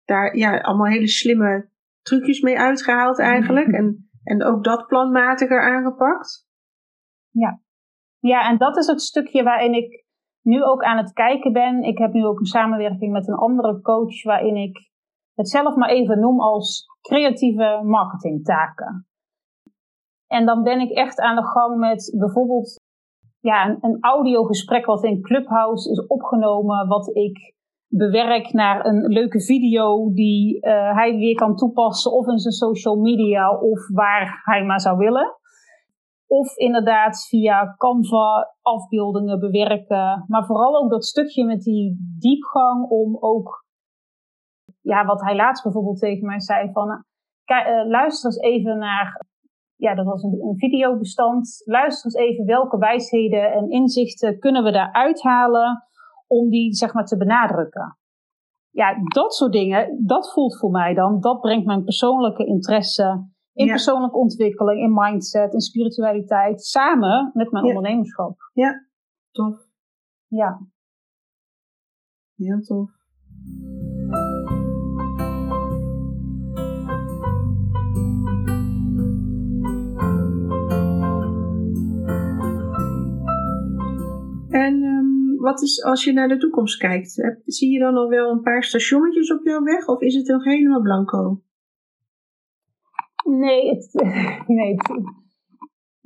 daar 0.06 0.36
ja, 0.36 0.58
allemaal 0.58 0.88
hele 0.88 1.08
slimme 1.08 1.70
trucjes 2.02 2.42
mee 2.42 2.60
uitgehaald 2.60 3.20
eigenlijk. 3.20 3.68
en, 3.68 4.10
en 4.24 4.44
ook 4.44 4.64
dat 4.64 4.88
planmatiger 4.88 5.62
aangepakt. 5.62 6.48
Ja. 7.30 7.62
ja, 8.20 8.50
en 8.50 8.58
dat 8.58 8.78
is 8.78 8.88
het 8.88 9.02
stukje 9.02 9.44
waarin 9.44 9.74
ik 9.74 10.05
nu 10.46 10.64
ook 10.64 10.84
aan 10.84 10.98
het 10.98 11.14
kijken 11.14 11.54
ben. 11.54 11.84
Ik 11.84 11.98
heb 11.98 12.14
nu 12.14 12.26
ook 12.26 12.40
een 12.40 12.46
samenwerking 12.46 13.12
met 13.12 13.28
een 13.28 13.36
andere 13.36 13.82
coach 13.82 14.24
waarin 14.24 14.56
ik 14.56 14.78
het 15.36 15.50
zelf 15.50 15.76
maar 15.76 15.90
even 15.90 16.20
noem 16.20 16.42
als 16.42 16.86
creatieve 17.02 17.82
marketingtaken. 17.84 19.08
En 20.28 20.46
dan 20.46 20.64
ben 20.64 20.80
ik 20.80 20.90
echt 20.90 21.20
aan 21.20 21.36
de 21.36 21.46
gang 21.46 21.78
met 21.78 22.16
bijvoorbeeld 22.18 22.80
ja, 23.40 23.66
een, 23.66 23.78
een 23.82 23.98
audiogesprek 24.02 24.86
wat 24.86 25.04
in 25.04 25.22
Clubhouse 25.22 25.92
is 25.92 26.08
opgenomen, 26.08 26.88
wat 26.88 27.16
ik 27.16 27.54
bewerk 27.88 28.54
naar 28.54 28.86
een 28.86 29.06
leuke 29.06 29.42
video 29.42 30.14
die 30.14 30.56
uh, 30.56 30.96
hij 30.96 31.16
weer 31.16 31.36
kan 31.36 31.56
toepassen, 31.56 32.12
of 32.12 32.28
in 32.28 32.38
zijn 32.38 32.54
social 32.54 32.96
media, 32.96 33.58
of 33.60 33.88
waar 33.94 34.42
hij 34.44 34.64
maar 34.64 34.80
zou 34.82 34.98
willen. 34.98 35.38
Of 36.28 36.56
inderdaad 36.56 37.28
via 37.28 37.76
Canva 37.78 38.56
afbeeldingen 38.62 39.40
bewerken. 39.40 40.26
Maar 40.28 40.46
vooral 40.46 40.76
ook 40.76 40.90
dat 40.90 41.06
stukje 41.06 41.46
met 41.46 41.62
die 41.62 42.16
diepgang 42.20 42.90
om 42.90 43.18
ook, 43.20 43.66
ja, 44.82 45.06
wat 45.06 45.22
hij 45.22 45.36
laatst 45.36 45.64
bijvoorbeeld 45.64 46.00
tegen 46.00 46.26
mij 46.26 46.40
zei 46.40 46.72
van, 46.72 46.90
uh, 46.90 47.88
luister 47.88 48.30
eens 48.30 48.40
even 48.40 48.78
naar, 48.78 49.26
ja, 49.76 49.96
dat 49.96 50.06
was 50.06 50.24
een, 50.24 50.42
een 50.42 50.58
videobestand. 50.58 51.62
Luister 51.66 52.06
eens 52.06 52.30
even 52.30 52.46
welke 52.46 52.78
wijsheden 52.78 53.52
en 53.52 53.70
inzichten 53.70 54.40
kunnen 54.40 54.64
we 54.64 54.72
daar 54.72 54.92
uithalen 54.92 55.84
om 56.28 56.50
die 56.50 56.74
zeg 56.74 56.94
maar 56.94 57.06
te 57.06 57.18
benadrukken. 57.18 57.98
Ja, 58.70 58.96
dat 59.14 59.34
soort 59.34 59.52
dingen, 59.52 60.06
dat 60.06 60.34
voelt 60.34 60.58
voor 60.58 60.72
mij 60.72 60.94
dan, 60.94 61.20
dat 61.20 61.42
brengt 61.42 61.66
mijn 61.66 61.84
persoonlijke 61.84 62.46
interesse 62.46 63.34
in 63.56 63.68
persoonlijke 63.68 64.18
ontwikkeling, 64.18 64.80
in 64.80 64.94
mindset, 64.94 65.54
in 65.54 65.62
spiritualiteit, 65.62 66.64
samen 66.64 67.32
met 67.34 67.52
mijn 67.52 67.66
ondernemerschap. 67.66 68.38
Ja, 68.54 68.88
tof. 69.32 69.58
Ja. 70.28 70.60
Heel 72.36 72.62
tof. 72.62 72.90
En 84.50 84.84
um, 84.84 85.36
wat 85.38 85.62
is, 85.62 85.84
als 85.84 86.04
je 86.04 86.14
naar 86.14 86.28
de 86.28 86.38
toekomst 86.38 86.78
kijkt, 86.78 87.16
heb, 87.16 87.42
zie 87.46 87.72
je 87.72 87.80
dan 87.80 87.96
al 87.96 88.10
wel 88.10 88.32
een 88.32 88.42
paar 88.42 88.64
stationnetjes 88.64 89.32
op 89.32 89.44
jouw 89.44 89.64
weg 89.64 89.88
of 89.88 90.02
is 90.02 90.16
het 90.16 90.28
nog 90.28 90.44
helemaal 90.44 90.82
blanco? 90.82 91.42
Nee, 93.30 93.70
het, 93.70 93.94
nee 94.48 94.76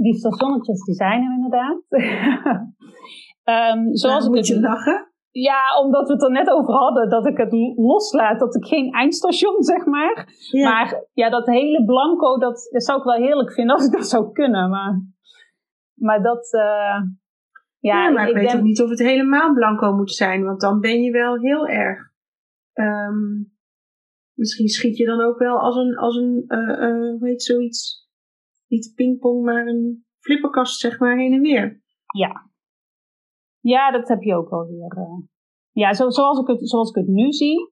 die 0.03 0.15
stationnetjes 0.15 0.84
die 0.84 0.95
zijn 0.95 1.23
er 1.23 1.34
inderdaad. 1.34 1.82
um, 3.75 3.95
zoals 4.01 4.23
ik 4.23 4.29
moet 4.29 4.38
het, 4.38 4.47
je 4.47 4.60
lachen? 4.60 5.08
Ja, 5.32 5.79
omdat 5.79 6.08
we 6.08 6.13
het 6.13 6.23
er 6.23 6.32
net 6.32 6.49
over 6.49 6.73
hadden, 6.73 7.10
dat 7.10 7.25
ik 7.25 7.38
het 7.38 7.53
loslaat, 7.75 8.39
dat 8.39 8.55
ik 8.55 8.65
geen 8.65 8.91
eindstation, 8.91 9.63
zeg 9.73 9.86
maar. 9.86 10.27
Maar 10.51 11.03
ja, 11.13 11.29
dat 11.29 11.45
hele 11.45 11.86
blanco, 11.86 12.38
dat, 12.38 12.67
dat, 12.71 12.84
zou 12.84 12.97
ik 12.97 13.03
wel 13.03 13.15
heerlijk 13.15 13.53
vinden 13.53 13.75
als 13.75 13.86
ik 13.86 13.91
dat 13.91 14.08
zou 14.08 14.32
kunnen. 14.32 14.69
Maar, 14.69 15.01
maar 15.93 16.21
dat, 16.21 16.53
uh, 16.53 16.62
ja, 17.79 18.03
ja, 18.05 18.10
maar 18.10 18.23
ik, 18.23 18.29
ik 18.29 18.36
weet 18.36 18.45
denk... 18.45 18.58
ook 18.58 18.63
niet 18.63 18.82
of 18.82 18.89
het 18.89 18.99
helemaal 18.99 19.53
blanco 19.53 19.95
moet 19.95 20.12
zijn, 20.12 20.43
want 20.43 20.62
dan 20.62 20.79
ben 20.79 21.01
je 21.01 21.12
wel 21.12 21.39
heel 21.39 21.67
erg. 21.67 22.08
Um, 22.73 23.48
misschien 24.39 24.67
schiet 24.67 24.97
je 24.97 25.06
dan 25.06 25.21
ook 25.21 25.38
wel 25.38 25.60
als 25.60 25.75
een, 25.75 25.97
als 25.97 26.15
een 26.15 26.43
uh, 26.47 26.60
uh, 26.60 27.19
hoe 27.19 27.28
heet 27.28 27.43
zoiets? 27.43 28.08
Niet 28.67 28.91
pingpong, 28.95 29.43
maar 29.43 29.67
een 29.67 30.06
flipperkast, 30.19 30.80
zeg 30.80 30.99
maar, 30.99 31.17
heen 31.17 31.34
en 31.34 31.41
weer. 31.41 31.82
Ja. 32.17 32.49
Ja, 33.60 33.91
dat 33.91 34.08
heb 34.08 34.21
je 34.21 34.36
ook 34.36 34.49
wel 34.49 34.67
weer. 34.67 34.97
Uh, 34.97 35.28
ja, 35.71 35.93
zo, 35.93 36.10
zoals, 36.10 36.39
ik 36.39 36.47
het, 36.47 36.69
zoals 36.69 36.89
ik 36.89 36.95
het 36.95 37.08
nu 37.08 37.32
zie. 37.32 37.71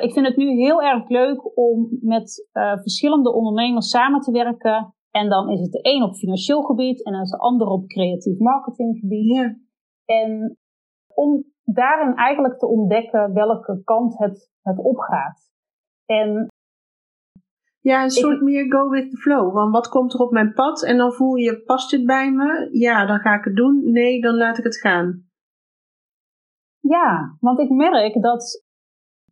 ik 0.00 0.12
vind 0.12 0.26
het 0.26 0.36
nu 0.36 0.50
heel 0.50 0.82
erg 0.82 1.08
leuk 1.08 1.56
om 1.58 1.98
met 2.00 2.48
verschillende 2.80 3.32
ondernemers 3.32 3.88
samen 3.88 4.20
te 4.20 4.32
werken 4.32 4.94
en 5.10 5.28
dan 5.28 5.50
is 5.50 5.60
het 5.60 5.72
de 5.72 5.78
een 5.82 6.02
op 6.02 6.14
financieel 6.14 6.62
gebied 6.62 7.04
en 7.04 7.12
dan 7.12 7.22
is 7.22 7.30
de 7.30 7.38
ander 7.38 7.66
op 7.66 7.86
creatief 7.86 8.38
marketinggebied. 8.38 9.34
Ja. 9.34 9.56
En 10.04 10.58
om 11.14 11.44
daarin 11.64 12.14
eigenlijk 12.14 12.58
te 12.58 12.66
ontdekken 12.66 13.32
welke 13.32 13.80
kant 13.84 14.18
het, 14.18 14.50
het 14.62 14.78
opgaat. 14.78 15.54
En 16.06 16.46
ja, 17.80 18.02
een 18.02 18.10
soort 18.10 18.40
meer 18.40 18.72
go 18.72 18.88
with 18.88 19.10
the 19.10 19.16
flow. 19.16 19.52
Want 19.52 19.72
wat 19.72 19.88
komt 19.88 20.14
er 20.14 20.20
op 20.20 20.30
mijn 20.30 20.52
pad? 20.52 20.84
En 20.84 20.96
dan 20.96 21.12
voel 21.12 21.34
je, 21.34 21.62
past 21.62 21.90
dit 21.90 22.06
bij 22.06 22.32
me? 22.32 22.68
Ja, 22.72 23.06
dan 23.06 23.18
ga 23.18 23.34
ik 23.34 23.44
het 23.44 23.56
doen. 23.56 23.90
Nee, 23.92 24.20
dan 24.20 24.36
laat 24.36 24.58
ik 24.58 24.64
het 24.64 24.78
gaan. 24.78 25.24
Ja, 26.80 27.36
want 27.40 27.58
ik 27.60 27.70
merk 27.70 28.22
dat 28.22 28.64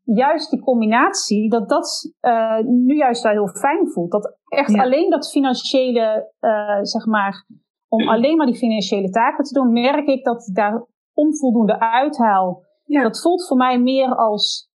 juist 0.03 0.51
die 0.51 0.61
combinatie, 0.61 1.51
dat 1.51 1.69
dat 1.69 2.15
uh, 2.21 2.59
nu 2.59 2.97
juist 2.97 3.23
wel 3.23 3.33
heel 3.33 3.49
fijn 3.49 3.89
voelt. 3.91 4.11
Dat 4.11 4.39
echt 4.49 4.79
alleen 4.79 5.11
dat 5.11 5.31
financiële, 5.31 6.33
uh, 6.41 6.79
zeg 6.83 7.07
maar, 7.07 7.47
om 7.89 8.09
alleen 8.15 8.37
maar 8.37 8.47
die 8.47 8.57
financiële 8.57 9.11
taken 9.11 9.45
te 9.45 9.55
doen, 9.55 9.73
merk 9.73 10.07
ik 10.07 10.25
dat 10.25 10.49
ik 10.49 10.55
daar 10.55 10.87
onvoldoende 11.15 11.81
uithaal. 11.81 12.63
Ja. 12.85 13.03
Dat 13.03 13.21
voelt 13.21 13.47
voor 13.47 13.57
mij 13.57 13.81
meer 13.81 14.15
als 14.15 14.73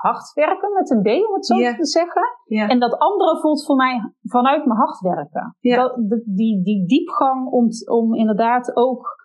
hard 0.00 0.32
werken 0.32 0.72
met 0.72 0.90
een 0.90 1.02
B, 1.02 1.06
om 1.06 1.34
het 1.34 1.46
zo 1.46 1.54
te 1.54 1.86
zeggen. 1.86 2.22
En 2.68 2.78
dat 2.78 2.98
andere 2.98 3.40
voelt 3.40 3.64
voor 3.64 3.76
mij 3.76 4.12
vanuit 4.22 4.64
mijn 4.64 4.78
hart 4.78 5.00
werken. 5.00 5.56
Dat, 5.60 6.22
die, 6.24 6.62
die 6.62 6.86
diepgang 6.86 7.46
om, 7.50 7.68
om 7.86 8.14
inderdaad 8.14 8.76
ook 8.76 9.22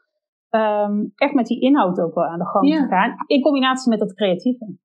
um, 0.50 1.12
echt 1.16 1.34
met 1.34 1.48
die 1.48 1.62
inhoud 1.62 2.00
ook 2.00 2.14
wel 2.14 2.26
aan 2.26 2.40
de 2.40 2.46
gang 2.46 2.74
te 2.74 2.88
gaan. 2.88 3.16
In 3.26 3.42
combinatie 3.42 3.90
met 3.90 4.00
dat 4.00 4.14
creatieve. 4.14 4.78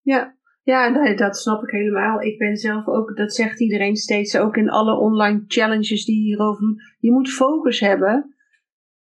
Ja, 0.00 0.36
ja 0.62 0.88
nee, 0.88 1.16
dat 1.16 1.36
snap 1.36 1.62
ik 1.62 1.70
helemaal. 1.70 2.20
Ik 2.20 2.38
ben 2.38 2.56
zelf 2.56 2.86
ook, 2.86 3.16
dat 3.16 3.34
zegt 3.34 3.60
iedereen 3.60 3.96
steeds, 3.96 4.36
ook 4.36 4.56
in 4.56 4.70
alle 4.70 4.98
online 4.98 5.44
challenges 5.46 6.04
die 6.04 6.20
hierover 6.20 6.60
doen. 6.60 6.80
Je 6.98 7.12
moet 7.12 7.30
focus 7.30 7.80
hebben. 7.80 8.34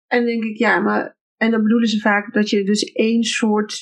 En 0.07 0.25
denk 0.25 0.43
ik, 0.43 0.57
ja, 0.57 0.79
maar. 0.79 1.17
En 1.37 1.51
dan 1.51 1.61
bedoelen 1.61 1.87
ze 1.87 1.99
vaak 1.99 2.33
dat 2.33 2.49
je 2.49 2.63
dus 2.63 2.83
één 2.83 3.23
soort 3.23 3.79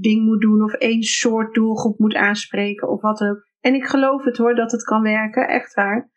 ding 0.00 0.24
moet 0.24 0.40
doen 0.40 0.62
of 0.62 0.72
één 0.72 1.02
soort 1.02 1.54
doelgroep 1.54 1.98
moet 1.98 2.14
aanspreken 2.14 2.88
of 2.88 3.00
wat 3.00 3.18
dan 3.18 3.28
ook. 3.28 3.50
En 3.60 3.74
ik 3.74 3.84
geloof 3.84 4.24
het 4.24 4.36
hoor, 4.36 4.54
dat 4.54 4.72
het 4.72 4.84
kan 4.84 5.02
werken, 5.02 5.48
echt 5.48 5.74
waar. 5.74 6.10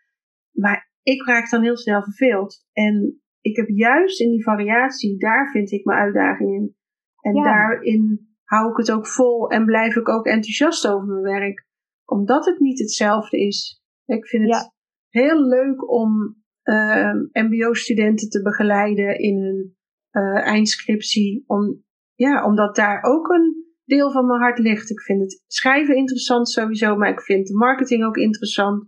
Maar 0.52 0.92
ik 1.02 1.26
raak 1.26 1.50
dan 1.50 1.64
heel 1.64 1.78
snel 1.78 2.04
verveeld. 2.04 2.66
En 2.74 3.22
ik 3.42 3.56
heb 3.56 3.68
juist 3.68 4.22
in 4.22 4.30
die 4.30 4.44
variatie, 4.44 5.18
daar 5.18 5.52
vind 5.52 5.72
ik 5.72 5.86
mijn 5.86 6.00
uitdaging 6.00 6.54
in. 6.54 6.76
En 7.22 7.44
daarin 7.44 8.28
hou 8.44 8.70
ik 8.70 8.78
het 8.78 8.92
ook 8.92 9.08
vol 9.08 9.50
en 9.50 9.66
blijf 9.66 9.96
ik 9.96 10.10
ook 10.10 10.26
enthousiast 10.26 10.88
over 10.88 11.08
mijn 11.08 11.40
werk. 11.40 11.68
Omdat 12.06 12.46
het 12.46 12.60
niet 12.60 12.80
hetzelfde 12.80 13.38
is. 13.38 13.84
Ik 14.06 14.28
vind 14.28 14.54
het 14.54 14.72
heel 15.10 15.48
leuk 15.48 15.92
om 15.92 16.36
uh, 16.64 17.12
MBO-studenten 17.32 18.30
te 18.30 18.42
begeleiden 18.42 19.20
in 19.20 19.42
hun 19.42 19.76
uh, 20.12 20.46
eindscriptie. 20.46 21.44
Om, 21.48 21.84
ja, 22.14 22.46
omdat 22.46 22.76
daar 22.76 23.04
ook 23.04 23.28
een 23.28 23.65
deel 23.86 24.12
van 24.12 24.26
mijn 24.26 24.42
hart 24.42 24.60
ligt. 24.60 24.90
Ik 24.90 25.02
vind 25.02 25.22
het 25.22 25.44
schrijven 25.48 25.96
interessant 25.96 26.50
sowieso, 26.50 26.96
maar 26.96 27.10
ik 27.10 27.22
vind 27.22 27.48
de 27.48 27.56
marketing 27.56 28.04
ook 28.04 28.18
interessant. 28.18 28.88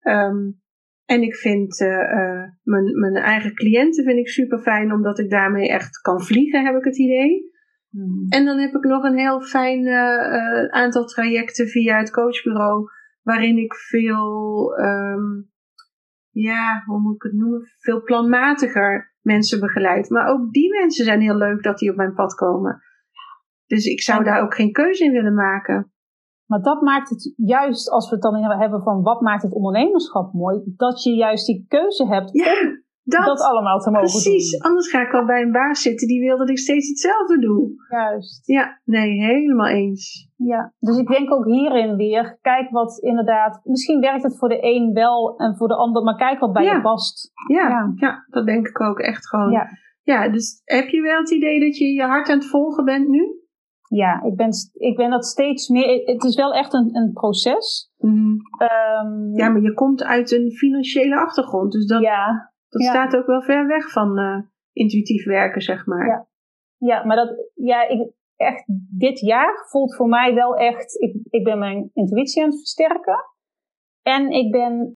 Um, 0.00 0.60
en 1.04 1.22
ik 1.22 1.34
vind 1.34 1.80
uh, 1.80 2.42
mijn, 2.62 2.98
mijn 2.98 3.14
eigen 3.14 3.54
cliënten 3.54 4.04
vind 4.04 4.18
ik 4.18 4.28
super 4.28 4.58
fijn, 4.58 4.92
omdat 4.92 5.18
ik 5.18 5.30
daarmee 5.30 5.68
echt 5.68 6.00
kan 6.00 6.22
vliegen, 6.22 6.64
heb 6.64 6.76
ik 6.76 6.84
het 6.84 6.98
idee. 6.98 7.50
Hmm. 7.90 8.26
En 8.28 8.44
dan 8.44 8.58
heb 8.58 8.74
ik 8.74 8.84
nog 8.84 9.04
een 9.04 9.18
heel 9.18 9.40
fijn 9.40 9.86
uh, 9.86 10.64
aantal 10.64 11.04
trajecten 11.04 11.66
via 11.66 11.98
het 11.98 12.10
coachbureau, 12.10 12.88
waarin 13.22 13.58
ik 13.58 13.74
veel, 13.74 14.78
um, 14.78 15.50
ja, 16.30 16.82
hoe 16.86 17.00
moet 17.00 17.14
ik 17.14 17.22
het 17.22 17.32
noemen, 17.32 17.62
veel 17.78 18.02
planmatiger 18.02 19.14
mensen 19.20 19.60
begeleid. 19.60 20.10
Maar 20.10 20.26
ook 20.26 20.52
die 20.52 20.78
mensen 20.80 21.04
zijn 21.04 21.20
heel 21.20 21.36
leuk 21.36 21.62
dat 21.62 21.78
die 21.78 21.90
op 21.90 21.96
mijn 21.96 22.14
pad 22.14 22.34
komen. 22.34 22.82
Dus 23.74 23.84
ik 23.84 24.02
zou 24.02 24.24
daar 24.24 24.42
ook 24.42 24.54
geen 24.54 24.72
keuze 24.72 25.04
in 25.04 25.12
willen 25.12 25.34
maken. 25.34 25.92
Maar 26.46 26.62
dat 26.62 26.80
maakt 26.82 27.08
het 27.08 27.32
juist, 27.36 27.90
als 27.90 28.08
we 28.08 28.14
het 28.14 28.24
dan 28.24 28.58
hebben 28.60 28.82
van 28.82 29.02
wat 29.02 29.20
maakt 29.20 29.42
het 29.42 29.54
ondernemerschap 29.54 30.32
mooi, 30.32 30.62
dat 30.76 31.02
je 31.02 31.14
juist 31.14 31.46
die 31.46 31.64
keuze 31.68 32.06
hebt 32.06 32.32
om 32.32 32.82
dat, 33.02 33.24
dat 33.24 33.40
allemaal 33.40 33.78
te 33.78 33.90
mogen 33.90 34.08
precies, 34.08 34.24
doen. 34.24 34.32
Precies, 34.32 34.62
anders 34.62 34.90
ga 34.90 35.00
ik 35.02 35.10
wel 35.10 35.24
bij 35.24 35.42
een 35.42 35.52
baas 35.52 35.82
zitten 35.82 36.08
die 36.08 36.20
wil 36.20 36.38
dat 36.38 36.48
ik 36.48 36.58
steeds 36.58 36.88
hetzelfde 36.88 37.38
doe. 37.38 37.70
Juist. 37.88 38.46
Ja, 38.46 38.80
nee, 38.84 39.10
helemaal 39.10 39.68
eens. 39.68 40.30
Ja, 40.36 40.72
dus 40.78 40.98
ik 40.98 41.08
denk 41.08 41.32
ook 41.32 41.44
hierin 41.44 41.96
weer, 41.96 42.38
kijk 42.40 42.70
wat 42.70 42.98
inderdaad, 42.98 43.60
misschien 43.64 44.00
werkt 44.00 44.22
het 44.22 44.38
voor 44.38 44.48
de 44.48 44.58
een 44.60 44.92
wel 44.92 45.36
en 45.36 45.56
voor 45.56 45.68
de 45.68 45.76
ander, 45.76 46.02
maar 46.02 46.16
kijk 46.16 46.40
wat 46.40 46.52
bij 46.52 46.64
je 46.64 46.80
past. 46.80 47.32
Ja, 47.48 47.68
ja, 47.68 47.92
ja. 47.94 48.24
dat 48.28 48.46
denk 48.46 48.68
ik 48.68 48.80
ook 48.80 48.98
echt 48.98 49.28
gewoon. 49.28 49.50
Ja. 49.50 49.68
ja, 50.02 50.28
dus 50.28 50.62
heb 50.64 50.88
je 50.88 51.00
wel 51.00 51.18
het 51.18 51.30
idee 51.30 51.60
dat 51.60 51.76
je 51.76 51.84
je 51.84 52.02
hart 52.02 52.28
aan 52.28 52.38
het 52.38 52.46
volgen 52.46 52.84
bent 52.84 53.08
nu? 53.08 53.40
Ja, 53.94 54.22
ik 54.22 54.36
ben, 54.36 54.50
ik 54.72 54.96
ben 54.96 55.10
dat 55.10 55.24
steeds 55.24 55.68
meer. 55.68 56.02
Het 56.04 56.24
is 56.24 56.36
wel 56.36 56.52
echt 56.52 56.72
een, 56.72 56.96
een 56.96 57.12
proces. 57.12 57.92
Mm. 57.98 58.36
ja, 59.34 59.48
maar 59.48 59.60
je 59.60 59.74
komt 59.74 60.02
uit 60.02 60.32
een 60.32 60.50
financiële 60.50 61.16
achtergrond. 61.16 61.72
Dus 61.72 61.86
dat, 61.86 62.02
ja, 62.02 62.52
dat 62.68 62.82
staat 62.82 63.16
ook 63.16 63.26
wel 63.26 63.42
ver 63.42 63.66
weg 63.66 63.90
van 63.90 64.18
uh, 64.18 64.38
intuïtief 64.72 65.24
werken, 65.24 65.62
zeg 65.62 65.86
maar. 65.86 66.06
Ja, 66.06 66.26
ja 66.76 67.04
maar 67.04 67.16
dat, 67.16 67.50
ja, 67.54 67.88
ik, 67.88 68.12
echt, 68.36 68.64
dit 68.98 69.20
jaar 69.20 69.66
voelt 69.70 69.96
voor 69.96 70.08
mij 70.08 70.34
wel 70.34 70.54
echt. 70.54 71.00
Ik, 71.00 71.16
ik 71.30 71.44
ben 71.44 71.58
mijn 71.58 71.90
intuïtie 71.94 72.42
aan 72.42 72.48
het 72.48 72.58
versterken. 72.58 73.24
En 74.02 74.30
ik 74.30 74.50
ben 74.50 74.96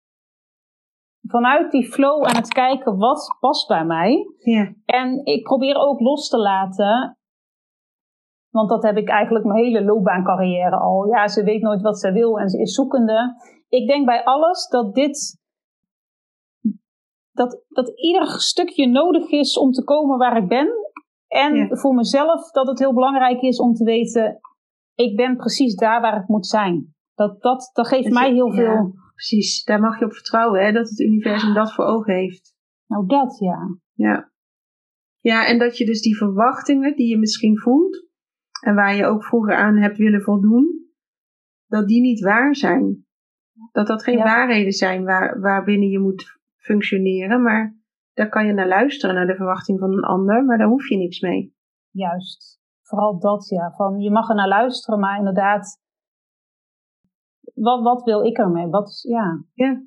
vanuit 1.28 1.72
die 1.72 1.86
flow 1.86 2.24
aan 2.24 2.36
het 2.36 2.54
kijken 2.54 2.98
wat 2.98 3.38
past 3.40 3.68
bij 3.68 3.86
mij. 3.86 4.26
Ja. 4.38 4.74
En 4.86 5.26
ik 5.26 5.44
probeer 5.44 5.76
ook 5.76 6.00
los 6.00 6.30
te 6.30 6.38
laten 6.38 7.18
want 8.56 8.70
dat 8.70 8.84
heb 8.84 8.98
ik 8.98 9.10
eigenlijk 9.10 9.46
mijn 9.46 9.64
hele 9.64 9.84
loopbaancarrière 9.84 10.78
al. 10.78 11.06
Ja, 11.06 11.28
ze 11.28 11.44
weet 11.44 11.62
nooit 11.62 11.82
wat 11.82 12.00
ze 12.00 12.12
wil 12.12 12.40
en 12.40 12.50
ze 12.50 12.62
is 12.62 12.74
zoekende. 12.74 13.36
Ik 13.70 13.88
denk 13.88 14.06
bij 14.06 14.24
alles 14.24 14.68
dat 14.68 14.94
dit. 14.94 15.44
Dat, 17.32 17.64
dat 17.68 18.00
ieder 18.00 18.28
stukje 18.28 18.88
nodig 18.88 19.30
is 19.30 19.58
om 19.58 19.72
te 19.72 19.84
komen 19.84 20.18
waar 20.18 20.38
ik 20.38 20.48
ben. 20.48 20.68
En 21.28 21.78
voor 21.78 21.94
mezelf 21.94 22.52
dat 22.52 22.68
het 22.68 22.80
heel 22.80 22.94
belangrijk 22.94 23.42
is 23.42 23.60
om 23.60 23.74
te 23.74 23.84
weten: 23.84 24.40
ik 24.94 25.16
ben 25.16 25.36
precies 25.36 25.76
daar 25.76 26.02
waar 26.02 26.22
ik 26.22 26.28
moet 26.28 26.48
zijn. 26.48 26.96
Dat, 27.14 27.42
dat, 27.42 27.70
dat 27.74 27.88
geeft 27.88 28.12
mij 28.12 28.34
heel 28.34 28.52
veel. 28.52 28.64
Ja, 28.64 28.92
precies, 29.14 29.64
daar 29.64 29.80
mag 29.80 30.00
je 30.00 30.06
op 30.06 30.14
vertrouwen, 30.14 30.66
hè, 30.66 30.72
dat 30.72 30.90
het 30.90 31.00
universum 31.00 31.54
dat 31.54 31.74
voor 31.74 31.86
ogen 31.86 32.14
heeft. 32.14 32.56
Nou, 32.88 33.06
dat 33.06 33.38
ja. 33.40 33.78
Ja. 33.94 34.32
Ja, 35.20 35.46
en 35.46 35.60
dat 35.60 35.78
je 35.78 35.86
dus 35.86 36.02
die 36.02 36.18
verwachtingen 36.18 36.96
die 36.96 37.08
je 37.08 37.18
misschien 37.18 37.60
voelt, 37.60 38.05
en 38.66 38.76
waar 38.76 38.96
je 38.96 39.06
ook 39.06 39.24
vroeger 39.24 39.56
aan 39.56 39.78
hebt 39.78 39.98
willen 39.98 40.22
voldoen, 40.22 40.90
dat 41.66 41.88
die 41.88 42.02
niet 42.02 42.22
waar 42.22 42.56
zijn. 42.56 43.06
Dat 43.72 43.88
dat 43.88 44.04
geen 44.04 44.18
waarheden 44.18 44.72
zijn 44.72 45.04
waar, 45.04 45.40
waarbinnen 45.40 45.90
je 45.90 46.00
moet 46.00 46.40
functioneren, 46.56 47.42
maar 47.42 47.78
daar 48.14 48.30
kan 48.30 48.46
je 48.46 48.54
naar 48.54 48.68
luisteren, 48.68 49.16
naar 49.16 49.28
de 49.28 49.36
verwachting 49.36 49.80
van 49.80 49.92
een 49.92 50.04
ander, 50.04 50.46
maar 50.46 50.58
daar 50.58 50.68
hoef 50.68 50.90
je 50.90 50.98
niks 50.98 51.20
mee. 51.20 51.56
Juist, 51.90 52.60
vooral 52.82 53.20
dat 53.20 53.50
ja. 53.50 53.72
Van, 53.72 54.00
je 54.00 54.12
mag 54.12 54.30
er 54.30 54.36
naar 54.36 54.48
luisteren, 54.48 55.00
maar 55.00 55.18
inderdaad, 55.18 55.82
wat, 57.54 57.84
wat 57.84 58.04
wil 58.04 58.26
ik 58.26 58.38
ermee? 58.38 58.68
Wat, 58.68 59.02
ja. 59.02 59.44
Ja. 59.54 59.84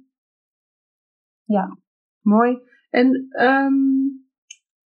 Ja. 1.44 1.78
Mooi. 2.20 2.58
En 2.90 3.28
um, 3.42 4.28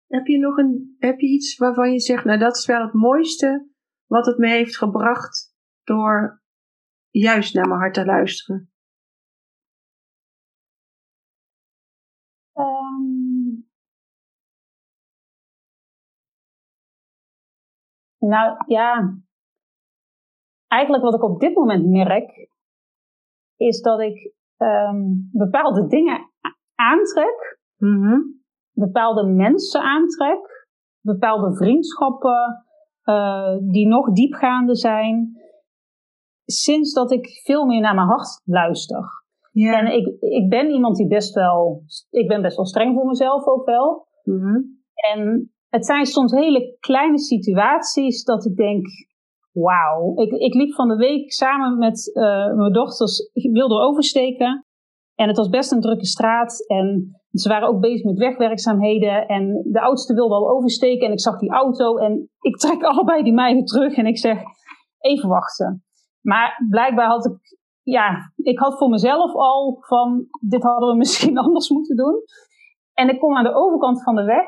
heb 0.07 0.25
je 0.25 0.37
nog 0.37 0.57
een, 0.57 0.95
heb 0.99 1.19
je 1.19 1.27
iets 1.27 1.57
waarvan 1.57 1.91
je 1.91 1.99
zegt, 1.99 2.25
nou 2.25 2.39
dat 2.39 2.55
is 2.57 2.65
wel 2.65 2.81
het 2.81 2.93
mooiste 2.93 3.75
wat 4.07 4.25
het 4.25 4.37
me 4.37 4.47
heeft 4.47 4.77
gebracht 4.77 5.55
door 5.83 6.41
juist 7.09 7.53
naar 7.53 7.67
mijn 7.67 7.79
hart 7.79 7.93
te 7.93 8.05
luisteren? 8.05 8.71
Um, 12.53 13.69
nou 18.17 18.63
ja, 18.67 19.17
eigenlijk 20.67 21.03
wat 21.03 21.13
ik 21.13 21.23
op 21.23 21.39
dit 21.39 21.55
moment 21.55 21.85
merk, 21.85 22.49
is 23.55 23.81
dat 23.81 23.99
ik 23.99 24.33
um, 24.57 25.29
bepaalde 25.31 25.87
dingen 25.87 26.31
aantrek, 26.75 27.59
mm 27.75 28.35
bepaalde 28.79 29.25
mensen 29.27 29.81
aantrek, 29.81 30.67
bepaalde 30.99 31.55
vriendschappen, 31.55 32.66
uh, 33.09 33.57
die 33.61 33.87
nog 33.87 34.11
diepgaande 34.11 34.75
zijn, 34.75 35.31
sinds 36.45 36.93
dat 36.93 37.11
ik 37.11 37.41
veel 37.43 37.65
meer 37.65 37.81
naar 37.81 37.95
mijn 37.95 38.07
hart 38.07 38.41
luister. 38.45 39.25
En 39.53 39.93
ik, 39.93 40.07
ik 40.19 40.49
ben 40.49 40.69
iemand 40.69 40.95
die 40.95 41.07
best 41.07 41.33
wel, 41.33 41.83
ik 42.09 42.27
ben 42.27 42.41
best 42.41 42.55
wel 42.55 42.65
streng 42.65 42.95
voor 42.95 43.05
mezelf 43.05 43.45
ook 43.45 43.65
wel. 43.65 44.07
Mm 44.23 44.79
En 44.93 45.51
het 45.69 45.85
zijn 45.85 46.05
soms 46.05 46.31
hele 46.31 46.75
kleine 46.79 47.19
situaties 47.19 48.23
dat 48.23 48.45
ik 48.45 48.55
denk, 48.55 48.85
wauw. 49.51 50.13
Ik, 50.15 50.31
ik 50.31 50.53
liep 50.53 50.73
van 50.73 50.87
de 50.87 50.95
week 50.95 51.31
samen 51.31 51.77
met 51.77 52.11
uh, 52.13 52.53
mijn 52.55 52.73
dochters, 52.73 53.29
ik 53.33 53.51
wilde 53.51 53.79
oversteken. 53.79 54.65
En 55.15 55.27
het 55.27 55.37
was 55.37 55.49
best 55.49 55.71
een 55.71 55.81
drukke 55.81 56.05
straat. 56.05 56.65
En 56.67 57.15
ze 57.39 57.49
waren 57.49 57.67
ook 57.67 57.79
bezig 57.79 58.03
met 58.03 58.17
wegwerkzaamheden. 58.17 59.27
En 59.27 59.61
de 59.71 59.81
oudste 59.81 60.13
wilde 60.13 60.35
al 60.35 60.49
oversteken. 60.49 61.05
En 61.07 61.11
ik 61.11 61.19
zag 61.19 61.39
die 61.39 61.51
auto. 61.51 61.97
En 61.97 62.29
ik 62.39 62.57
trek 62.57 62.83
allebei 62.91 63.23
die 63.23 63.33
meiden 63.33 63.65
terug. 63.65 63.95
En 63.95 64.05
ik 64.05 64.17
zeg: 64.17 64.41
even 64.97 65.29
wachten. 65.29 65.83
Maar 66.21 66.65
blijkbaar 66.69 67.07
had 67.07 67.25
ik. 67.25 67.55
Ja, 67.83 68.33
ik 68.35 68.59
had 68.59 68.77
voor 68.77 68.89
mezelf 68.89 69.33
al 69.33 69.77
van. 69.79 70.25
Dit 70.47 70.63
hadden 70.63 70.89
we 70.89 70.95
misschien 71.03 71.37
anders 71.37 71.69
moeten 71.69 71.95
doen. 71.95 72.23
En 72.93 73.09
ik 73.09 73.19
kom 73.19 73.35
aan 73.35 73.43
de 73.43 73.55
overkant 73.55 74.03
van 74.03 74.15
de 74.15 74.23
weg. 74.23 74.47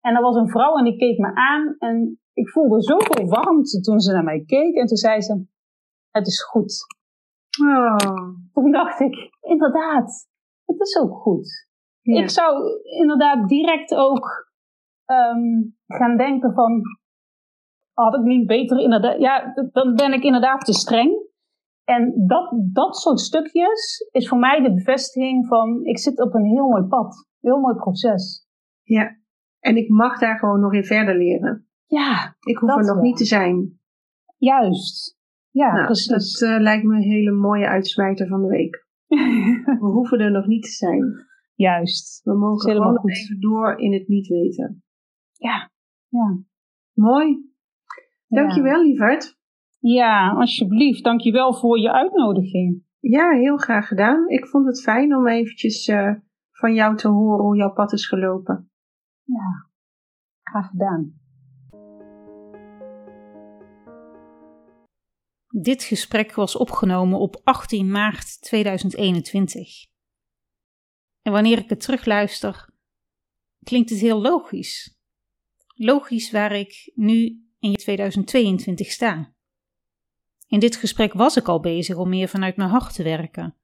En 0.00 0.16
er 0.16 0.22
was 0.22 0.36
een 0.36 0.48
vrouw 0.48 0.76
en 0.76 0.84
die 0.84 0.96
keek 0.96 1.18
me 1.18 1.34
aan. 1.34 1.74
En 1.78 2.20
ik 2.32 2.48
voelde 2.48 2.82
zoveel 2.82 3.26
warmte 3.26 3.80
toen 3.80 4.00
ze 4.00 4.12
naar 4.12 4.24
mij 4.24 4.44
keek. 4.44 4.74
En 4.74 4.86
toen 4.86 4.96
zei 4.96 5.20
ze: 5.20 5.44
Het 6.10 6.26
is 6.26 6.42
goed. 6.42 6.86
Oh. 7.62 7.96
Toen 8.52 8.70
dacht 8.70 9.00
ik: 9.00 9.14
Inderdaad, 9.40 10.28
het 10.64 10.80
is 10.80 10.98
ook 10.98 11.14
goed. 11.14 11.72
Ik 12.12 12.30
zou 12.30 12.80
inderdaad 12.82 13.48
direct 13.48 13.94
ook 13.94 14.52
um, 15.06 15.76
gaan 15.86 16.16
denken 16.16 16.52
van, 16.52 16.82
had 17.92 18.14
ik 18.14 18.22
niet 18.22 18.46
beter 18.46 18.78
inderdaad, 18.80 19.20
ja, 19.20 19.52
dan 19.72 19.94
ben 19.94 20.12
ik 20.12 20.22
inderdaad 20.22 20.64
te 20.64 20.72
streng. 20.72 21.22
En 21.84 22.26
dat, 22.26 22.54
dat 22.72 22.96
soort 22.96 23.20
stukjes 23.20 24.08
is 24.10 24.28
voor 24.28 24.38
mij 24.38 24.62
de 24.62 24.74
bevestiging 24.74 25.46
van, 25.46 25.84
ik 25.84 25.98
zit 25.98 26.20
op 26.20 26.34
een 26.34 26.44
heel 26.44 26.68
mooi 26.68 26.82
pad, 26.82 27.28
heel 27.40 27.60
mooi 27.60 27.74
proces. 27.74 28.46
Ja, 28.82 29.16
en 29.58 29.76
ik 29.76 29.88
mag 29.88 30.18
daar 30.18 30.38
gewoon 30.38 30.60
nog 30.60 30.72
in 30.72 30.84
verder 30.84 31.16
leren. 31.16 31.68
Ja. 31.86 32.36
Ik 32.40 32.56
hoef 32.56 32.76
er 32.76 32.94
nog 32.94 33.00
niet 33.00 33.16
te 33.16 33.24
zijn. 33.24 33.78
Juist. 34.36 35.18
Ja, 35.50 35.72
nou, 35.72 35.84
precies. 35.84 36.38
Dat 36.38 36.48
uh, 36.48 36.60
lijkt 36.60 36.84
me 36.84 36.94
een 36.94 37.10
hele 37.10 37.30
mooie 37.30 37.66
uitsmijter 37.66 38.26
van 38.26 38.42
de 38.42 38.48
week. 38.48 38.86
We 39.80 39.86
hoeven 39.86 40.18
er 40.18 40.30
nog 40.30 40.46
niet 40.46 40.62
te 40.62 40.70
zijn. 40.70 41.26
Juist. 41.54 42.22
We 42.24 42.34
mogen 42.34 42.72
gewoon 42.72 42.96
goed. 42.96 43.10
even 43.10 43.40
door 43.40 43.78
in 43.78 43.92
het 43.92 44.08
niet 44.08 44.26
weten. 44.26 44.82
Ja, 45.32 45.70
ja. 46.08 46.38
Mooi. 46.92 47.52
Dankjewel, 48.28 48.78
ja. 48.78 48.82
lieverd. 48.82 49.38
Ja, 49.78 50.30
alsjeblieft. 50.30 51.04
Dankjewel 51.04 51.54
voor 51.54 51.78
je 51.78 51.92
uitnodiging. 51.92 52.82
Ja, 53.00 53.30
heel 53.30 53.56
graag 53.56 53.88
gedaan. 53.88 54.28
Ik 54.28 54.46
vond 54.46 54.66
het 54.66 54.82
fijn 54.82 55.16
om 55.16 55.28
eventjes 55.28 55.88
uh, 55.88 56.14
van 56.50 56.74
jou 56.74 56.96
te 56.96 57.08
horen 57.08 57.44
hoe 57.44 57.56
jouw 57.56 57.72
pad 57.72 57.92
is 57.92 58.06
gelopen. 58.06 58.70
Ja, 59.22 59.70
graag 60.42 60.68
gedaan. 60.68 61.22
Dit 65.62 65.82
gesprek 65.82 66.34
was 66.34 66.56
opgenomen 66.56 67.18
op 67.18 67.40
18 67.44 67.90
maart 67.90 68.42
2021. 68.42 69.93
En 71.24 71.32
wanneer 71.32 71.58
ik 71.58 71.68
het 71.68 71.80
terugluister, 71.80 72.68
klinkt 73.62 73.90
het 73.90 74.00
heel 74.00 74.20
logisch. 74.20 74.98
Logisch 75.74 76.30
waar 76.30 76.52
ik 76.52 76.92
nu 76.94 77.48
in 77.58 77.74
2022 77.74 78.90
sta. 78.90 79.34
In 80.46 80.58
dit 80.58 80.76
gesprek 80.76 81.12
was 81.12 81.36
ik 81.36 81.48
al 81.48 81.60
bezig 81.60 81.96
om 81.96 82.08
meer 82.08 82.28
vanuit 82.28 82.56
mijn 82.56 82.70
hart 82.70 82.94
te 82.94 83.02
werken, 83.02 83.56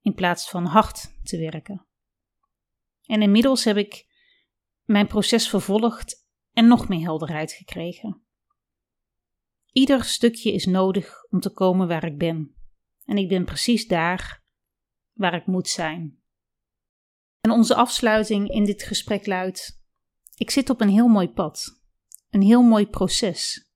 in 0.00 0.14
plaats 0.14 0.50
van 0.50 0.64
hard 0.64 1.14
te 1.22 1.38
werken. 1.38 1.86
En 3.02 3.22
inmiddels 3.22 3.64
heb 3.64 3.76
ik 3.76 4.06
mijn 4.84 5.06
proces 5.06 5.48
vervolgd 5.48 6.26
en 6.52 6.66
nog 6.66 6.88
meer 6.88 7.00
helderheid 7.00 7.52
gekregen. 7.52 8.22
Ieder 9.72 10.04
stukje 10.04 10.52
is 10.52 10.66
nodig 10.66 11.24
om 11.30 11.40
te 11.40 11.50
komen 11.52 11.88
waar 11.88 12.04
ik 12.04 12.18
ben. 12.18 12.54
En 13.04 13.16
ik 13.16 13.28
ben 13.28 13.44
precies 13.44 13.86
daar 13.86 14.42
waar 15.12 15.34
ik 15.34 15.46
moet 15.46 15.68
zijn. 15.68 16.19
En 17.40 17.50
onze 17.50 17.74
afsluiting 17.74 18.50
in 18.50 18.64
dit 18.64 18.82
gesprek 18.82 19.26
luidt: 19.26 19.82
Ik 20.36 20.50
zit 20.50 20.70
op 20.70 20.80
een 20.80 20.88
heel 20.88 21.08
mooi 21.08 21.28
pad, 21.28 21.80
een 22.30 22.42
heel 22.42 22.62
mooi 22.62 22.86
proces. 22.86 23.70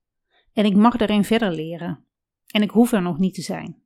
En 0.53 0.65
ik 0.65 0.75
mag 0.75 0.97
daarin 0.97 1.23
verder 1.23 1.51
leren. 1.51 2.05
En 2.47 2.61
ik 2.61 2.69
hoef 2.69 2.91
er 2.91 3.01
nog 3.01 3.17
niet 3.17 3.33
te 3.33 3.41
zijn. 3.41 3.83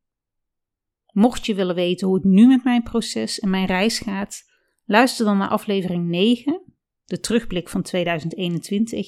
Mocht 1.12 1.46
je 1.46 1.56
willen 1.56 1.76
weten 1.76 2.08
hoe 2.08 2.16
het 2.16 2.26
nu 2.26 2.48
met 2.48 2.64
mijn 2.64 2.84
proces 2.84 3.40
en 3.40 3.50
mijn 3.50 3.66
reis 3.66 4.00
gaat, 4.00 4.48
Luister 4.90 5.26
dan 5.26 5.38
naar 5.38 5.50
aflevering 5.50 6.08
9, 6.08 6.62
de 7.06 7.20
terugblik 7.20 7.70
van 7.70 7.82
2021, 7.82 9.08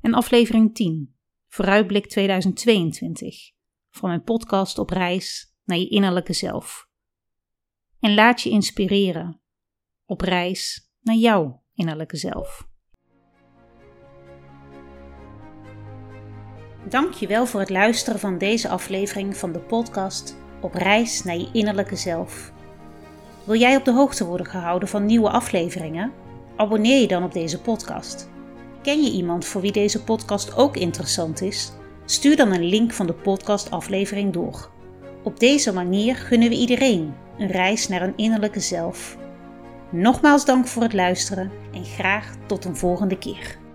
en 0.00 0.14
aflevering 0.14 0.74
10, 0.74 1.16
vooruitblik 1.48 2.06
2022, 2.06 3.50
van 3.90 4.08
mijn 4.08 4.22
podcast 4.22 4.78
op 4.78 4.90
reis 4.90 5.54
naar 5.64 5.78
je 5.78 5.88
innerlijke 5.88 6.32
zelf. 6.32 6.88
En 8.00 8.14
laat 8.14 8.42
je 8.42 8.50
inspireren 8.50 9.40
op 10.08 10.20
reis 10.20 10.90
naar 11.00 11.14
jouw 11.14 11.62
innerlijke 11.74 12.16
zelf. 12.16 12.66
Dank 16.88 17.12
je 17.12 17.26
wel 17.26 17.46
voor 17.46 17.60
het 17.60 17.70
luisteren 17.70 18.20
van 18.20 18.38
deze 18.38 18.68
aflevering 18.68 19.36
van 19.36 19.52
de 19.52 19.58
podcast 19.58 20.36
Op 20.60 20.74
reis 20.74 21.24
naar 21.24 21.36
je 21.36 21.48
innerlijke 21.52 21.96
zelf. 21.96 22.52
Wil 23.44 23.56
jij 23.56 23.76
op 23.76 23.84
de 23.84 23.92
hoogte 23.92 24.24
worden 24.24 24.46
gehouden 24.46 24.88
van 24.88 25.06
nieuwe 25.06 25.30
afleveringen? 25.30 26.12
Abonneer 26.56 27.00
je 27.00 27.08
dan 27.08 27.24
op 27.24 27.32
deze 27.32 27.60
podcast. 27.60 28.30
Ken 28.82 29.02
je 29.02 29.10
iemand 29.10 29.44
voor 29.44 29.60
wie 29.60 29.72
deze 29.72 30.04
podcast 30.04 30.56
ook 30.56 30.76
interessant 30.76 31.40
is? 31.40 31.72
Stuur 32.04 32.36
dan 32.36 32.52
een 32.52 32.64
link 32.64 32.92
van 32.92 33.06
de 33.06 33.14
podcastaflevering 33.14 34.32
door. 34.32 34.70
Op 35.22 35.40
deze 35.40 35.72
manier 35.72 36.16
gunnen 36.16 36.48
we 36.48 36.54
iedereen 36.54 37.14
een 37.38 37.50
reis 37.50 37.88
naar 37.88 38.02
een 38.02 38.16
innerlijke 38.16 38.60
zelf. 38.60 39.26
Nogmaals 39.90 40.44
dank 40.44 40.66
voor 40.66 40.82
het 40.82 40.92
luisteren 40.92 41.50
en 41.72 41.84
graag 41.84 42.34
tot 42.46 42.64
een 42.64 42.76
volgende 42.76 43.18
keer. 43.18 43.67